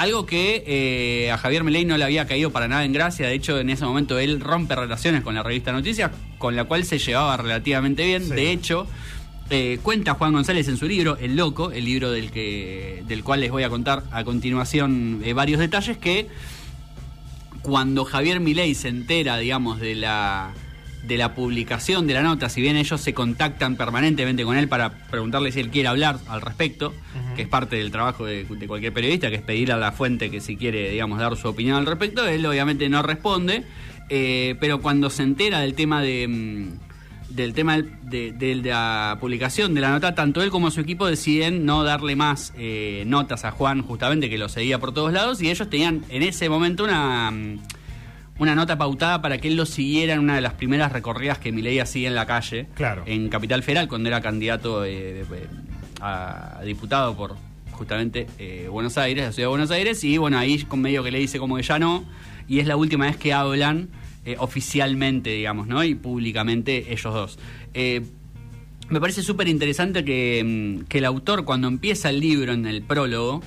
Algo 0.00 0.24
que 0.24 0.64
eh, 0.66 1.30
a 1.30 1.36
Javier 1.36 1.62
Milei 1.62 1.84
no 1.84 1.98
le 1.98 2.04
había 2.04 2.26
caído 2.26 2.50
para 2.50 2.68
nada 2.68 2.86
en 2.86 2.92
gracia. 2.94 3.26
De 3.26 3.34
hecho, 3.34 3.58
en 3.60 3.68
ese 3.68 3.84
momento 3.84 4.18
él 4.18 4.40
rompe 4.40 4.74
relaciones 4.74 5.22
con 5.22 5.34
la 5.34 5.42
revista 5.42 5.72
Noticias, 5.72 6.10
con 6.38 6.56
la 6.56 6.64
cual 6.64 6.86
se 6.86 6.98
llevaba 6.98 7.36
relativamente 7.36 8.06
bien. 8.06 8.24
Sí. 8.24 8.30
De 8.30 8.50
hecho, 8.50 8.86
eh, 9.50 9.78
cuenta 9.82 10.14
Juan 10.14 10.32
González 10.32 10.68
en 10.68 10.78
su 10.78 10.86
libro 10.86 11.18
El 11.18 11.36
Loco, 11.36 11.70
el 11.70 11.84
libro 11.84 12.10
del, 12.12 12.30
que, 12.30 13.04
del 13.06 13.22
cual 13.22 13.40
les 13.40 13.50
voy 13.50 13.62
a 13.62 13.68
contar 13.68 14.04
a 14.10 14.24
continuación 14.24 15.20
eh, 15.22 15.34
varios 15.34 15.60
detalles, 15.60 15.98
que 15.98 16.28
cuando 17.60 18.06
Javier 18.06 18.40
Milei 18.40 18.74
se 18.74 18.88
entera, 18.88 19.36
digamos, 19.36 19.80
de 19.80 19.96
la 19.96 20.54
de 21.02 21.16
la 21.16 21.34
publicación 21.34 22.06
de 22.06 22.14
la 22.14 22.22
nota, 22.22 22.48
si 22.48 22.60
bien 22.60 22.76
ellos 22.76 23.00
se 23.00 23.14
contactan 23.14 23.76
permanentemente 23.76 24.44
con 24.44 24.56
él 24.56 24.68
para 24.68 24.90
preguntarle 25.10 25.50
si 25.50 25.60
él 25.60 25.70
quiere 25.70 25.88
hablar 25.88 26.18
al 26.28 26.40
respecto, 26.40 26.92
que 27.36 27.42
es 27.42 27.48
parte 27.48 27.76
del 27.76 27.90
trabajo 27.90 28.26
de, 28.26 28.44
de 28.44 28.66
cualquier 28.66 28.92
periodista, 28.92 29.30
que 29.30 29.36
es 29.36 29.42
pedirle 29.42 29.74
a 29.74 29.78
la 29.78 29.92
fuente 29.92 30.30
que 30.30 30.40
si 30.40 30.56
quiere, 30.56 30.90
digamos, 30.90 31.18
dar 31.18 31.36
su 31.36 31.48
opinión 31.48 31.76
al 31.76 31.86
respecto, 31.86 32.26
él 32.26 32.44
obviamente 32.44 32.88
no 32.88 33.02
responde, 33.02 33.64
eh, 34.10 34.56
pero 34.60 34.80
cuando 34.80 35.08
se 35.08 35.22
entera 35.22 35.60
del 35.60 35.74
tema 35.74 36.02
de, 36.02 36.28
mm, 36.28 37.34
del 37.34 37.54
tema 37.54 37.78
de, 37.78 38.32
de 38.32 38.54
la 38.56 39.16
publicación 39.20 39.72
de 39.74 39.80
la 39.80 39.90
nota, 39.90 40.14
tanto 40.14 40.42
él 40.42 40.50
como 40.50 40.70
su 40.70 40.80
equipo 40.80 41.06
deciden 41.06 41.64
no 41.64 41.84
darle 41.84 42.16
más 42.16 42.52
eh, 42.58 43.04
notas 43.06 43.44
a 43.44 43.52
Juan, 43.52 43.82
justamente 43.82 44.28
que 44.28 44.36
lo 44.36 44.48
seguía 44.48 44.78
por 44.78 44.92
todos 44.92 45.12
lados, 45.12 45.40
y 45.40 45.48
ellos 45.48 45.70
tenían 45.70 46.04
en 46.08 46.22
ese 46.22 46.48
momento 46.48 46.84
una, 46.84 47.30
mm, 47.30 47.60
una 48.40 48.54
nota 48.56 48.76
pautada 48.76 49.22
para 49.22 49.38
que 49.38 49.46
él 49.48 49.54
lo 49.56 49.66
siguiera 49.66 50.14
en 50.14 50.18
una 50.20 50.34
de 50.34 50.40
las 50.40 50.54
primeras 50.54 50.90
recorridas 50.90 51.38
que 51.38 51.52
Milei 51.52 51.78
hacía 51.78 52.08
en 52.08 52.14
la 52.16 52.26
calle, 52.26 52.66
Claro. 52.74 53.04
en 53.06 53.28
Capital 53.28 53.62
Federal, 53.62 53.86
cuando 53.86 54.08
era 54.08 54.20
candidato 54.20 54.84
eh, 54.84 55.20
eh, 55.20 55.46
a 56.00 56.60
diputado 56.64 57.14
por 57.16 57.36
justamente 57.72 58.26
eh, 58.38 58.66
Buenos 58.70 58.98
Aires, 58.98 59.24
la 59.26 59.32
ciudad 59.32 59.44
de 59.46 59.50
Buenos 59.50 59.70
Aires, 59.70 60.02
y 60.04 60.16
bueno, 60.18 60.38
ahí 60.38 60.62
con 60.64 60.80
medio 60.80 61.04
que 61.04 61.10
le 61.12 61.18
dice 61.18 61.38
como 61.38 61.56
que 61.56 61.62
ya 61.62 61.78
no, 61.78 62.04
y 62.48 62.58
es 62.58 62.66
la 62.66 62.76
última 62.76 63.06
vez 63.06 63.16
que 63.16 63.32
hablan 63.32 63.88
eh, 64.24 64.36
oficialmente, 64.38 65.30
digamos, 65.30 65.66
¿no? 65.66 65.82
Y 65.84 65.94
públicamente 65.94 66.92
ellos 66.92 67.14
dos. 67.14 67.38
Eh, 67.74 68.02
me 68.88 69.00
parece 69.00 69.22
súper 69.22 69.48
interesante 69.48 70.04
que, 70.04 70.42
mm, 70.82 70.86
que 70.88 70.98
el 70.98 71.04
autor, 71.04 71.44
cuando 71.44 71.68
empieza 71.68 72.10
el 72.10 72.20
libro 72.20 72.52
en 72.52 72.66
el 72.66 72.82
prólogo, 72.82 73.42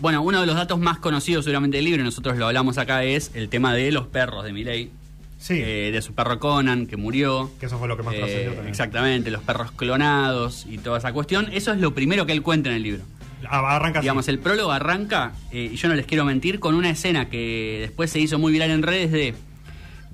bueno, 0.00 0.22
uno 0.22 0.40
de 0.40 0.46
los 0.46 0.56
datos 0.56 0.78
más 0.78 0.98
conocidos 0.98 1.44
seguramente 1.44 1.76
del 1.78 1.84
libro, 1.84 2.00
y 2.02 2.04
nosotros 2.04 2.36
lo 2.36 2.46
hablamos 2.46 2.78
acá, 2.78 3.04
es 3.04 3.30
el 3.34 3.48
tema 3.48 3.74
de 3.74 3.92
los 3.92 4.06
perros 4.06 4.44
de 4.44 4.52
Miley. 4.52 4.90
Sí. 5.38 5.54
Eh, 5.56 5.90
de 5.92 6.02
su 6.02 6.14
perro 6.14 6.38
Conan, 6.38 6.86
que 6.86 6.96
murió. 6.96 7.50
Que 7.58 7.66
eso 7.66 7.78
fue 7.78 7.88
lo 7.88 7.96
que 7.96 8.04
más 8.04 8.14
Eh, 8.14 8.18
trascendió 8.18 8.50
también. 8.52 8.68
Exactamente, 8.68 9.30
los 9.30 9.42
perros 9.42 9.72
clonados 9.72 10.66
y 10.70 10.78
toda 10.78 10.98
esa 10.98 11.12
cuestión. 11.12 11.48
Eso 11.52 11.72
es 11.72 11.80
lo 11.80 11.94
primero 11.94 12.26
que 12.26 12.32
él 12.32 12.42
cuenta 12.42 12.70
en 12.70 12.76
el 12.76 12.82
libro. 12.84 13.02
Ah, 13.48 13.74
arranca 13.74 13.98
así. 13.98 14.04
Digamos, 14.04 14.28
el 14.28 14.38
prólogo 14.38 14.70
arranca, 14.70 15.32
eh, 15.50 15.70
y 15.72 15.76
yo 15.76 15.88
no 15.88 15.94
les 15.94 16.06
quiero 16.06 16.24
mentir, 16.24 16.60
con 16.60 16.76
una 16.76 16.90
escena 16.90 17.28
que 17.28 17.78
después 17.80 18.10
se 18.10 18.20
hizo 18.20 18.38
muy 18.38 18.52
viral 18.52 18.70
en 18.70 18.82
redes 18.82 19.10
de 19.10 19.34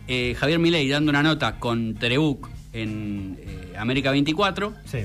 eh, 0.08 0.34
Javier 0.38 0.58
Milei 0.58 0.88
dando 0.88 1.10
una 1.10 1.22
nota 1.22 1.56
con 1.58 1.94
Terebuc 1.94 2.48
en 2.72 3.36
eh, 3.40 3.74
América 3.78 4.10
24. 4.10 4.72
Sí. 4.86 5.00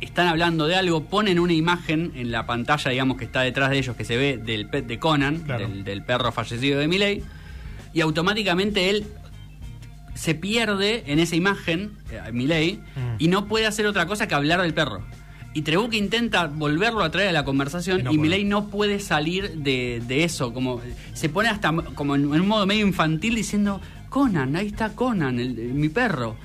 Están 0.00 0.28
hablando 0.28 0.66
de 0.66 0.76
algo, 0.76 1.04
ponen 1.04 1.38
una 1.38 1.54
imagen 1.54 2.12
en 2.16 2.30
la 2.30 2.44
pantalla, 2.46 2.90
digamos, 2.90 3.16
que 3.16 3.24
está 3.24 3.40
detrás 3.40 3.70
de 3.70 3.78
ellos, 3.78 3.96
que 3.96 4.04
se 4.04 4.16
ve 4.16 4.36
del 4.36 4.68
pet 4.68 4.86
de 4.86 4.98
Conan, 4.98 5.38
Claro. 5.38 5.66
del, 5.68 5.84
del 5.84 6.02
perro 6.04 6.32
fallecido 6.32 6.78
de 6.78 6.86
Milei, 6.88 7.22
y 7.94 8.00
automáticamente 8.02 8.90
él 8.90 9.06
se 10.14 10.34
pierde 10.34 11.04
en 11.06 11.18
esa 11.18 11.36
imagen, 11.36 11.92
eh, 12.10 12.20
Milei, 12.32 12.76
Mm. 12.94 13.16
y 13.18 13.28
no 13.28 13.46
puede 13.46 13.66
hacer 13.66 13.86
otra 13.86 14.06
cosa 14.06 14.26
que 14.28 14.34
hablar 14.34 14.60
del 14.62 14.72
perro. 14.74 15.02
Y 15.54 15.62
Trebuch 15.62 15.94
intenta 15.94 16.46
volverlo 16.46 17.02
a 17.02 17.10
traer 17.10 17.30
a 17.30 17.32
la 17.32 17.44
conversación 17.46 18.00
Y 18.00 18.02
no. 18.02 18.12
Milei 18.12 18.44
no 18.44 18.68
puede 18.68 19.00
salir 19.00 19.52
de, 19.56 20.02
de 20.06 20.24
eso, 20.24 20.52
como 20.52 20.82
se 21.14 21.30
pone 21.30 21.48
hasta 21.48 21.72
como 21.72 22.14
en, 22.14 22.22
en 22.24 22.40
un 22.42 22.48
modo 22.48 22.66
medio 22.66 22.86
infantil 22.86 23.34
diciendo, 23.34 23.80
Conan, 24.10 24.54
ahí 24.56 24.66
está 24.66 24.90
Conan, 24.90 25.40
el- 25.40 25.58
el- 25.58 25.72
mi 25.74 25.88
perro. 25.88 26.36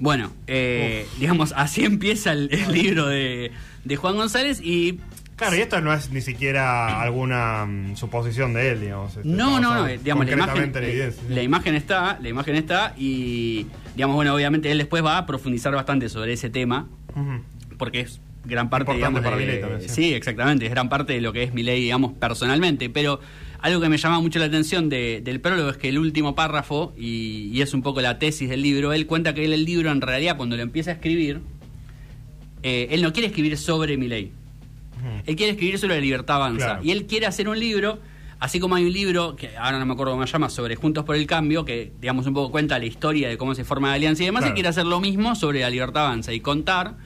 Bueno, 0.00 0.30
eh, 0.46 1.06
digamos, 1.18 1.52
así 1.56 1.84
empieza 1.84 2.32
el, 2.32 2.48
el 2.52 2.72
libro 2.72 3.06
de, 3.06 3.50
de 3.84 3.96
Juan 3.96 4.16
González 4.16 4.60
y 4.62 5.00
Claro, 5.36 5.54
y 5.56 5.60
esto 5.60 5.80
no 5.80 5.92
es 5.92 6.10
ni 6.10 6.20
siquiera 6.20 7.00
alguna 7.00 7.64
mm, 7.64 7.94
suposición 7.96 8.54
de 8.54 8.70
él, 8.72 8.80
digamos. 8.80 9.16
este, 9.16 9.28
No, 9.28 9.60
no, 9.60 9.72
no, 9.74 9.86
eh, 9.86 9.96
digamos, 10.02 10.26
la 10.26 10.32
imagen, 10.32 10.72
eh, 10.74 11.12
la 11.28 11.42
imagen 11.44 11.74
está, 11.76 12.18
la 12.20 12.28
imagen 12.28 12.56
está 12.56 12.92
y, 12.98 13.66
digamos, 13.94 14.16
bueno, 14.16 14.34
obviamente 14.34 14.68
él 14.72 14.78
después 14.78 15.04
va 15.04 15.16
a 15.16 15.26
profundizar 15.26 15.72
bastante 15.72 16.08
sobre 16.08 16.32
ese 16.32 16.50
tema, 16.50 16.88
porque 17.78 18.00
es 18.00 18.20
gran 18.44 18.68
parte, 18.68 18.90
Importante 18.90 19.20
digamos, 19.20 19.20
para 19.22 19.36
de- 19.52 19.58
también, 19.58 19.80
sí. 19.82 19.88
sí, 19.94 20.14
exactamente, 20.14 20.64
es 20.66 20.72
gran 20.72 20.88
parte 20.88 21.12
de 21.12 21.20
lo 21.20 21.32
que 21.32 21.44
es 21.44 21.54
mi 21.54 21.62
ley, 21.62 21.82
digamos, 21.82 22.14
personalmente, 22.14 22.90
pero 22.90 23.20
algo 23.60 23.80
que 23.80 23.88
me 23.88 23.96
llama 23.98 24.20
mucho 24.20 24.38
la 24.38 24.44
atención 24.46 24.88
de- 24.88 25.20
del 25.22 25.40
prólogo 25.40 25.70
es 25.70 25.76
que 25.76 25.88
el 25.88 25.98
último 25.98 26.34
párrafo, 26.34 26.92
y, 26.96 27.50
y 27.52 27.60
es 27.62 27.74
un 27.74 27.82
poco 27.82 28.00
la 28.00 28.18
tesis 28.18 28.48
del 28.48 28.62
libro, 28.62 28.92
él 28.92 29.06
cuenta 29.06 29.34
que 29.34 29.44
él 29.44 29.52
el 29.52 29.64
libro, 29.64 29.90
en 29.90 30.00
realidad, 30.00 30.36
cuando 30.36 30.56
lo 30.56 30.62
empieza 30.62 30.90
a 30.90 30.94
escribir, 30.94 31.40
eh, 32.62 32.88
él 32.90 33.02
no 33.02 33.12
quiere 33.12 33.28
escribir 33.28 33.56
sobre 33.56 33.96
mi 33.96 34.08
ley, 34.08 34.32
él 35.26 35.36
quiere 35.36 35.52
escribir 35.52 35.78
sobre 35.78 35.94
la 35.96 36.00
libertad 36.00 36.36
avanza. 36.36 36.64
Claro. 36.66 36.84
Y 36.84 36.90
él 36.90 37.06
quiere 37.06 37.26
hacer 37.26 37.48
un 37.48 37.58
libro, 37.58 38.00
así 38.40 38.58
como 38.58 38.74
hay 38.74 38.84
un 38.84 38.92
libro, 38.92 39.36
que 39.36 39.56
ahora 39.56 39.78
no 39.78 39.86
me 39.86 39.92
acuerdo 39.92 40.12
cómo 40.12 40.26
se 40.26 40.32
llama, 40.32 40.50
sobre 40.50 40.74
Juntos 40.76 41.04
por 41.04 41.14
el 41.16 41.26
Cambio, 41.26 41.64
que 41.64 41.92
digamos 42.00 42.26
un 42.26 42.34
poco 42.34 42.50
cuenta 42.50 42.78
la 42.78 42.86
historia 42.86 43.28
de 43.28 43.38
cómo 43.38 43.54
se 43.54 43.64
forma 43.64 43.88
la 43.88 43.94
alianza 43.94 44.22
y 44.22 44.26
demás, 44.26 44.40
Claro. 44.40 44.50
él 44.52 44.54
quiere 44.54 44.68
hacer 44.68 44.86
lo 44.86 45.00
mismo 45.00 45.34
sobre 45.36 45.60
la 45.60 45.70
libertad 45.70 46.06
avanza 46.06 46.32
y 46.32 46.40
contar 46.40 46.96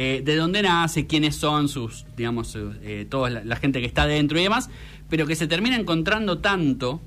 eh, 0.00 0.22
de 0.24 0.36
dónde 0.36 0.62
nace, 0.62 1.06
quiénes 1.08 1.34
son 1.34 1.68
sus, 1.68 2.06
digamos, 2.16 2.56
eh, 2.56 3.04
toda 3.10 3.30
la, 3.30 3.42
la 3.44 3.56
gente 3.56 3.80
que 3.80 3.86
está 3.86 4.06
dentro 4.06 4.38
y 4.38 4.44
demás, 4.44 4.70
pero 5.08 5.26
que 5.26 5.34
se 5.36 5.46
termina 5.46 5.76
encontrando 5.76 6.38
tanto 6.38 7.00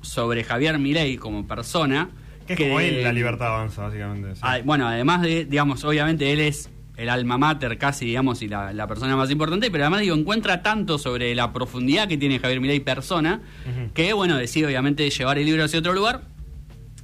sobre 0.00 0.44
Javier 0.44 0.78
Milei 0.78 1.16
como 1.16 1.46
persona. 1.46 2.10
Que 2.46 2.54
es 2.54 2.58
como 2.58 2.80
él, 2.80 3.02
la 3.02 3.12
libertad 3.12 3.48
avanza, 3.48 3.82
básicamente. 3.82 4.34
sí. 4.34 4.42
Bueno, 4.64 4.88
además 4.88 5.22
de, 5.22 5.44
digamos, 5.44 5.84
obviamente 5.84 6.32
él 6.32 6.40
es 6.40 6.70
el 6.96 7.08
alma 7.08 7.38
mater 7.38 7.78
casi, 7.78 8.04
digamos, 8.06 8.42
y 8.42 8.48
la, 8.48 8.72
la 8.72 8.86
persona 8.86 9.16
más 9.16 9.30
importante, 9.30 9.70
pero 9.70 9.84
además, 9.84 10.00
digo, 10.02 10.14
encuentra 10.14 10.62
tanto 10.62 10.98
sobre 10.98 11.34
la 11.34 11.52
profundidad 11.52 12.08
que 12.08 12.18
tiene 12.18 12.38
Javier 12.38 12.60
Milei 12.60 12.80
persona, 12.80 13.40
Ujú. 13.66 13.92
que, 13.94 14.12
bueno, 14.12 14.36
decide 14.36 14.66
obviamente 14.66 15.08
llevar 15.08 15.38
el 15.38 15.46
libro 15.46 15.64
hacia 15.64 15.78
otro 15.78 15.94
lugar, 15.94 16.22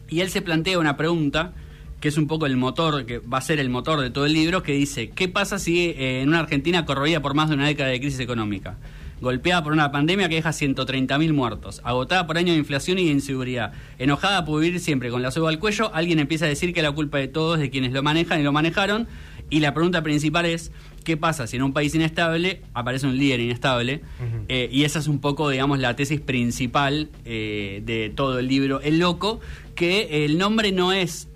y 0.09 0.21
él 0.21 0.29
se 0.29 0.43
plantea 0.43 0.79
una 0.79 0.97
pregunta, 0.97 1.53
que 2.01 2.09
es 2.09 2.19
un 2.19 2.27
poco 2.27 2.45
el 2.45 2.57
motor, 2.59 3.07
que 3.07 3.19
va 3.21 3.39
a 3.39 3.41
ser 3.41 3.59
el 3.59 3.71
motor 3.71 4.01
de 4.01 4.11
todo 4.11 4.27
el 4.27 4.35
libro, 4.35 4.63
que 4.63 4.73
dice, 4.73 5.11
¿qué 5.11 5.29
pasa 5.29 5.59
si 5.59 5.87
eh, 5.87 6.21
en 6.21 6.29
una 6.29 6.41
Argentina 6.41 6.85
corroída 6.85 7.21
por 7.23 7.33
más 7.35 7.49
de 7.49 7.55
una 7.55 7.67
década 7.67 7.89
de 7.89 7.99
crisis 8.01 8.21
económica? 8.21 8.77
Golpeada 9.21 9.65
por 9.65 9.73
una 9.73 9.91
pandemia 9.91 10.29
que 10.29 10.35
deja 10.35 10.51
130.000 10.51 11.33
muertos, 11.33 11.81
agotada 11.85 12.27
por 12.27 12.37
años 12.37 12.55
de 12.55 12.59
inflación 12.59 12.99
y 12.99 13.07
de 13.07 13.13
inseguridad, 13.13 13.73
enojada 13.99 14.45
por 14.45 14.61
vivir 14.61 14.79
siempre 14.79 15.11
con 15.11 15.23
la 15.23 15.31
soga 15.31 15.49
al 15.49 15.59
cuello, 15.59 15.91
alguien 15.95 16.19
empieza 16.19 16.45
a 16.45 16.49
decir 16.49 16.75
que 16.75 16.83
la 16.83 16.93
culpa 16.93 17.19
de 17.19 17.29
todos 17.29 17.59
de 17.59 17.71
quienes 17.71 17.93
lo 17.93 18.03
manejan 18.03 18.41
y 18.41 18.43
lo 18.43 18.53
manejaron, 18.53 19.09
y 19.49 19.61
la 19.61 19.73
pregunta 19.73 20.03
principal 20.03 20.45
es, 20.45 20.73
¿qué 21.05 21.17
pasa 21.17 21.47
si 21.47 21.57
en 21.57 21.63
un 21.63 21.73
país 21.73 21.95
inestable 21.95 22.63
aparece 22.75 23.07
un 23.07 23.17
líder 23.17 23.41
inestable? 23.41 24.03
Eh, 24.49 24.69
y 24.73 24.85
esa 24.85 24.99
es 24.99 25.07
un 25.07 25.21
poco, 25.21 25.49
digamos, 25.49 25.79
la 25.79 25.95
tesis 25.97 26.21
principal 26.21 27.09
eh, 27.25 27.81
de 27.85 28.13
todo 28.15 28.39
el 28.39 28.49
libro, 28.49 28.81
El 28.81 28.99
Loco, 28.99 29.41
que 29.75 30.25
el 30.25 30.37
nombre 30.37 30.73
no 30.73 30.93
es 30.93 31.29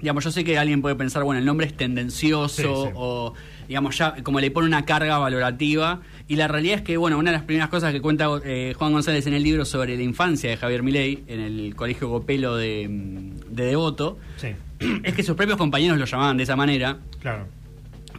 digamos, 0.00 0.24
yo 0.24 0.30
sé 0.30 0.44
que 0.44 0.58
alguien 0.58 0.82
puede 0.82 0.94
pensar, 0.94 1.24
bueno, 1.24 1.38
el 1.38 1.46
nombre 1.46 1.66
es 1.66 1.74
tendencioso 1.74 2.62
Sí, 2.84 2.90
sí. 2.90 2.94
o, 2.94 3.32
digamos, 3.66 3.96
ya 3.96 4.22
como 4.22 4.40
le 4.40 4.50
pone 4.50 4.66
una 4.66 4.84
carga 4.84 5.18
valorativa. 5.18 6.02
Y 6.28 6.36
la 6.36 6.48
realidad 6.48 6.76
es 6.78 6.82
que, 6.82 6.96
bueno, 6.96 7.18
una 7.18 7.30
de 7.30 7.36
las 7.36 7.44
primeras 7.46 7.68
cosas 7.68 7.92
que 7.92 8.00
cuenta 8.00 8.26
eh, 8.44 8.74
Juan 8.76 8.92
González 8.92 9.26
en 9.28 9.34
el 9.34 9.42
libro 9.44 9.64
sobre 9.64 9.96
la 9.96 10.02
infancia 10.02 10.50
de 10.50 10.56
Javier 10.56 10.82
Milei 10.82 11.22
en 11.28 11.38
el 11.40 11.76
colegio 11.76 12.08
Copelo 12.10 12.56
de, 12.56 12.88
de 13.48 13.64
Devoto 13.64 14.18
Sí, 14.36 14.48
es 15.04 15.14
que 15.14 15.22
sus 15.22 15.36
propios 15.36 15.56
compañeros 15.56 15.98
lo 15.98 16.04
llamaban 16.04 16.36
de 16.36 16.42
esa 16.42 16.56
manera. 16.56 16.98
Claro. 17.20 17.46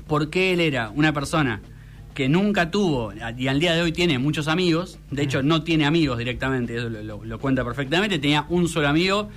porque 0.08 0.54
él 0.54 0.62
era 0.62 0.90
una 0.96 1.12
persona 1.14 1.62
que 2.14 2.30
nunca 2.30 2.72
tuvo 2.72 3.12
y 3.38 3.48
al 3.48 3.60
día 3.60 3.74
de 3.76 3.82
hoy 3.82 3.92
tiene 3.92 4.18
muchos 4.20 4.48
amigos, 4.48 4.98
de 5.12 5.24
hecho 5.24 5.44
no 5.44 5.64
tiene 5.64 5.86
amigos 5.86 6.18
directamente, 6.18 6.76
eso 6.78 6.90
lo, 6.90 7.04
lo- 7.04 7.26
lo 7.26 7.40
cuenta 7.40 7.64
perfectamente, 7.66 8.18
tenía 8.20 8.46
un 8.50 8.68
solo 8.70 8.88
amigo 8.88 9.30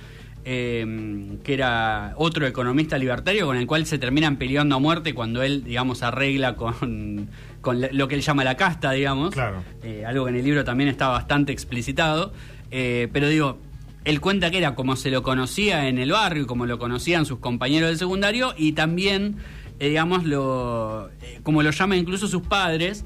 eh, 0.45 1.37
que 1.43 1.53
era 1.53 2.13
otro 2.17 2.47
economista 2.47 2.97
libertario 2.97 3.45
con 3.45 3.57
el 3.57 3.67
cual 3.67 3.85
se 3.85 3.97
terminan 3.99 4.37
peleando 4.37 4.75
a 4.75 4.79
muerte 4.79 5.13
cuando 5.13 5.43
él, 5.43 5.63
digamos, 5.63 6.01
arregla 6.03 6.55
con, 6.55 7.27
con 7.61 7.79
lo 7.91 8.07
que 8.07 8.15
él 8.15 8.21
llama 8.21 8.43
la 8.43 8.57
casta, 8.57 8.91
digamos, 8.91 9.33
Claro. 9.33 9.63
Eh, 9.83 10.03
algo 10.05 10.25
que 10.25 10.31
en 10.31 10.37
el 10.37 10.43
libro 10.43 10.63
también 10.63 10.89
está 10.89 11.07
bastante 11.07 11.51
explicitado, 11.51 12.33
Eh, 12.73 13.09
pero 13.11 13.27
digo, 13.27 13.57
él 14.05 14.21
cuenta 14.21 14.49
que 14.49 14.57
era 14.57 14.75
como 14.75 14.95
se 14.95 15.11
lo 15.11 15.23
conocía 15.23 15.89
en 15.89 15.97
el 15.97 16.13
barrio, 16.13 16.47
como 16.47 16.65
lo 16.65 16.79
conocían 16.79 17.25
sus 17.25 17.39
compañeros 17.39 17.89
del 17.89 17.97
secundario 17.97 18.53
y 18.57 18.71
también, 18.71 19.35
eh, 19.79 19.89
digamos, 19.89 20.23
lo, 20.23 21.09
como 21.43 21.63
lo 21.63 21.71
llaman 21.71 21.97
incluso 21.97 22.29
sus 22.29 22.43
padres, 22.43 23.03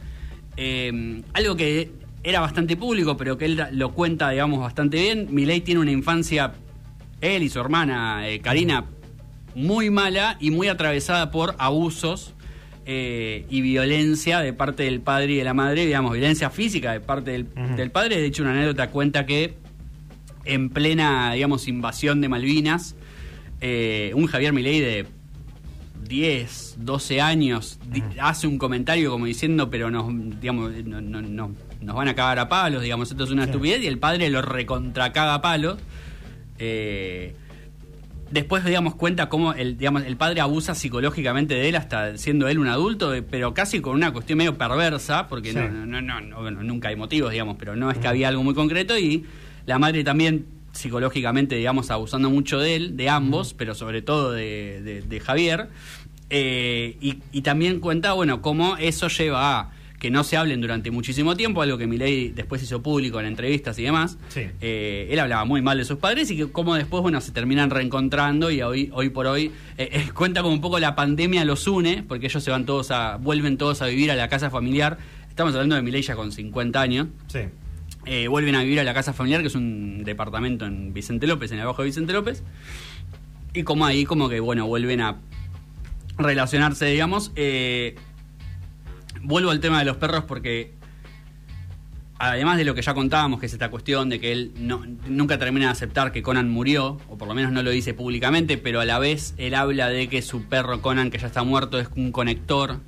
algo 1.34 1.56
que 1.56 1.92
era 2.24 2.42
bastante 2.42 2.78
público, 2.78 3.18
pero 3.18 3.40
que 3.40 3.46
él 3.46 3.60
lo 3.72 3.92
cuenta, 3.92 4.30
digamos, 4.30 4.60
bastante 4.60 4.98
bien. 4.98 5.30
Milei 5.32 5.62
tiene 5.62 5.82
una 5.82 5.92
infancia, 5.92 6.54
él 7.20 7.42
y 7.42 7.50
su 7.50 7.60
hermana 7.60 8.22
Karina, 8.44 8.86
muy 9.56 9.90
mala 9.90 10.38
y 10.40 10.52
muy 10.52 10.68
atravesada 10.68 11.32
por 11.32 11.56
abusos 11.58 12.35
eh, 12.86 13.46
y 13.50 13.62
violencia 13.62 14.40
de 14.42 14.54
parte 14.54 14.84
del 14.84 15.02
padre 15.02 15.34
y 15.34 15.36
de 15.38 15.44
la 15.44 15.54
madre, 15.54 15.86
digamos, 15.86 16.14
violencia 16.14 16.50
física 16.50 16.92
de 16.94 17.00
parte 17.00 17.32
del, 17.32 17.46
padre. 17.92 18.18
De 18.18 18.26
hecho, 18.26 18.44
una 18.44 18.52
anécdota 18.52 18.90
cuenta 18.92 19.26
que 19.26 19.56
en 20.46 20.70
plena, 20.70 21.34
digamos, 21.34 21.68
invasión 21.68 22.22
de 22.22 22.30
Malvinas, 22.30 22.96
eh, 23.62 24.12
un 24.16 24.28
Javier 24.28 24.54
Milei 24.54 24.80
de 24.82 25.08
10, 26.08 26.76
12 26.80 27.22
años 27.22 27.80
hace 28.22 28.46
un 28.48 28.58
comentario 28.60 29.10
como 29.10 29.26
diciendo, 29.26 29.70
pero 29.72 29.90
nos, 29.90 30.06
digamos, 30.40 30.72
no, 30.86 31.02
no- 31.02 31.22
no- 31.22 31.56
nos 31.82 31.96
van 31.96 32.08
a 32.08 32.14
cagar 32.16 32.38
a 32.40 32.48
palos, 32.50 32.84
digamos, 32.84 33.10
esto 33.10 33.24
es 33.24 33.32
una 33.32 33.44
Sí. 33.46 33.50
estupidez, 33.50 33.84
y 33.84 33.88
el 33.88 33.98
padre 33.98 34.30
lo 34.30 34.42
recontracaga 34.44 35.34
a 35.36 35.42
palos. 35.42 35.80
Eh, 36.60 37.36
después, 38.32 38.64
digamos, 38.66 38.96
cuenta 38.96 39.30
cómo 39.30 39.54
el, 39.54 39.78
digamos, 39.78 40.04
el 40.04 40.18
padre 40.18 40.42
abusa 40.42 40.76
psicológicamente 40.76 41.54
de 41.56 41.70
él 41.70 41.76
hasta 41.76 42.18
siendo 42.18 42.48
él 42.48 42.60
un 42.60 42.68
adulto, 42.68 43.14
eh, 43.14 43.22
pero 43.22 43.54
casi 43.54 43.82
con 43.82 43.96
una 43.96 44.12
cuestión 44.12 44.38
medio 44.38 44.58
perversa, 44.58 45.28
porque 45.28 45.52
Sí. 45.52 45.58
no, 45.58 45.70
no, 45.86 46.02
no, 46.02 46.22
no, 46.22 46.42
bueno, 46.42 46.64
nunca 46.64 46.90
hay 46.90 46.96
motivos, 46.96 47.32
digamos, 47.32 47.56
pero 47.60 47.76
no 47.76 47.92
es 47.92 47.98
que 47.98 48.08
había 48.08 48.28
algo 48.28 48.44
muy 48.44 48.54
concreto 48.54 48.98
y 48.98 49.26
la 49.66 49.80
madre 49.80 50.04
también 50.04 50.46
psicológicamente, 50.74 51.56
digamos, 51.56 51.90
abusando 51.92 52.30
mucho 52.30 52.60
de 52.60 52.76
él, 52.76 52.98
de 52.98 53.10
ambos, 53.10 53.54
pero 53.54 53.74
sobre 53.76 54.02
todo 54.02 54.32
de, 54.34 54.82
de- 54.84 55.02
de 55.02 55.20
Javier. 55.22 55.70
Eh, 56.30 56.98
y, 57.02 57.20
y 57.32 57.42
también 57.42 57.80
cuenta, 57.80 58.14
bueno, 58.14 58.42
cómo 58.42 58.78
eso 58.78 59.08
lleva 59.08 59.60
a 59.60 59.72
que 60.06 60.12
no 60.12 60.24
se 60.24 60.38
hablen 60.38 60.62
durante 60.62 60.92
muchísimo 60.92 61.36
tiempo, 61.36 61.64
algo 61.64 61.80
que 61.80 61.88
Milei 61.88 62.30
después 62.30 62.62
hizo 62.62 62.80
público 62.84 63.20
en 63.20 63.26
entrevistas 63.26 63.80
y 63.80 63.86
demás. 63.86 64.20
Sí. 64.28 64.42
Eh, 64.62 65.08
él 65.10 65.18
hablaba 65.18 65.46
muy 65.46 65.64
mal 65.64 65.80
de 65.80 65.84
sus 65.84 65.98
padres 65.98 66.30
y 66.30 66.38
que 66.38 66.52
cómo 66.52 66.76
después, 66.76 67.02
bueno, 67.02 67.20
se 67.22 67.32
terminan 67.32 67.72
reencontrando 67.72 68.52
y 68.52 68.62
hoy, 68.62 68.92
hoy 68.94 69.10
por 69.10 69.26
hoy 69.26 69.52
eh, 69.80 69.90
eh, 69.92 70.10
cuenta 70.14 70.44
como 70.44 70.54
un 70.54 70.62
poco 70.62 70.78
la 70.78 70.94
pandemia 70.94 71.44
los 71.44 71.66
une, 71.66 72.04
porque 72.08 72.28
ellos 72.28 72.44
se 72.44 72.52
van 72.52 72.68
todos 72.68 72.92
a, 72.92 73.18
vuelven 73.18 73.58
todos 73.58 73.82
a 73.82 73.88
vivir 73.88 74.12
a 74.12 74.16
la 74.16 74.30
casa 74.30 74.52
familiar. 74.52 75.00
Estamos 75.28 75.56
hablando 75.56 75.76
de 75.76 75.82
Milei 75.82 76.04
ya 76.04 76.16
con 76.16 76.32
50 76.32 76.80
años. 76.80 77.08
Sí. 77.26 77.40
Vuelven 78.30 78.54
a 78.54 78.62
vivir 78.62 78.80
a 78.80 78.84
la 78.84 78.94
casa 78.94 79.12
familiar, 79.12 79.42
que 79.42 79.48
es 79.48 79.56
un 79.56 80.04
departamento 80.04 80.68
en 80.68 80.94
Vicente 80.94 81.26
López, 81.26 81.52
en 81.52 81.58
el 81.58 81.66
Bajo 81.66 81.82
de 81.82 81.88
Vicente 81.88 82.14
López. 82.14 82.44
Y 83.56 83.64
como 83.64 83.88
ahí, 83.88 84.06
como 84.06 84.30
que, 84.30 84.40
bueno, 84.40 84.68
vuelven 84.68 85.02
a 85.02 85.18
relacionarse, 86.20 86.86
digamos. 86.86 87.32
Eh, 87.36 87.96
vuelvo 89.26 89.52
al 89.52 89.60
tema 89.60 89.80
de 89.80 89.86
los 89.86 89.98
perros 89.98 90.24
porque, 90.24 90.74
además 92.18 92.58
de 92.58 92.66
lo 92.66 92.74
que 92.76 92.82
ya 92.82 92.94
contábamos, 92.94 93.40
que 93.40 93.48
es 93.48 93.54
esta 93.54 93.70
cuestión 93.70 94.10
de 94.10 94.20
que 94.20 94.32
él 94.32 94.54
no, 94.58 94.84
nunca 95.08 95.38
termina 95.38 95.66
de 95.66 95.72
aceptar 95.72 96.12
que 96.12 96.22
Conan 96.22 96.50
murió, 96.50 96.98
o 97.10 97.18
por 97.18 97.28
lo 97.28 97.34
menos 97.34 97.52
no 97.52 97.64
lo 97.64 97.72
dice 97.72 97.94
públicamente, 97.94 98.58
pero 98.58 98.80
a 98.80 98.86
la 98.86 99.00
vez 99.00 99.34
él 99.38 99.56
habla 99.56 99.90
de 99.90 100.08
que 100.08 100.22
su 100.22 100.44
perro 100.44 100.82
Conan, 100.82 101.12
que 101.12 101.18
ya 101.18 101.28
está 101.28 101.44
muerto, 101.44 101.80
es 101.80 101.90
un 101.96 102.12
conector. 102.12 102.80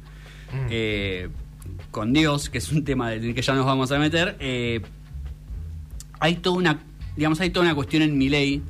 eh, 0.69 1.29
con 1.91 2.13
Dios, 2.13 2.49
que 2.49 2.57
es 2.59 2.71
un 2.71 2.83
tema 2.83 3.09
del 3.09 3.33
que 3.33 3.41
ya 3.41 3.53
nos 3.53 3.65
vamos 3.65 3.91
a 3.91 3.99
meter, 3.99 4.37
eh, 4.39 4.81
hay 6.19 6.35
toda 6.35 6.57
una, 6.57 6.79
digamos, 7.15 7.39
hay 7.41 7.49
toda 7.49 7.65
una 7.65 7.75
cuestión 7.75 8.03
en 8.03 8.17
mi 8.17 8.29
ley 8.29 8.61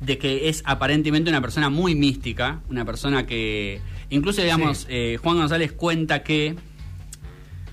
de 0.00 0.18
que 0.18 0.48
es 0.48 0.62
aparentemente 0.64 1.30
una 1.30 1.40
persona 1.40 1.68
muy 1.68 1.94
mística, 1.94 2.60
una 2.68 2.84
persona 2.84 3.26
que, 3.26 3.80
incluso, 4.08 4.42
digamos, 4.42 4.86
eh, 4.88 5.18
Juan 5.22 5.36
González 5.36 5.72
cuenta 5.72 6.22
que, 6.22 6.56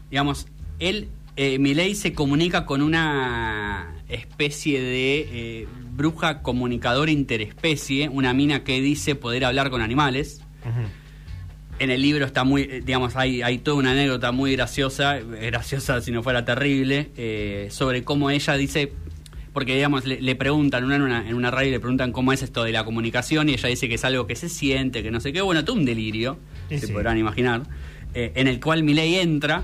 digamos, 0.09 0.47
él, 0.79 1.09
eh, 1.35 1.59
Milei 1.59 1.95
se 1.95 2.13
comunica 2.13 2.65
con 2.65 2.81
una 2.81 3.95
especie 4.09 4.81
de 4.81 5.19
eh, 5.31 5.67
bruja 5.91 6.41
comunicador 6.41 7.09
interespecie, 7.09 8.07
una 8.09 8.33
mina 8.33 8.63
que 8.63 8.79
dice 8.81 9.15
poder 9.15 9.45
hablar 9.45 9.69
con 9.69 9.81
animales. 9.81 10.41
En 11.79 11.91
el 11.91 12.01
libro 12.01 12.25
está 12.25 12.43
muy, 12.43 12.63
eh, 12.63 12.81
digamos, 12.83 13.15
hay, 13.15 13.41
hay 13.41 13.59
toda 13.59 13.77
una 13.77 13.91
anécdota 13.91 14.31
muy 14.31 14.53
graciosa, 14.55 15.17
eh, 15.17 15.23
graciosa 15.51 16.01
si 16.01 16.11
no 16.11 16.23
fuera 16.23 16.43
terrible, 16.43 17.11
eh, 17.17 17.67
sobre 17.69 18.03
cómo 18.03 18.31
ella 18.31 18.53
dice, 18.55 18.93
porque 19.53 19.75
digamos, 19.75 20.05
le, 20.05 20.19
le 20.19 20.35
preguntan, 20.35 20.83
una, 20.85 20.95
en, 20.95 21.01
una, 21.03 21.29
en 21.29 21.35
una 21.35 21.51
radio 21.51 21.71
le 21.71 21.79
preguntan 21.79 22.11
cómo 22.11 22.33
es 22.33 22.41
esto 22.41 22.63
de 22.63 22.71
la 22.71 22.83
comunicación 22.83 23.49
y 23.49 23.53
ella 23.53 23.69
dice 23.69 23.87
que 23.87 23.95
es 23.95 24.05
algo 24.05 24.25
que 24.25 24.35
se 24.35 24.49
siente, 24.49 25.03
que 25.03 25.11
no 25.11 25.19
sé 25.19 25.31
qué, 25.31 25.41
bueno, 25.41 25.63
todo 25.63 25.75
un 25.75 25.85
delirio, 25.85 26.39
se 26.69 26.79
sí. 26.79 26.91
podrán 26.91 27.17
imaginar, 27.17 27.61
eh, 28.17 28.31
en 28.35 28.47
el 28.47 28.59
cual 28.59 28.83
Milei 28.83 29.15
entra, 29.15 29.63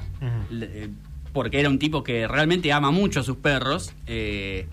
le- 0.51 0.83
eh, 0.83 0.89
porque 1.33 1.59
era 1.59 1.69
un 1.69 1.79
tipo 1.79 2.03
que 2.03 2.27
realmente 2.27 2.71
ama 2.71 2.91
mucho 2.91 3.21
a 3.21 3.23
sus 3.23 3.37
perros, 3.37 3.91
eh, 4.05 4.67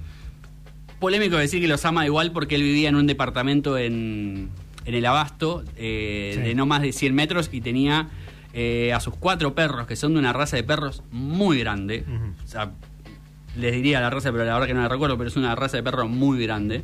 polémico 0.99 1.37
decir 1.37 1.61
que 1.63 1.69
los 1.69 1.85
ama 1.87 2.05
igual 2.05 2.31
porque 2.33 2.57
él 2.57 2.63
vivía 2.63 2.91
en 2.91 2.97
un 2.97 3.07
departamento 3.07 3.79
en, 3.79 4.51
en 4.85 4.95
el 4.95 5.07
Abasto 5.07 5.65
eh, 5.77 6.33
Sí. 6.35 6.41
de 6.43 6.55
no 6.55 6.67
más 6.67 6.83
de 6.83 6.93
100 6.93 7.15
metros 7.15 7.49
y 7.53 7.63
tenía 7.63 8.09
eh, 8.53 8.93
a 8.93 9.01
sus 9.01 9.15
cuatro 9.17 9.55
perros, 9.55 9.87
que 9.87 9.97
son 9.97 10.13
de 10.13 10.19
una 10.19 10.33
raza 10.35 10.57
de 10.57 10.65
perros 10.65 11.03
muy 11.11 11.59
grande. 11.61 12.05
O 12.45 12.47
sea, 12.49 12.73
les 13.57 13.73
diría 13.73 14.01
la 14.01 14.11
raza, 14.11 14.31
pero 14.31 14.45
la 14.45 14.53
verdad 14.55 14.67
que 14.67 14.75
no 14.75 14.83
la 14.83 14.89
recuerdo, 14.89 15.17
pero 15.17 15.29
es 15.29 15.37
una 15.37 15.55
raza 15.55 15.77
de 15.79 15.83
perros 15.83 16.11
muy 16.11 16.43
grande. 16.43 16.83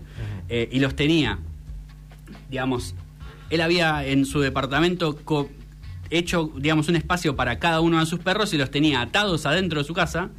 Eh, 0.49 0.69
y 0.73 0.79
los 0.81 0.95
tenía, 0.97 1.39
digamos, 2.51 2.95
él 3.51 3.61
había 3.61 4.07
en 4.07 4.25
su 4.25 4.41
departamento 4.41 5.17
co- 5.25 5.51
hecho, 6.11 6.51
digamos, 6.57 6.89
un 6.89 6.97
espacio 6.97 7.37
para 7.37 7.59
cada 7.59 7.81
uno 7.81 7.99
de 8.01 8.07
sus 8.07 8.21
perros 8.21 8.53
y 8.55 8.59
los 8.59 8.71
tenía 8.71 9.01
atados 9.01 9.47
adentro 9.47 9.81
de 9.81 9.85
su 9.85 9.95
casa 9.95 10.31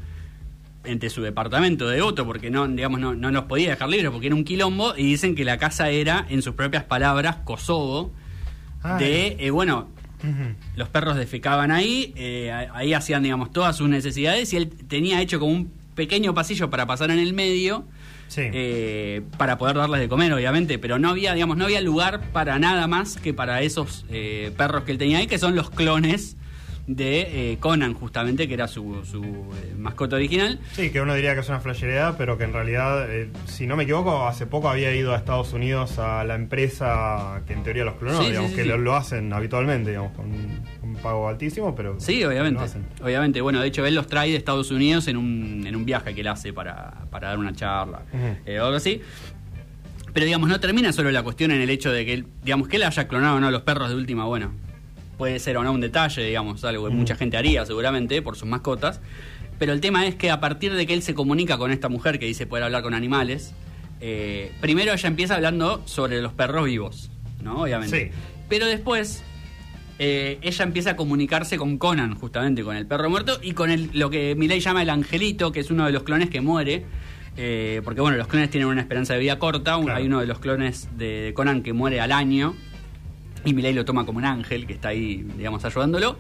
entre 0.84 1.09
su 1.09 1.22
departamento 1.22 1.89
de 1.89 2.01
otro, 2.01 2.26
porque 2.26 2.49
no, 2.49 2.68
digamos, 2.68 2.99
no, 2.99 3.13
no 3.13 3.30
los 3.32 3.43
podía 3.45 3.72
dejar 3.72 3.89
libres 3.89 4.09
porque 4.09 4.28
era 4.28 4.36
un 4.36 4.45
quilombo, 4.45 4.95
y 4.95 5.03
dicen 5.03 5.36
que 5.36 5.43
la 5.43 5.57
casa 5.57 5.89
era, 5.89 6.26
en 6.30 6.41
sus 6.41 6.55
propias 6.55 6.86
palabras, 6.86 7.38
Kosovo, 7.43 8.13
Ay. 8.84 9.03
de, 9.03 9.38
eh, 9.39 9.49
bueno, 9.51 9.89
Ujú. 10.24 10.55
los 10.78 10.88
perros 10.88 11.18
defecaban 11.18 11.72
ahí, 11.72 12.13
eh, 12.15 12.51
ahí 12.74 12.93
hacían, 12.93 13.24
digamos, 13.24 13.51
todas 13.51 13.76
sus 13.76 13.89
necesidades, 13.89 14.53
y 14.53 14.57
él 14.57 14.70
tenía 14.70 15.22
hecho 15.22 15.39
como 15.39 15.51
un 15.51 15.72
pequeño 15.93 16.34
pasillo 16.34 16.70
para 16.70 16.86
pasar 16.86 17.11
en 17.11 17.20
el 17.20 17.34
medio, 17.34 17.84
Eh, 18.36 19.21
para 19.38 19.57
poder 19.57 19.78
darles 19.78 19.99
de 19.99 20.09
comer, 20.09 20.34
obviamente, 20.34 20.78
pero 20.80 20.99
no 20.99 21.09
había, 21.09 21.34
digamos, 21.34 21.57
no 21.57 21.65
había 21.65 21.82
lugar 21.82 22.21
para 22.32 22.59
nada 22.59 22.88
más 22.88 23.17
que 23.17 23.34
para 23.34 23.61
esos 23.61 24.05
eh, 24.09 24.51
perros 24.57 24.84
que 24.84 24.91
él 24.91 24.97
tenía 24.97 25.19
ahí, 25.19 25.28
que 25.28 25.39
son 25.39 25.55
los 25.55 25.69
clones 25.69 26.38
de 26.88 27.51
eh, 27.51 27.57
Conan, 27.59 27.93
justamente, 27.93 28.47
que 28.47 28.53
era 28.53 28.67
su, 28.69 29.03
su 29.03 29.21
eh, 29.23 29.75
mascota 29.77 30.15
original. 30.15 30.59
Sí, 30.71 30.89
que 30.89 31.01
uno 31.01 31.13
diría 31.13 31.33
que 31.33 31.41
es 31.41 31.49
una 31.49 31.59
flashería, 31.59 32.15
pero 32.17 32.38
que 32.38 32.45
en 32.45 32.53
realidad, 32.53 33.13
eh, 33.13 33.29
si 33.45 33.67
no 33.67 33.75
me 33.75 33.83
equivoco, 33.83 34.25
hace 34.25 34.45
poco 34.47 34.69
había 34.69 34.95
ido 34.95 35.13
a 35.13 35.17
Estados 35.17 35.51
Unidos 35.51 35.99
a 35.99 36.23
la 36.23 36.35
empresa 36.35 37.41
que 37.45 37.53
en 37.53 37.63
teoría 37.63 37.83
los 37.83 37.95
clonó, 37.95 38.21
Sí, 38.21 38.29
digamos, 38.29 38.51
sí, 38.51 38.55
que. 38.55 38.65
Lo, 38.65 38.77
lo 38.77 38.95
hacen 38.95 39.33
habitualmente, 39.33 39.89
digamos, 39.89 40.13
con 40.13 40.25
un, 40.27 40.97
pago 41.03 41.27
altísimo, 41.27 41.75
pero... 41.75 41.99
Sí, 41.99 42.21
lo 42.21 42.29
obviamente. 42.29 42.63
hacen. 42.63 42.83
Obviamente, 43.03 43.39
bueno, 43.41 43.61
de 43.61 43.67
hecho 43.67 43.85
él 43.85 43.93
los 43.93 44.07
trae 44.07 44.31
de 44.31 44.38
Estados 44.38 44.71
Unidos 44.71 45.07
en 45.07 45.17
un, 45.17 45.63
en 45.67 45.75
un 45.75 45.85
viaje 45.85 46.15
que 46.15 46.21
él 46.21 46.27
hace 46.27 46.53
para, 46.53 47.05
para 47.11 47.27
dar 47.27 47.38
una 47.38 47.53
charla 47.53 48.01
eh, 48.45 48.59
o 48.59 48.65
algo 48.65 48.77
así. 48.77 49.01
Pero 50.11 50.25
digamos, 50.25 50.49
no 50.49 50.59
termina 50.59 50.91
solo 50.91 51.11
la 51.11 51.21
cuestión 51.21 51.51
en 51.51 51.61
el 51.61 51.69
hecho 51.69 51.91
de 51.91 52.03
que 52.03 52.13
él, 52.13 52.25
digamos, 52.43 52.67
que 52.67 52.77
él 52.77 52.83
haya 52.83 53.07
clonado 53.07 53.35
o 53.38 53.39
no 53.39 53.51
los 53.51 53.61
perros 53.61 53.89
de 53.89 53.95
última, 53.95 54.25
bueno, 54.25 54.53
puede 55.18 55.39
ser 55.39 55.57
o 55.57 55.63
no 55.63 55.72
un 55.72 55.82
detalle, 55.82 56.24
digamos, 56.24 56.63
algo 56.63 56.88
que 56.88 56.93
mucha 56.93 57.15
gente 57.15 57.38
haría 57.38 57.65
seguramente 57.65 58.22
por 58.22 58.36
sus 58.36 58.47
mascotas. 58.47 59.01
Pero 59.59 59.74
el 59.74 59.82
tema 59.82 60.05
es 60.05 60.15
que 60.15 60.30
a 60.30 60.39
partir 60.39 60.74
de 60.74 60.86
que 60.86 60.93
él 60.93 61.01
se 61.01 61.13
comunica 61.15 61.57
con 61.57 61.72
esta 61.72 61.89
mujer 61.89 62.20
que 62.20 62.28
dice 62.28 62.45
poder 62.45 62.63
hablar 62.65 62.84
con 62.84 62.93
animales, 62.93 63.53
eh, 63.99 64.51
primero 64.61 64.93
ella 64.93 65.07
empieza 65.07 65.36
hablando 65.36 65.82
sobre 65.86 66.22
los 66.22 66.34
perros 66.34 66.65
vivos, 66.65 67.09
¿no? 67.41 67.63
Obviamente. 67.63 68.11
Sí. 68.11 68.18
Pero 68.47 68.68
después 68.68 69.24
eh, 69.97 70.38
ella 70.43 70.63
empieza 70.63 70.91
a 70.91 70.95
comunicarse 70.95 71.57
con 71.57 71.80
Conan, 71.80 72.13
justamente, 72.13 72.63
con 72.63 72.76
el 72.76 72.86
perro 72.86 73.09
muerto, 73.09 73.39
y 73.41 73.53
con 73.53 73.72
el, 73.72 73.89
lo 73.93 74.11
que 74.11 74.36
Milei 74.36 74.59
llama 74.59 74.84
el 74.84 74.91
angelito, 74.91 75.51
que 75.51 75.61
es 75.61 75.72
uno 75.72 75.88
de 75.88 75.91
los 75.91 76.03
clones 76.03 76.30
que 76.30 76.39
muere. 76.39 76.86
eh, 77.36 77.82
porque 77.84 78.01
bueno, 78.01 78.18
los 78.18 78.28
clones 78.28 78.49
tienen 78.49 78.68
una 78.68 78.82
esperanza 78.82 79.13
de 79.13 79.20
vida 79.20 79.39
corta. 79.39 79.80
Claro. 79.80 79.95
Hay 79.95 80.05
uno 80.05 80.20
de 80.20 80.28
los 80.28 80.39
clones 80.39 80.89
de 80.97 81.32
Conan 81.36 81.63
que 81.63 81.74
muere 81.74 81.99
al 81.99 82.11
año. 82.11 82.55
Y 83.48 83.54
Milei 83.54 83.74
lo 83.74 83.86
toma 83.86 84.06
como 84.06 84.18
un 84.20 84.26
ángel 84.26 84.68
que 84.68 84.74
está 84.74 84.89
ahí, 84.89 85.26
digamos, 85.38 85.64
ayudándolo. 85.64 86.18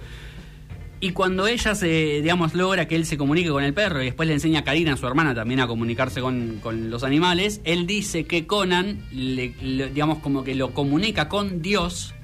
Y 0.99 1.11
cuando 1.11 1.45
ella 1.45 1.75
se, 1.75 2.21
digamos, 2.21 2.55
logra 2.55 2.87
que 2.87 2.95
él 2.95 3.05
se 3.05 3.17
comunique 3.17 3.49
con 3.49 3.63
el 3.63 3.73
perro 3.73 4.01
y 4.01 4.05
después 4.05 4.27
le 4.27 4.33
enseña 4.33 4.61
a 4.61 4.63
Karina, 4.63 4.97
su 4.97 5.05
hermana, 5.05 5.35
también 5.35 5.59
a 5.59 5.67
comunicarse 5.67 6.21
con, 6.21 6.57
con 6.61 6.89
los 6.89 7.03
animales, 7.03 7.61
él 7.65 7.85
dice 7.85 8.23
que 8.25 8.47
Conan, 8.47 9.03
le- 9.11 9.53
le- 9.61 9.89
digamos, 9.91 10.19
como 10.19 10.43
que 10.43 10.55
lo 10.55 10.73
comunica 10.73 11.29
con 11.29 11.61
Dios, 11.61 12.15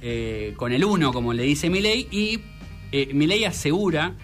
eh, 0.00 0.54
con 0.56 0.72
el 0.72 0.84
uno, 0.84 1.12
como 1.12 1.32
le 1.32 1.44
dice 1.44 1.70
Milei, 1.70 2.08
y 2.10 2.40
eh, 2.90 3.10
Milei 3.14 3.44
asegura, 3.44 4.14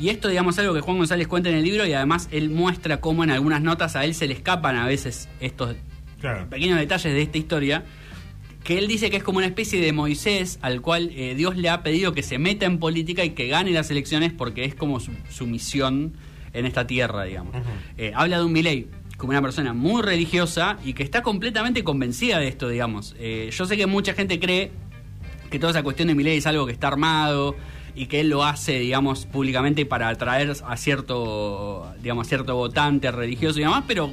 y 0.00 0.08
esto, 0.08 0.28
digamos, 0.28 0.56
es 0.56 0.60
algo 0.60 0.74
que 0.74 0.80
Juan 0.80 0.98
González 0.98 1.28
cuenta 1.28 1.48
en 1.48 1.56
el 1.56 1.62
libro, 1.64 1.86
y 1.86 1.92
además 1.92 2.28
él 2.32 2.50
muestra 2.50 3.00
cómo 3.00 3.22
en 3.22 3.30
algunas 3.30 3.62
notas 3.62 3.94
a 3.94 4.04
él 4.04 4.14
se 4.14 4.26
le 4.26 4.34
escapan 4.34 4.74
a 4.76 4.86
veces 4.86 5.28
estos 5.40 5.76
Claro. 6.20 6.48
pequeños 6.50 6.76
detalles 6.80 7.12
de 7.12 7.22
esta 7.22 7.38
historia, 7.38 7.84
que 8.68 8.76
él 8.76 8.86
dice 8.86 9.08
que 9.08 9.16
es 9.16 9.22
como 9.22 9.38
una 9.38 9.46
especie 9.46 9.80
de 9.80 9.94
Moisés 9.94 10.58
al 10.60 10.82
cual 10.82 11.10
eh, 11.14 11.34
Dios 11.34 11.56
le 11.56 11.70
ha 11.70 11.82
pedido 11.82 12.12
que 12.12 12.22
se 12.22 12.38
meta 12.38 12.66
en 12.66 12.78
política 12.78 13.24
y 13.24 13.30
que 13.30 13.48
gane 13.48 13.70
las 13.70 13.90
elecciones 13.90 14.30
porque 14.34 14.66
es 14.66 14.74
como 14.74 15.00
su, 15.00 15.12
su 15.30 15.46
misión 15.46 16.12
en 16.52 16.66
esta 16.66 16.86
tierra, 16.86 17.24
digamos. 17.24 17.54
Eh, 17.96 18.12
habla 18.14 18.36
de 18.36 18.44
un 18.44 18.52
Milei 18.52 18.88
como 19.16 19.30
una 19.30 19.40
persona 19.40 19.72
muy 19.72 20.02
religiosa 20.02 20.76
y 20.84 20.92
que 20.92 21.02
está 21.02 21.22
completamente 21.22 21.82
convencida 21.82 22.38
de 22.40 22.48
esto, 22.48 22.68
digamos. 22.68 23.16
Eh, 23.18 23.48
yo 23.56 23.64
sé 23.64 23.78
que 23.78 23.86
mucha 23.86 24.12
gente 24.12 24.38
cree 24.38 24.70
que 25.50 25.58
toda 25.58 25.70
esa 25.70 25.82
cuestión 25.82 26.08
de 26.08 26.14
Milei 26.14 26.36
es 26.36 26.46
algo 26.46 26.66
que 26.66 26.72
está 26.72 26.88
armado 26.88 27.56
y 27.94 28.04
que 28.04 28.20
él 28.20 28.28
lo 28.28 28.44
hace, 28.44 28.78
digamos, 28.80 29.24
públicamente 29.24 29.86
para 29.86 30.10
atraer 30.10 30.52
a 30.62 30.76
cierto, 30.76 31.90
digamos, 32.02 32.26
a 32.26 32.28
cierto 32.28 32.54
votante 32.54 33.10
religioso 33.12 33.60
y 33.60 33.62
demás, 33.62 33.84
pero 33.88 34.10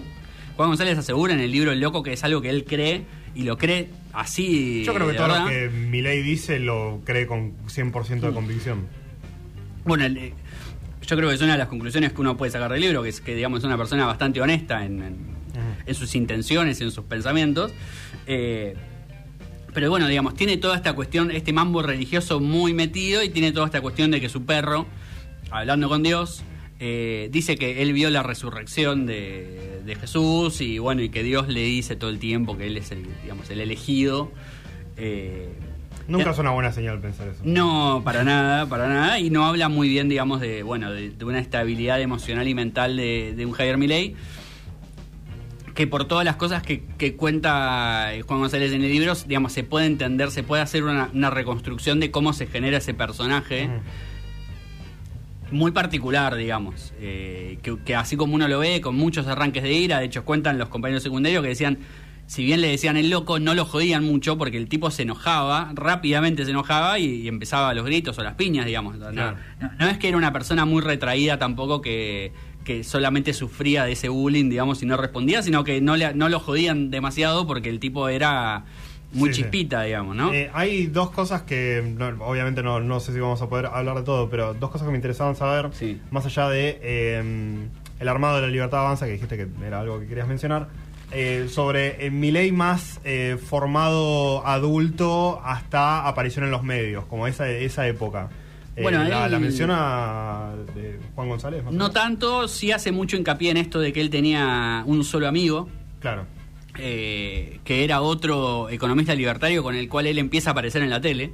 Juan 0.56 0.70
González 0.70 0.98
asegura 0.98 1.34
en 1.34 1.42
el 1.42 1.52
libro 1.52 1.74
El 1.74 1.82
Loco 1.82 2.04
que 2.04 2.14
es 2.14 2.24
algo 2.24 2.40
que 2.40 2.50
él 2.50 2.64
cree 2.64 3.04
y 3.36 3.44
lo 3.44 3.58
cree 3.58 3.90
así. 4.16 4.84
Yo 4.86 4.94
creo 4.94 5.08
que 5.08 5.14
todo 5.14 5.28
lo 5.28 5.34
verdad. 5.34 5.48
que 5.50 5.70
Milei 5.70 6.22
dice 6.24 6.60
lo 6.60 7.02
cree 7.06 7.28
con 7.28 7.54
100% 7.68 8.28
de 8.28 8.34
convicción. 8.34 8.88
Bueno, 9.84 10.06
el- 10.06 10.18
eh, 10.18 10.34
yo 11.06 11.16
creo 11.16 11.30
que 11.30 11.36
es 11.36 11.42
una 11.42 11.52
de 11.54 11.60
las 11.60 11.68
conclusiones 11.68 12.14
que 12.14 12.22
uno 12.22 12.36
puede 12.38 12.52
sacar 12.52 12.72
del 12.72 12.82
libro, 12.82 13.04
que 13.04 13.10
es 13.10 13.22
que 13.22 13.36
digamos 13.36 13.60
es 13.60 13.66
una 13.66 13.78
persona 13.78 14.06
bastante 14.06 14.42
honesta 14.42 14.84
en, 14.86 15.04
en- 15.04 15.36
en 15.86 15.96
sus 15.96 16.16
intenciones, 16.16 16.82
en 16.82 16.92
sus 16.92 17.06
pensamientos. 17.06 17.72
Eh, 18.28 18.76
pero 19.74 19.90
bueno, 19.90 20.08
digamos, 20.08 20.34
tiene 20.36 20.58
toda 20.58 20.76
esta 20.78 20.94
cuestión, 20.94 21.32
este 21.32 21.54
mambo 21.54 21.82
religioso 21.82 22.40
muy 22.40 22.74
metido 22.74 23.22
y 23.24 23.30
tiene 23.30 23.52
toda 23.52 23.66
esta 23.68 23.82
cuestión 23.82 24.10
de 24.10 24.20
que 24.22 24.30
su 24.30 24.46
perro, 24.46 24.86
hablando 25.52 25.90
con 25.90 26.02
Dios, 26.02 26.44
eh, 26.80 27.30
dice 27.32 27.56
que 27.56 27.82
él 27.82 27.94
vio 27.94 28.10
la 28.10 28.22
resurrección 28.24 29.06
de, 29.06 29.82
de 29.86 29.96
Jesús 29.96 30.60
y 30.62 30.78
bueno, 30.80 31.02
y 31.02 31.10
que 31.10 31.24
Dios 31.24 31.48
le 31.48 31.62
dice 31.62 31.96
todo 31.96 32.10
el 32.10 32.20
tiempo 32.20 32.58
que 32.58 32.68
él 32.68 32.78
es 32.78 32.92
el, 32.92 33.06
digamos, 33.24 33.50
el 33.50 33.62
elegido. 33.62 34.32
Eh, 34.98 35.50
Nunca 36.08 36.30
eh, 36.30 36.34
es 36.34 36.40
una 36.40 36.52
buena 36.52 36.72
señal 36.72 37.00
pensar 37.00 37.30
eso. 37.30 37.42
no, 37.44 38.02
para 38.04 38.24
nada, 38.24 38.66
para 38.68 38.88
nada. 38.90 39.20
Y 39.20 39.30
no 39.30 39.46
habla 39.46 39.70
muy 39.70 39.88
bien, 39.90 40.10
digamos, 40.10 40.42
de, 40.42 40.64
bueno, 40.64 40.92
de, 40.92 41.12
de 41.12 41.26
una 41.26 41.40
estabilidad 41.40 42.02
emocional 42.02 42.48
y 42.48 42.54
mental 42.54 42.98
de, 42.98 43.34
de 43.36 43.46
un 43.46 43.54
Javier 43.54 43.78
Milei. 43.78 44.16
Que 45.74 45.88
por 45.88 46.06
todas 46.06 46.24
las 46.24 46.38
cosas 46.38 46.64
que, 46.64 46.84
que 46.98 47.16
cuenta 47.16 48.12
Juan 48.26 48.40
González 48.40 48.72
en 48.72 48.82
el 48.84 48.92
libro, 48.92 49.14
digamos, 49.28 49.52
se 49.52 49.64
puede 49.64 49.88
entender, 49.88 50.32
se 50.32 50.42
puede 50.42 50.62
hacer 50.62 50.84
una, 50.84 51.10
una 51.14 51.30
reconstrucción 51.30 52.00
de 52.00 52.12
cómo 52.12 52.32
se 52.32 52.48
genera 52.48 52.78
ese 52.78 52.94
personaje. 52.94 53.70
Muy 55.52 55.72
particular, 55.72 56.36
digamos. 56.36 56.94
eh, 57.00 57.60
que, 57.62 57.78
que 57.86 57.96
así 57.96 58.18
como 58.18 58.36
uno 58.36 58.48
lo 58.48 58.60
ve, 58.60 58.82
con 58.82 58.96
muchos 58.96 59.28
arranques 59.28 59.64
de 59.64 59.74
ira, 59.74 60.00
de 60.00 60.06
hecho 60.06 60.26
cuentan 60.26 60.58
los 60.58 60.70
compañeros 60.70 61.04
secundarios 61.04 61.42
que 61.44 61.50
decían, 61.50 61.78
si 62.28 62.44
bien 62.44 62.60
le 62.62 62.70
decían 62.70 62.98
el 62.98 63.12
loco, 63.12 63.38
no 63.40 63.54
lo 63.54 63.66
jodían 63.66 64.04
mucho 64.04 64.38
porque 64.38 64.58
el 64.58 64.68
tipo 64.68 64.90
se 64.90 65.04
enojaba, 65.04 65.72
rápidamente 65.76 66.44
se 66.46 66.52
enojaba 66.52 66.98
y, 66.98 67.06
y 67.06 67.28
empezaba 67.28 67.74
los 67.76 67.86
gritos 67.86 68.18
o 68.18 68.24
las 68.24 68.34
piñas, 68.34 68.66
digamos. 68.66 68.98
No, 68.98 69.12
Claro. 69.12 69.38
no- 69.62 69.72
no 69.80 69.88
es 69.88 69.98
que 70.00 70.08
era 70.08 70.18
una 70.18 70.34
persona 70.34 70.66
muy 70.66 70.82
retraída 70.82 71.38
tampoco 71.38 71.82
que, 71.84 72.34
que 72.64 72.84
solamente 72.84 73.32
sufría 73.34 73.86
de 73.86 73.92
ese 73.92 74.10
bullying, 74.10 74.50
digamos, 74.50 74.82
y 74.82 74.88
no 74.88 74.98
respondía, 74.98 75.44
sino 75.44 75.64
que 75.64 75.80
no, 75.82 75.96
le, 75.96 76.16
no 76.16 76.28
lo 76.30 76.40
jodían 76.40 76.90
demasiado 76.90 77.46
porque 77.46 77.70
el 77.70 77.80
tipo 77.80 78.10
era 78.10 78.66
muy 79.16 79.30
Sí, 79.30 79.36
sí. 79.36 79.42
chispita, 79.42 79.82
digamos, 79.84 80.16
¿no? 80.16 80.34
Eh, 80.34 80.50
hay 80.54 80.88
dos 80.88 81.10
cosas 81.12 81.42
que, 81.44 81.84
no, 81.98 82.08
obviamente 82.26 82.62
no, 82.62 82.80
no 82.80 83.00
sé 83.00 83.14
si 83.14 83.20
vamos 83.20 83.42
a 83.42 83.50
poder 83.50 83.66
hablar 83.68 83.96
de 83.98 84.04
todo, 84.04 84.30
pero 84.30 84.54
dos 84.54 84.70
cosas 84.70 84.86
que 84.86 84.92
me 84.92 84.98
interesaban 84.98 85.36
saber, 85.36 85.70
Sí. 85.74 86.00
más 86.12 86.26
allá 86.26 86.50
de 86.50 86.80
eh, 86.82 87.68
el 88.00 88.08
armado 88.08 88.36
de 88.36 88.42
la 88.44 88.48
libertad 88.50 88.82
avanza, 88.82 89.06
que 89.06 89.14
dijiste 89.14 89.38
que 89.38 89.48
era 89.66 89.80
algo 89.80 90.00
que 90.00 90.06
querías 90.08 90.28
mencionar, 90.28 90.68
eh, 91.12 91.48
sobre 91.50 92.10
mi 92.12 92.32
ley 92.32 92.52
más 92.52 93.00
eh, 93.06 93.38
formado 93.44 94.46
adulto 94.46 95.40
hasta 95.44 96.08
aparición 96.08 96.46
en 96.46 96.52
los 96.52 96.64
medios, 96.64 97.06
como 97.06 97.28
esa, 97.28 97.48
esa 97.50 97.88
época. 97.88 98.30
Eh, 98.76 98.82
Bueno, 98.82 99.04
la, 99.06 99.30
la 99.30 99.40
menciona 99.40 100.50
de 100.76 101.00
Juan 101.16 101.30
González. 101.30 101.64
más 101.64 101.74
No 101.74 101.92
tanto, 101.92 102.48
sí 102.50 102.72
hace 102.74 102.92
mucho 102.92 103.16
hincapié 103.16 103.52
en 103.52 103.58
esto 103.58 103.80
de 103.80 103.94
que 103.94 104.02
él 104.02 104.10
tenía 104.10 104.84
un 104.86 105.04
solo 105.06 105.28
amigo, 105.30 105.70
Claro. 106.02 106.26
Eh, 106.78 107.60
que 107.64 107.84
era 107.84 108.02
otro 108.02 108.70
economista 108.70 109.14
libertario 109.16 109.64
con 109.64 109.76
el 109.76 109.88
cual 109.90 110.08
él 110.08 110.18
empieza 110.18 110.50
a 110.50 110.52
aparecer 110.52 110.82
en 110.84 110.90
la 110.90 111.02
tele. 111.02 111.32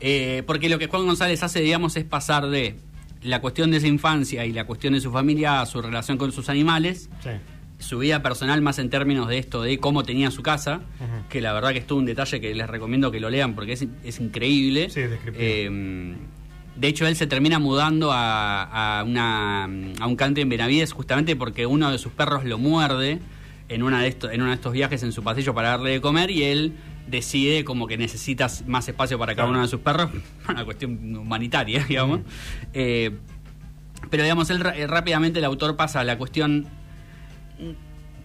Eh, 0.00 0.42
porque 0.46 0.68
lo 0.68 0.78
que 0.78 0.86
Juan 0.88 1.06
González 1.06 1.42
hace, 1.42 1.60
digamos, 1.60 1.96
es 1.96 2.04
pasar 2.04 2.48
de 2.48 2.76
la 3.22 3.40
cuestión 3.40 3.70
de 3.70 3.76
esa 3.76 3.86
infancia 3.86 4.44
y 4.46 4.52
la 4.52 4.64
cuestión 4.64 4.94
de 4.94 5.00
su 5.00 5.12
familia 5.12 5.60
a 5.60 5.66
su 5.66 5.80
relación 5.82 6.16
con 6.18 6.32
sus 6.32 6.48
animales, 6.48 7.10
Sí. 7.22 7.30
su 7.78 7.98
vida 7.98 8.22
personal 8.22 8.60
más 8.62 8.78
en 8.78 8.90
términos 8.90 9.28
de 9.28 9.38
esto, 9.38 9.62
de 9.62 9.78
cómo 9.78 10.02
tenía 10.02 10.30
su 10.30 10.42
casa, 10.42 10.80
que 11.28 11.40
la 11.40 11.52
verdad 11.52 11.72
que 11.72 11.78
es 11.78 11.86
todo 11.86 11.98
un 11.98 12.06
detalle 12.06 12.40
que 12.40 12.54
les 12.54 12.66
recomiendo 12.68 13.10
que 13.10 13.20
lo 13.20 13.30
lean 13.30 13.54
porque 13.54 13.72
es, 13.74 13.86
es 14.04 14.20
increíble. 14.20 14.90
Sí. 14.90 15.00
Eh, 15.34 16.14
de 16.76 16.88
hecho, 16.88 17.06
él 17.06 17.14
se 17.14 17.26
termina 17.26 17.58
mudando 17.58 18.10
a, 18.12 18.98
a 19.00 19.04
una, 19.04 19.64
a 19.64 20.06
un 20.06 20.16
country 20.16 20.42
en 20.42 20.48
Benavides 20.48 20.92
justamente 20.92 21.36
porque 21.36 21.66
uno 21.66 21.90
de 21.90 21.98
sus 21.98 22.12
perros 22.12 22.44
lo 22.44 22.56
muerde 22.58 23.18
en, 23.70 23.84
una 23.84 24.02
de 24.02 24.08
estos, 24.08 24.32
en 24.32 24.40
uno 24.42 24.50
de 24.50 24.56
estos 24.56 24.72
viajes 24.72 25.02
en 25.04 25.12
su 25.12 25.22
pasillo 25.22 25.54
para 25.54 25.70
darle 25.70 25.90
de 25.90 26.00
comer 26.00 26.30
y 26.30 26.42
él 26.42 26.74
decide 27.06 27.64
como 27.64 27.86
que 27.86 27.96
necesitas 27.96 28.66
más 28.66 28.86
espacio 28.88 29.18
para 29.18 29.34
cada 29.34 29.48
uno 29.48 29.62
de 29.62 29.68
sus 29.68 29.80
perros, 29.80 30.10
una 30.48 30.64
cuestión 30.64 31.16
humanitaria, 31.16 31.84
digamos. 31.88 32.20
Eh, 32.74 33.16
pero 34.10 34.24
digamos, 34.24 34.50
él 34.50 34.62
eh, 34.74 34.86
rápidamente 34.86 35.38
el 35.38 35.44
autor 35.44 35.76
pasa 35.76 36.00
a 36.00 36.04
la 36.04 36.18
cuestión 36.18 36.66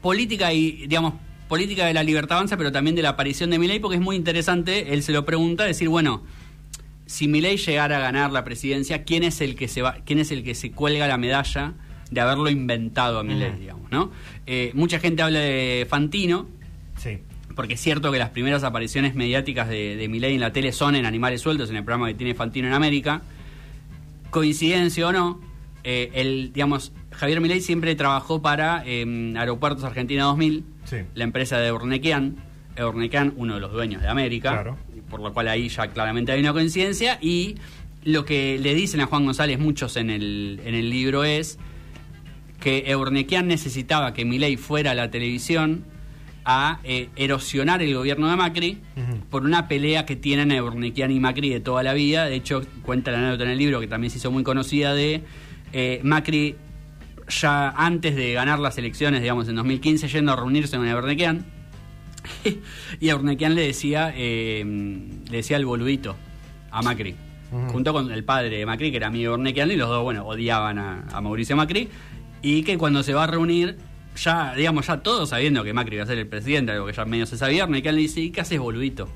política 0.01 0.51
y, 0.51 0.87
digamos, 0.87 1.13
política 1.47 1.85
de 1.85 1.93
la 1.93 2.03
libertad 2.03 2.37
avanza, 2.37 2.57
pero 2.57 2.71
también 2.71 2.95
de 2.95 3.03
la 3.03 3.09
aparición 3.09 3.51
de 3.51 3.59
Milei, 3.59 3.79
porque 3.79 3.97
es 3.97 4.01
muy 4.01 4.15
interesante, 4.15 4.93
él 4.93 5.03
se 5.03 5.11
lo 5.11 5.25
pregunta, 5.25 5.63
decir, 5.63 5.89
bueno, 5.89 6.23
si 7.05 7.27
Milei 7.27 7.57
llegara 7.57 7.97
a 7.97 7.99
ganar 7.99 8.31
la 8.31 8.43
presidencia, 8.43 9.03
¿quién 9.03 9.21
es 9.21 9.41
el 9.41 9.55
que 9.55 9.67
se 9.67 9.83
va, 9.83 9.97
quién 10.05 10.17
es 10.17 10.31
el 10.31 10.43
que 10.43 10.55
se 10.55 10.71
cuelga 10.71 11.07
la 11.07 11.17
medalla 11.17 11.75
de 12.15 12.21
haberlo 12.21 12.49
inventado 12.49 13.19
a 13.19 13.23
Milei, 13.23 13.51
digamos, 13.59 13.91
¿no? 13.91 14.11
Eh, 14.47 14.71
mucha 14.73 14.97
gente 14.99 15.21
habla 15.21 15.39
de 15.39 15.85
Fantino, 15.87 16.47
Sí. 16.97 17.19
porque 17.55 17.75
es 17.75 17.81
cierto 17.81 18.11
que 18.11 18.17
las 18.17 18.29
primeras 18.31 18.63
apariciones 18.63 19.13
mediáticas 19.13 19.69
de, 19.69 19.95
de 19.95 20.07
Milei 20.07 20.33
en 20.33 20.41
la 20.41 20.51
tele 20.51 20.71
son 20.71 20.95
en 20.95 21.05
Animales 21.05 21.41
Sueltos, 21.41 21.69
en 21.69 21.75
el 21.75 21.83
programa 21.83 22.07
que 22.07 22.15
tiene 22.15 22.33
Fantino 22.33 22.67
en 22.67 22.73
América. 22.73 23.21
Coincidencia 24.31 25.07
o 25.07 25.11
no, 25.11 25.39
eh, 25.83 26.09
el, 26.13 26.51
digamos, 26.53 26.91
Javier 27.11 27.39
Milei 27.39 27.61
siempre 27.61 27.95
trabajó 27.95 28.41
para 28.41 28.83
eh, 28.85 29.33
Aeropuertos 29.37 29.83
Argentina 29.83 30.23
2000, 30.23 30.63
Sí. 30.85 30.97
la 31.13 31.23
empresa 31.23 31.57
de 31.59 31.71
Urnequian. 31.71 32.35
Urnequian, 32.77 33.33
uno 33.37 33.53
de 33.55 33.61
los 33.61 33.71
dueños 33.71 34.01
de 34.01 34.09
América, 34.09 34.51
Claro. 34.51 34.77
por 35.09 35.21
lo 35.21 35.31
cual 35.33 35.47
ahí 35.47 35.69
ya 35.69 35.87
claramente 35.87 36.31
hay 36.33 36.41
una 36.41 36.51
coincidencia. 36.51 37.17
Y 37.21 37.55
lo 38.03 38.25
que 38.25 38.59
le 38.59 38.75
dicen 38.75 38.99
a 38.99 39.05
Juan 39.05 39.23
González 39.25 39.57
muchos 39.59 39.95
en 39.95 40.09
el, 40.09 40.59
en 40.65 40.75
el 40.75 40.89
libro 40.89 41.23
es 41.23 41.57
que 42.65 42.85
Eurnequian 42.87 43.47
necesitaba 43.47 44.11
que 44.15 44.25
Milei 44.25 44.57
fuera 44.57 44.89
a 44.89 44.95
la 44.95 45.11
televisión 45.11 45.85
a 46.45 46.79
eh, 46.83 47.09
erosionar 47.15 47.83
el 47.83 47.93
gobierno 47.93 48.27
de 48.27 48.35
Macri 48.35 48.81
por 49.29 49.43
una 49.43 49.67
pelea 49.67 50.07
que 50.07 50.15
tienen 50.15 50.51
Eurnequian 50.51 51.11
y 51.11 51.19
Macri 51.19 51.51
de 51.51 51.59
toda 51.59 51.83
la 51.83 51.93
vida. 51.93 52.25
De 52.25 52.33
hecho, 52.33 52.63
cuenta 52.81 53.11
la 53.11 53.19
anécdota 53.19 53.43
en 53.43 53.51
el 53.51 53.59
libro 53.59 53.79
que 53.79 53.85
también 53.85 54.09
se 54.09 54.17
hizo 54.17 54.31
muy 54.31 54.41
conocida 54.41 54.95
de 54.95 55.21
eh, 55.73 55.99
Macri 56.01 56.55
ya 57.29 57.69
antes 57.69 58.15
de 58.15 58.33
ganar 58.33 58.57
las 58.57 58.79
elecciones, 58.79 59.21
digamos, 59.21 59.47
en 59.47 59.57
2015, 59.57 60.07
yendo 60.07 60.31
a 60.31 60.35
reunirse 60.35 60.75
con 60.75 60.87
Eurnequian. 60.87 61.45
y 62.99 63.09
a 63.09 63.15
Urnequian 63.15 63.53
le 63.53 63.61
decía, 63.61 64.11
eh, 64.17 64.63
le 65.29 65.37
decía 65.37 65.57
el 65.57 65.67
boludito 65.67 66.15
a 66.71 66.81
Macri. 66.81 67.15
Junto 67.71 67.93
con 67.93 68.11
el 68.11 68.23
padre 68.23 68.57
de 68.57 68.65
Macri, 68.65 68.89
que 68.89 68.97
era 68.97 69.07
amigo 69.07 69.33
de 69.33 69.37
Urnequian, 69.37 69.69
y 69.69 69.75
los 69.75 69.87
dos, 69.87 70.03
bueno, 70.03 70.25
odiaban 70.25 70.79
a, 70.79 71.05
a 71.13 71.21
Mauricio 71.21 71.55
Macri. 71.55 71.89
Y 72.45 72.63
que 72.63 72.77
cuando 72.77 73.01
se 73.01 73.13
va 73.13 73.23
a 73.23 73.27
reunir, 73.27 73.77
ya, 74.17 74.53
digamos, 74.55 74.85
ya 74.87 74.97
todos 75.01 75.29
sabiendo 75.29 75.63
que 75.63 75.73
Macri 75.73 75.95
iba 75.95 76.03
a 76.03 76.07
ser 76.07 76.19
el 76.19 76.27
presidente, 76.27 76.71
algo 76.73 76.85
que 76.85 76.93
ya 76.93 77.03
medio 77.05 77.25
se 77.25 77.37
sabía, 77.37 77.63
Urnequian 77.65 77.95
le 77.95 78.01
dice, 78.01 78.21
¿y 78.21 78.29
qué 78.29 78.41
haces, 78.41 78.59
boludito? 78.59 79.09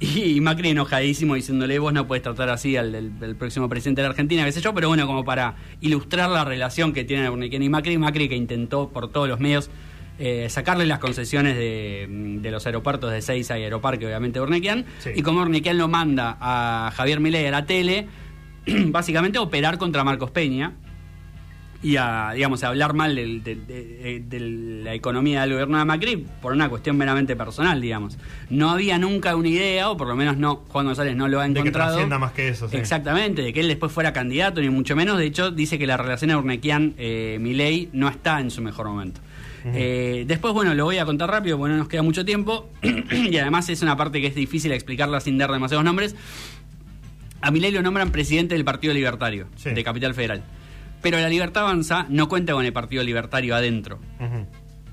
Y 0.00 0.40
Macri 0.40 0.70
enojadísimo 0.70 1.34
diciéndole, 1.34 1.78
vos 1.78 1.92
no 1.92 2.06
puedes 2.06 2.22
tratar 2.22 2.50
así 2.50 2.76
al, 2.76 2.94
al- 2.94 3.12
al 3.22 3.36
próximo 3.36 3.68
presidente 3.68 4.02
de 4.02 4.08
la 4.08 4.10
Argentina, 4.10 4.44
qué 4.44 4.52
sé 4.52 4.60
yo, 4.60 4.74
pero 4.74 4.88
bueno, 4.88 5.06
como 5.06 5.24
para 5.24 5.54
ilustrar 5.80 6.30
la 6.30 6.44
relación 6.44 6.92
que 6.92 7.04
tienen 7.04 7.28
Urnequian 7.30 7.62
y 7.62 7.68
Macri, 7.68 7.96
Macri 7.98 8.28
que 8.28 8.36
intentó 8.36 8.88
por 8.90 9.10
todos 9.10 9.28
los 9.28 9.40
medios 9.40 9.70
eh, 10.18 10.46
sacarle 10.50 10.86
las 10.86 10.98
concesiones 11.00 11.56
de, 11.56 12.06
de 12.40 12.50
los 12.52 12.66
aeropuertos 12.66 13.10
de 13.12 13.20
Seiza 13.22 13.58
y 13.58 13.62
Aeroparque, 13.64 14.06
obviamente, 14.06 14.38
de 14.38 14.42
Urnequian, 14.44 14.84
Sí. 14.98 15.10
y 15.16 15.22
como 15.22 15.40
Urnequian 15.42 15.76
lo 15.78 15.88
manda 15.88 16.36
a 16.40 16.92
Javier 16.94 17.18
Milei 17.20 17.46
a 17.46 17.50
la 17.50 17.66
tele, 17.66 18.06
básicamente 18.66 19.38
operar 19.38 19.76
contra 19.78 20.04
Marcos 20.04 20.30
Peña, 20.30 20.72
y 21.84 21.96
a, 21.98 22.32
digamos, 22.34 22.64
a 22.64 22.68
hablar 22.68 22.94
mal 22.94 23.14
del- 23.14 23.44
de, 23.44 24.22
de 24.26 24.40
la 24.82 24.94
economía 24.94 25.42
del 25.42 25.52
gobierno 25.52 25.78
de 25.78 25.84
Macri 25.84 26.16
por 26.42 26.52
una 26.54 26.68
cuestión 26.68 26.96
meramente 26.96 27.36
personal, 27.36 27.80
digamos. 27.80 28.18
No 28.50 28.70
había 28.70 28.98
nunca 28.98 29.36
una 29.36 29.48
idea, 29.48 29.90
o 29.90 29.96
por 29.96 30.08
lo 30.08 30.16
menos 30.16 30.36
no, 30.38 30.62
Juan 30.68 30.86
González 30.86 31.14
no 31.14 31.28
lo 31.28 31.40
ha 31.40 31.46
De 31.46 31.52
que 31.52 31.60
encontrado. 31.60 31.90
trascienda 31.92 32.18
más 32.18 32.32
que 32.32 32.48
eso, 32.48 32.68
sí. 32.68 32.76
Exactamente, 32.78 33.42
de 33.42 33.52
que 33.52 33.60
él 33.60 33.68
después 33.68 33.92
fuera 33.92 34.12
candidato, 34.12 34.60
ni 34.62 34.70
mucho 34.70 34.96
menos. 34.96 35.18
De 35.18 35.26
hecho, 35.26 35.50
dice 35.50 35.78
que 35.78 35.86
la 35.86 35.96
relación 35.98 36.30
Urnequian-Milei 36.30 37.90
no 37.92 38.08
está 38.08 38.40
en 38.40 38.50
su 38.50 38.62
mejor 38.62 38.88
momento. 38.88 39.20
Eh, 39.66 40.24
después, 40.26 40.52
bueno, 40.52 40.74
lo 40.74 40.84
voy 40.84 40.98
a 40.98 41.06
contar 41.06 41.30
rápido 41.30 41.56
porque 41.56 41.72
no 41.72 41.78
nos 41.78 41.88
queda 41.88 42.02
mucho 42.02 42.24
tiempo. 42.24 42.68
y 42.82 43.36
además 43.38 43.68
es 43.68 43.80
una 43.82 43.96
parte 43.96 44.20
que 44.20 44.26
es 44.26 44.34
difícil 44.34 44.72
explicarla 44.72 45.20
sin 45.20 45.38
dar 45.38 45.50
demasiados 45.50 45.84
nombres. 45.84 46.14
A 47.40 47.50
Milei 47.50 47.70
lo 47.72 47.82
nombran 47.82 48.10
presidente 48.10 48.54
del 48.54 48.64
Partido 48.64 48.94
Libertario 48.94 49.46
Sí. 49.56 49.70
de 49.70 49.84
Capital 49.84 50.14
Federal. 50.14 50.42
Pero 51.04 51.18
la 51.18 51.28
Libertad 51.28 51.64
Avanza 51.64 52.06
no 52.08 52.30
cuenta 52.30 52.54
con 52.54 52.64
el 52.64 52.72
Partido 52.72 53.02
Libertario 53.02 53.54
adentro. 53.54 54.00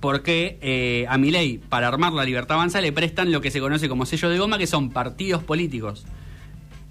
Porque 0.02 0.58
eh, 0.62 1.06
a 1.08 1.18
Milei, 1.18 1.58
para 1.58 1.88
armar 1.88 2.12
la 2.12 2.26
Libertad 2.26 2.58
Avanza, 2.58 2.82
le 2.82 2.92
prestan 2.92 3.32
lo 3.32 3.40
que 3.40 3.50
se 3.50 3.62
conoce 3.62 3.88
como 3.88 4.06
sello 4.06 4.30
de 4.30 4.38
goma, 4.38 4.58
que 4.58 4.68
son 4.68 4.90
partidos 4.90 5.42
políticos 5.42 6.06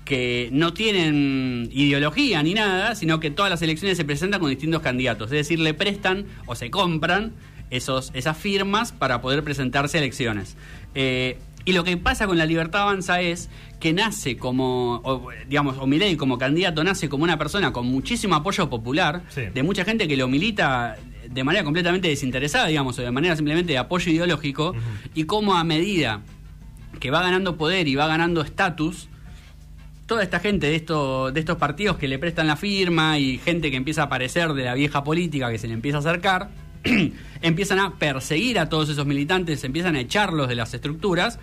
que 0.06 0.48
no 0.52 0.72
tienen 0.72 1.68
ideología 1.70 2.42
ni 2.42 2.54
nada, 2.54 2.94
sino 2.94 3.20
que 3.20 3.30
todas 3.30 3.50
las 3.50 3.60
elecciones 3.60 3.98
se 3.98 4.06
presentan 4.06 4.40
con 4.40 4.48
distintos 4.48 4.80
candidatos. 4.80 5.26
Es 5.26 5.36
decir, 5.36 5.60
le 5.60 5.74
prestan 5.74 6.24
o 6.46 6.54
se 6.54 6.70
compran 6.70 7.34
esos, 7.68 8.10
esas 8.14 8.38
firmas 8.38 8.90
para 8.90 9.20
poder 9.20 9.44
presentarse 9.44 9.98
a 9.98 10.00
elecciones. 10.00 10.56
Eh, 10.94 11.38
y 11.64 11.72
lo 11.72 11.84
que 11.84 11.96
pasa 11.96 12.26
con 12.26 12.38
la 12.38 12.46
Libertad 12.46 12.82
Avanza 12.82 13.20
es 13.20 13.50
que 13.78 13.92
nace 13.92 14.36
como, 14.36 15.00
o, 15.04 15.28
digamos, 15.48 15.76
como 16.18 16.38
candidato 16.38 16.82
nace 16.84 17.08
como 17.08 17.24
una 17.24 17.38
persona 17.38 17.72
con 17.72 17.86
muchísimo 17.86 18.34
apoyo 18.34 18.68
popular, 18.70 19.22
Sí. 19.28 19.42
de 19.52 19.62
mucha 19.62 19.84
gente 19.84 20.08
que 20.08 20.16
lo 20.16 20.28
milita 20.28 20.96
de 21.28 21.44
manera 21.44 21.64
completamente 21.64 22.08
desinteresada, 22.08 22.66
digamos, 22.66 22.98
o 22.98 23.02
de 23.02 23.10
manera 23.10 23.36
simplemente 23.36 23.72
de 23.72 23.78
apoyo 23.78 24.10
ideológico, 24.10 24.74
y 25.14 25.24
como 25.24 25.54
a 25.54 25.64
medida 25.64 26.22
que 26.98 27.10
va 27.10 27.22
ganando 27.22 27.56
poder 27.56 27.86
y 27.88 27.94
va 27.94 28.06
ganando 28.08 28.40
estatus, 28.42 29.08
toda 30.06 30.24
esta 30.24 30.40
gente 30.40 30.66
de, 30.66 30.74
esto, 30.74 31.30
de 31.30 31.38
estos 31.38 31.56
partidos 31.56 31.96
que 31.96 32.08
le 32.08 32.18
prestan 32.18 32.48
la 32.48 32.56
firma 32.56 33.18
y 33.18 33.38
gente 33.38 33.70
que 33.70 33.76
empieza 33.76 34.02
a 34.02 34.04
aparecer 34.06 34.54
de 34.54 34.64
la 34.64 34.74
vieja 34.74 35.04
política 35.04 35.50
que 35.52 35.58
se 35.58 35.68
le 35.68 35.74
empieza 35.74 35.98
a 35.98 36.00
acercar, 36.00 36.50
empiezan 37.42 37.78
a 37.78 37.94
perseguir 37.94 38.58
a 38.58 38.68
todos 38.68 38.88
esos 38.88 39.06
militantes, 39.06 39.64
empiezan 39.64 39.96
a 39.96 40.00
echarlos 40.00 40.48
de 40.48 40.54
las 40.54 40.74
estructuras 40.74 41.38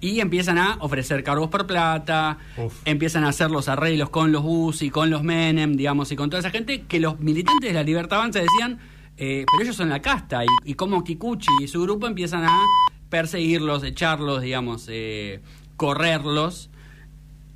y 0.00 0.20
empiezan 0.20 0.58
a 0.58 0.76
ofrecer 0.80 1.22
cargos 1.24 1.48
por 1.48 1.66
plata, 1.66 2.38
Uf. 2.56 2.74
empiezan 2.84 3.24
a 3.24 3.28
hacer 3.28 3.50
los 3.50 3.68
arreglos 3.68 4.10
con 4.10 4.32
los 4.32 4.82
y 4.82 4.90
con 4.90 5.08
los 5.10 5.22
Menem, 5.22 5.76
digamos, 5.76 6.12
y 6.12 6.16
con 6.16 6.28
toda 6.28 6.40
esa 6.40 6.50
gente 6.50 6.82
que 6.82 7.00
los 7.00 7.20
militantes 7.20 7.70
de 7.70 7.74
la 7.74 7.82
Libertad 7.82 8.18
Avanza 8.18 8.40
decían, 8.40 8.78
eh, 9.16 9.46
pero 9.50 9.62
ellos 9.62 9.76
son 9.76 9.88
la 9.88 10.02
casta, 10.02 10.44
y, 10.44 10.48
y 10.64 10.74
como 10.74 11.04
Kikuchi 11.04 11.50
y 11.62 11.68
su 11.68 11.80
grupo 11.82 12.06
empiezan 12.06 12.44
a 12.44 12.60
perseguirlos, 13.08 13.82
echarlos, 13.84 14.42
digamos, 14.42 14.86
eh, 14.88 15.40
correrlos. 15.76 16.70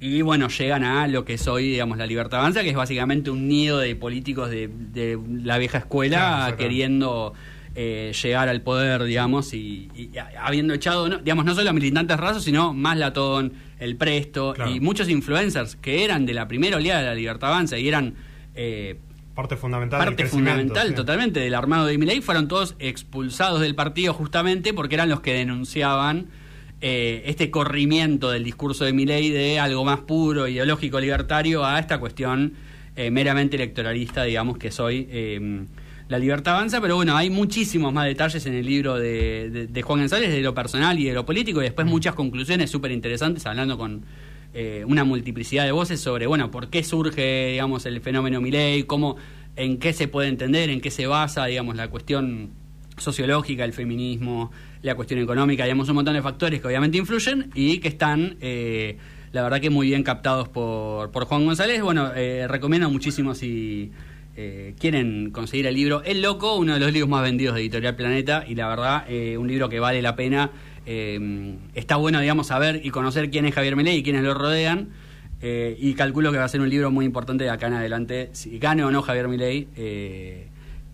Y 0.00 0.22
bueno, 0.22 0.48
llegan 0.48 0.84
a 0.84 1.08
lo 1.08 1.24
que 1.24 1.34
es 1.34 1.48
hoy, 1.48 1.68
digamos, 1.70 1.98
la 1.98 2.06
Libertad 2.06 2.40
Avanza, 2.40 2.62
que 2.62 2.70
es 2.70 2.76
básicamente 2.76 3.30
un 3.30 3.48
nido 3.48 3.78
de 3.78 3.96
políticos 3.96 4.48
de, 4.50 4.68
de 4.68 5.18
la 5.42 5.58
vieja 5.58 5.78
escuela 5.78 6.18
Claro, 6.18 6.56
queriendo 6.56 7.34
eh, 7.74 8.12
llegar 8.22 8.48
al 8.48 8.60
poder, 8.62 9.02
digamos, 9.04 9.52
y, 9.54 9.88
y 9.96 10.10
habiendo 10.40 10.72
echado, 10.74 11.08
¿no? 11.08 11.18
digamos, 11.18 11.44
no 11.44 11.54
solo 11.54 11.70
a 11.70 11.72
militantes 11.72 12.16
rasos, 12.16 12.44
sino 12.44 12.72
más 12.74 12.96
Latón, 12.96 13.52
el 13.80 13.96
Presto 13.96 14.52
Claro. 14.54 14.70
y 14.70 14.80
muchos 14.80 15.08
influencers 15.08 15.74
que 15.76 16.04
eran 16.04 16.26
de 16.26 16.34
la 16.34 16.46
primera 16.46 16.76
oleada 16.76 17.00
de 17.00 17.06
la 17.06 17.14
Libertad 17.14 17.50
Avanza 17.50 17.76
y 17.78 17.88
eran 17.88 18.14
eh, 18.54 18.98
Parte 19.34 19.56
fundamental 19.56 20.00
del 20.00 20.06
parte 20.08 20.22
crecimiento, 20.24 20.50
fundamental 20.50 20.88
sí. 20.88 20.94
totalmente 20.94 21.38
del 21.38 21.54
armado 21.54 21.86
de 21.86 21.96
Milei 21.96 22.20
fueron 22.20 22.48
todos 22.48 22.74
expulsados 22.80 23.60
del 23.60 23.76
partido 23.76 24.12
justamente 24.12 24.74
porque 24.74 24.96
eran 24.96 25.08
los 25.08 25.20
que 25.20 25.32
denunciaban 25.34 26.26
eh, 26.80 27.22
este 27.26 27.50
corrimiento 27.50 28.30
del 28.30 28.44
discurso 28.44 28.84
de 28.84 28.92
Milei 28.92 29.30
de 29.30 29.58
algo 29.58 29.84
más 29.84 30.00
puro, 30.00 30.46
ideológico, 30.48 31.00
libertario 31.00 31.64
a 31.64 31.78
esta 31.78 31.98
cuestión 31.98 32.54
eh, 32.96 33.10
meramente 33.10 33.56
electoralista, 33.56 34.24
digamos 34.24 34.58
que 34.58 34.70
soy 34.70 35.06
eh, 35.10 35.64
la 36.08 36.18
libertad 36.18 36.54
avanza, 36.54 36.80
pero 36.80 36.96
bueno, 36.96 37.16
hay 37.16 37.28
muchísimos 37.30 37.92
más 37.92 38.06
detalles 38.06 38.46
en 38.46 38.54
el 38.54 38.64
libro 38.64 38.96
de, 38.96 39.50
de- 39.50 39.66
de 39.66 39.82
Juan 39.82 40.00
González 40.00 40.30
de 40.30 40.40
lo 40.40 40.54
personal 40.54 40.98
y 40.98 41.04
de 41.04 41.12
lo 41.12 41.26
político 41.26 41.60
y 41.60 41.64
después 41.64 41.86
muchas 41.86 42.14
conclusiones 42.14 42.70
súper 42.70 42.92
interesantes 42.92 43.44
hablando 43.44 43.76
con 43.76 44.04
eh, 44.54 44.84
una 44.86 45.04
multiplicidad 45.04 45.64
de 45.66 45.72
voces 45.72 46.00
sobre, 46.00 46.26
bueno, 46.26 46.50
por 46.50 46.70
qué 46.70 46.82
surge, 46.82 47.50
digamos, 47.52 47.84
el 47.86 48.00
fenómeno 48.00 48.40
Milei, 48.40 48.84
cómo, 48.84 49.16
en 49.56 49.78
qué 49.78 49.92
se 49.92 50.08
puede 50.08 50.28
entender, 50.28 50.70
en 50.70 50.80
qué 50.80 50.90
se 50.90 51.06
basa, 51.06 51.44
digamos, 51.44 51.76
la 51.76 51.88
cuestión 51.88 52.50
sociológica, 52.96 53.64
el 53.64 53.74
feminismo, 53.74 54.50
la 54.82 54.94
cuestión 54.94 55.20
económica, 55.20 55.64
digamos, 55.64 55.88
un 55.88 55.96
montón 55.96 56.14
de 56.14 56.22
factores 56.22 56.60
que 56.60 56.66
obviamente 56.66 56.98
influyen 56.98 57.50
y 57.54 57.78
que 57.78 57.88
están, 57.88 58.36
eh, 58.40 58.96
la 59.32 59.42
verdad 59.42 59.60
que 59.60 59.70
muy 59.70 59.88
bien 59.88 60.02
captados 60.02 60.48
por, 60.48 61.10
por 61.10 61.24
Juan 61.24 61.44
González. 61.44 61.82
Bueno, 61.82 62.12
eh, 62.14 62.46
recomiendo 62.48 62.88
muchísimo 62.90 63.34
si 63.34 63.90
eh, 64.36 64.74
quieren 64.78 65.30
conseguir 65.30 65.66
el 65.66 65.74
libro 65.74 66.02
El 66.04 66.22
Loco, 66.22 66.56
uno 66.56 66.74
de 66.74 66.80
los 66.80 66.92
libros 66.92 67.10
más 67.10 67.22
vendidos 67.22 67.56
de 67.56 67.62
Editorial 67.62 67.96
Planeta 67.96 68.44
y 68.46 68.54
la 68.54 68.68
verdad, 68.68 69.04
eh, 69.08 69.36
un 69.36 69.48
libro 69.48 69.68
que 69.68 69.80
vale 69.80 70.00
la 70.00 70.14
pena. 70.14 70.52
Eh, 70.86 71.56
está 71.74 71.96
bueno, 71.96 72.20
digamos, 72.20 72.46
saber 72.46 72.80
y 72.84 72.90
conocer 72.90 73.30
quién 73.30 73.46
es 73.46 73.54
Javier 73.54 73.76
Milei 73.76 73.96
y 73.96 74.02
quiénes 74.02 74.22
lo 74.22 74.34
rodean. 74.34 74.90
Eh, 75.40 75.76
y 75.78 75.94
calculo 75.94 76.32
que 76.32 76.38
va 76.38 76.44
a 76.44 76.48
ser 76.48 76.60
un 76.60 76.68
libro 76.68 76.90
muy 76.90 77.04
importante 77.04 77.44
de 77.44 77.50
acá 77.50 77.68
en 77.68 77.74
adelante, 77.74 78.30
si 78.32 78.58
gane 78.58 78.82
o 78.84 78.90
no 78.90 79.02
Javier 79.02 79.28
Milei, 79.28 79.68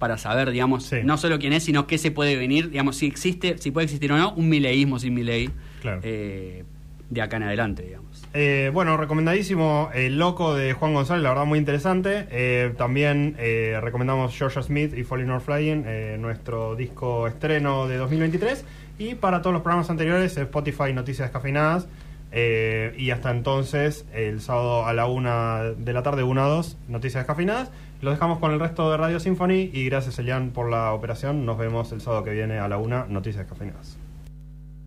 para 0.05 0.19
saber, 0.19 0.51
digamos, 0.51 0.85
Sí. 0.85 0.97
no 1.03 1.17
solo 1.17 1.39
quién 1.39 1.55
es, 1.55 1.63
sino 1.65 1.87
qué 1.87 1.97
se 1.97 2.11
puede 2.11 2.37
venir, 2.37 2.69
digamos, 2.69 2.97
si 2.99 3.07
existe, 3.07 3.57
si 3.57 3.71
puede 3.71 3.87
existir 3.87 4.13
o 4.13 4.19
no, 4.19 4.35
un 4.35 4.51
mileísmo 4.51 4.99
sin 4.99 5.15
Milei 5.15 5.49
Claro. 5.81 6.01
eh, 6.05 6.65
de 7.09 7.23
acá 7.23 7.39
en 7.39 7.45
adelante, 7.45 7.85
digamos. 7.85 8.23
Eh, 8.35 8.71
bueno, 8.75 8.99
recomendadísimo 8.99 9.89
El 9.95 10.19
Loco 10.19 10.55
de 10.55 10.75
Juan 10.75 10.93
González, 10.93 11.23
la 11.23 11.31
verdad 11.31 11.47
muy 11.47 11.59
interesante. 11.59 12.27
Eh, 12.31 12.75
también 12.77 13.35
eh, 13.39 13.79
recomendamos 13.81 14.37
Georgia 14.37 14.61
Smith 14.63 14.93
y 14.95 15.05
Falling 15.05 15.31
or 15.31 15.41
Flying, 15.41 15.85
eh, 15.87 16.17
nuestro 16.21 16.75
disco 16.77 17.27
estreno 17.27 17.89
de 17.89 17.97
2023. 17.97 18.63
Y 18.99 19.15
para 19.15 19.41
todos 19.41 19.55
los 19.55 19.63
programas 19.63 19.89
anteriores, 19.89 20.37
Spotify 20.37 20.93
Noticias 20.93 21.29
Descafeinadas. 21.29 21.89
Eh, 22.37 22.93
y 22.99 23.11
hasta 23.11 23.31
entonces, 23.31 24.05
el 24.13 24.41
sábado 24.43 24.85
a 24.87 24.93
la 24.93 25.07
una 25.07 25.63
de 25.79 25.93
la 25.95 26.03
tarde, 26.03 26.25
1 26.25 26.43
a 26.43 26.49
2, 26.49 26.77
Noticias 26.89 27.23
Descafeinadas. 27.23 27.71
Lo 28.05 28.11
dejamos 28.11 28.39
con 28.39 28.53
el 28.53 28.61
resto 28.61 28.91
de 28.91 28.99
Radio 28.99 29.19
Symphony 29.19 29.71
y 29.73 29.87
gracias 29.87 30.19
Elian 30.19 30.51
por 30.51 30.69
la 30.69 30.93
operación. 30.93 31.47
Nos 31.47 31.57
vemos 31.57 31.91
el 31.91 32.03
sábado 32.03 32.23
que 32.23 32.33
viene 32.33 32.59
a 32.59 32.69
la 32.69 32.77
una, 32.77 33.07
Noticias 33.09 33.47
Descafeinadas. 33.47 33.97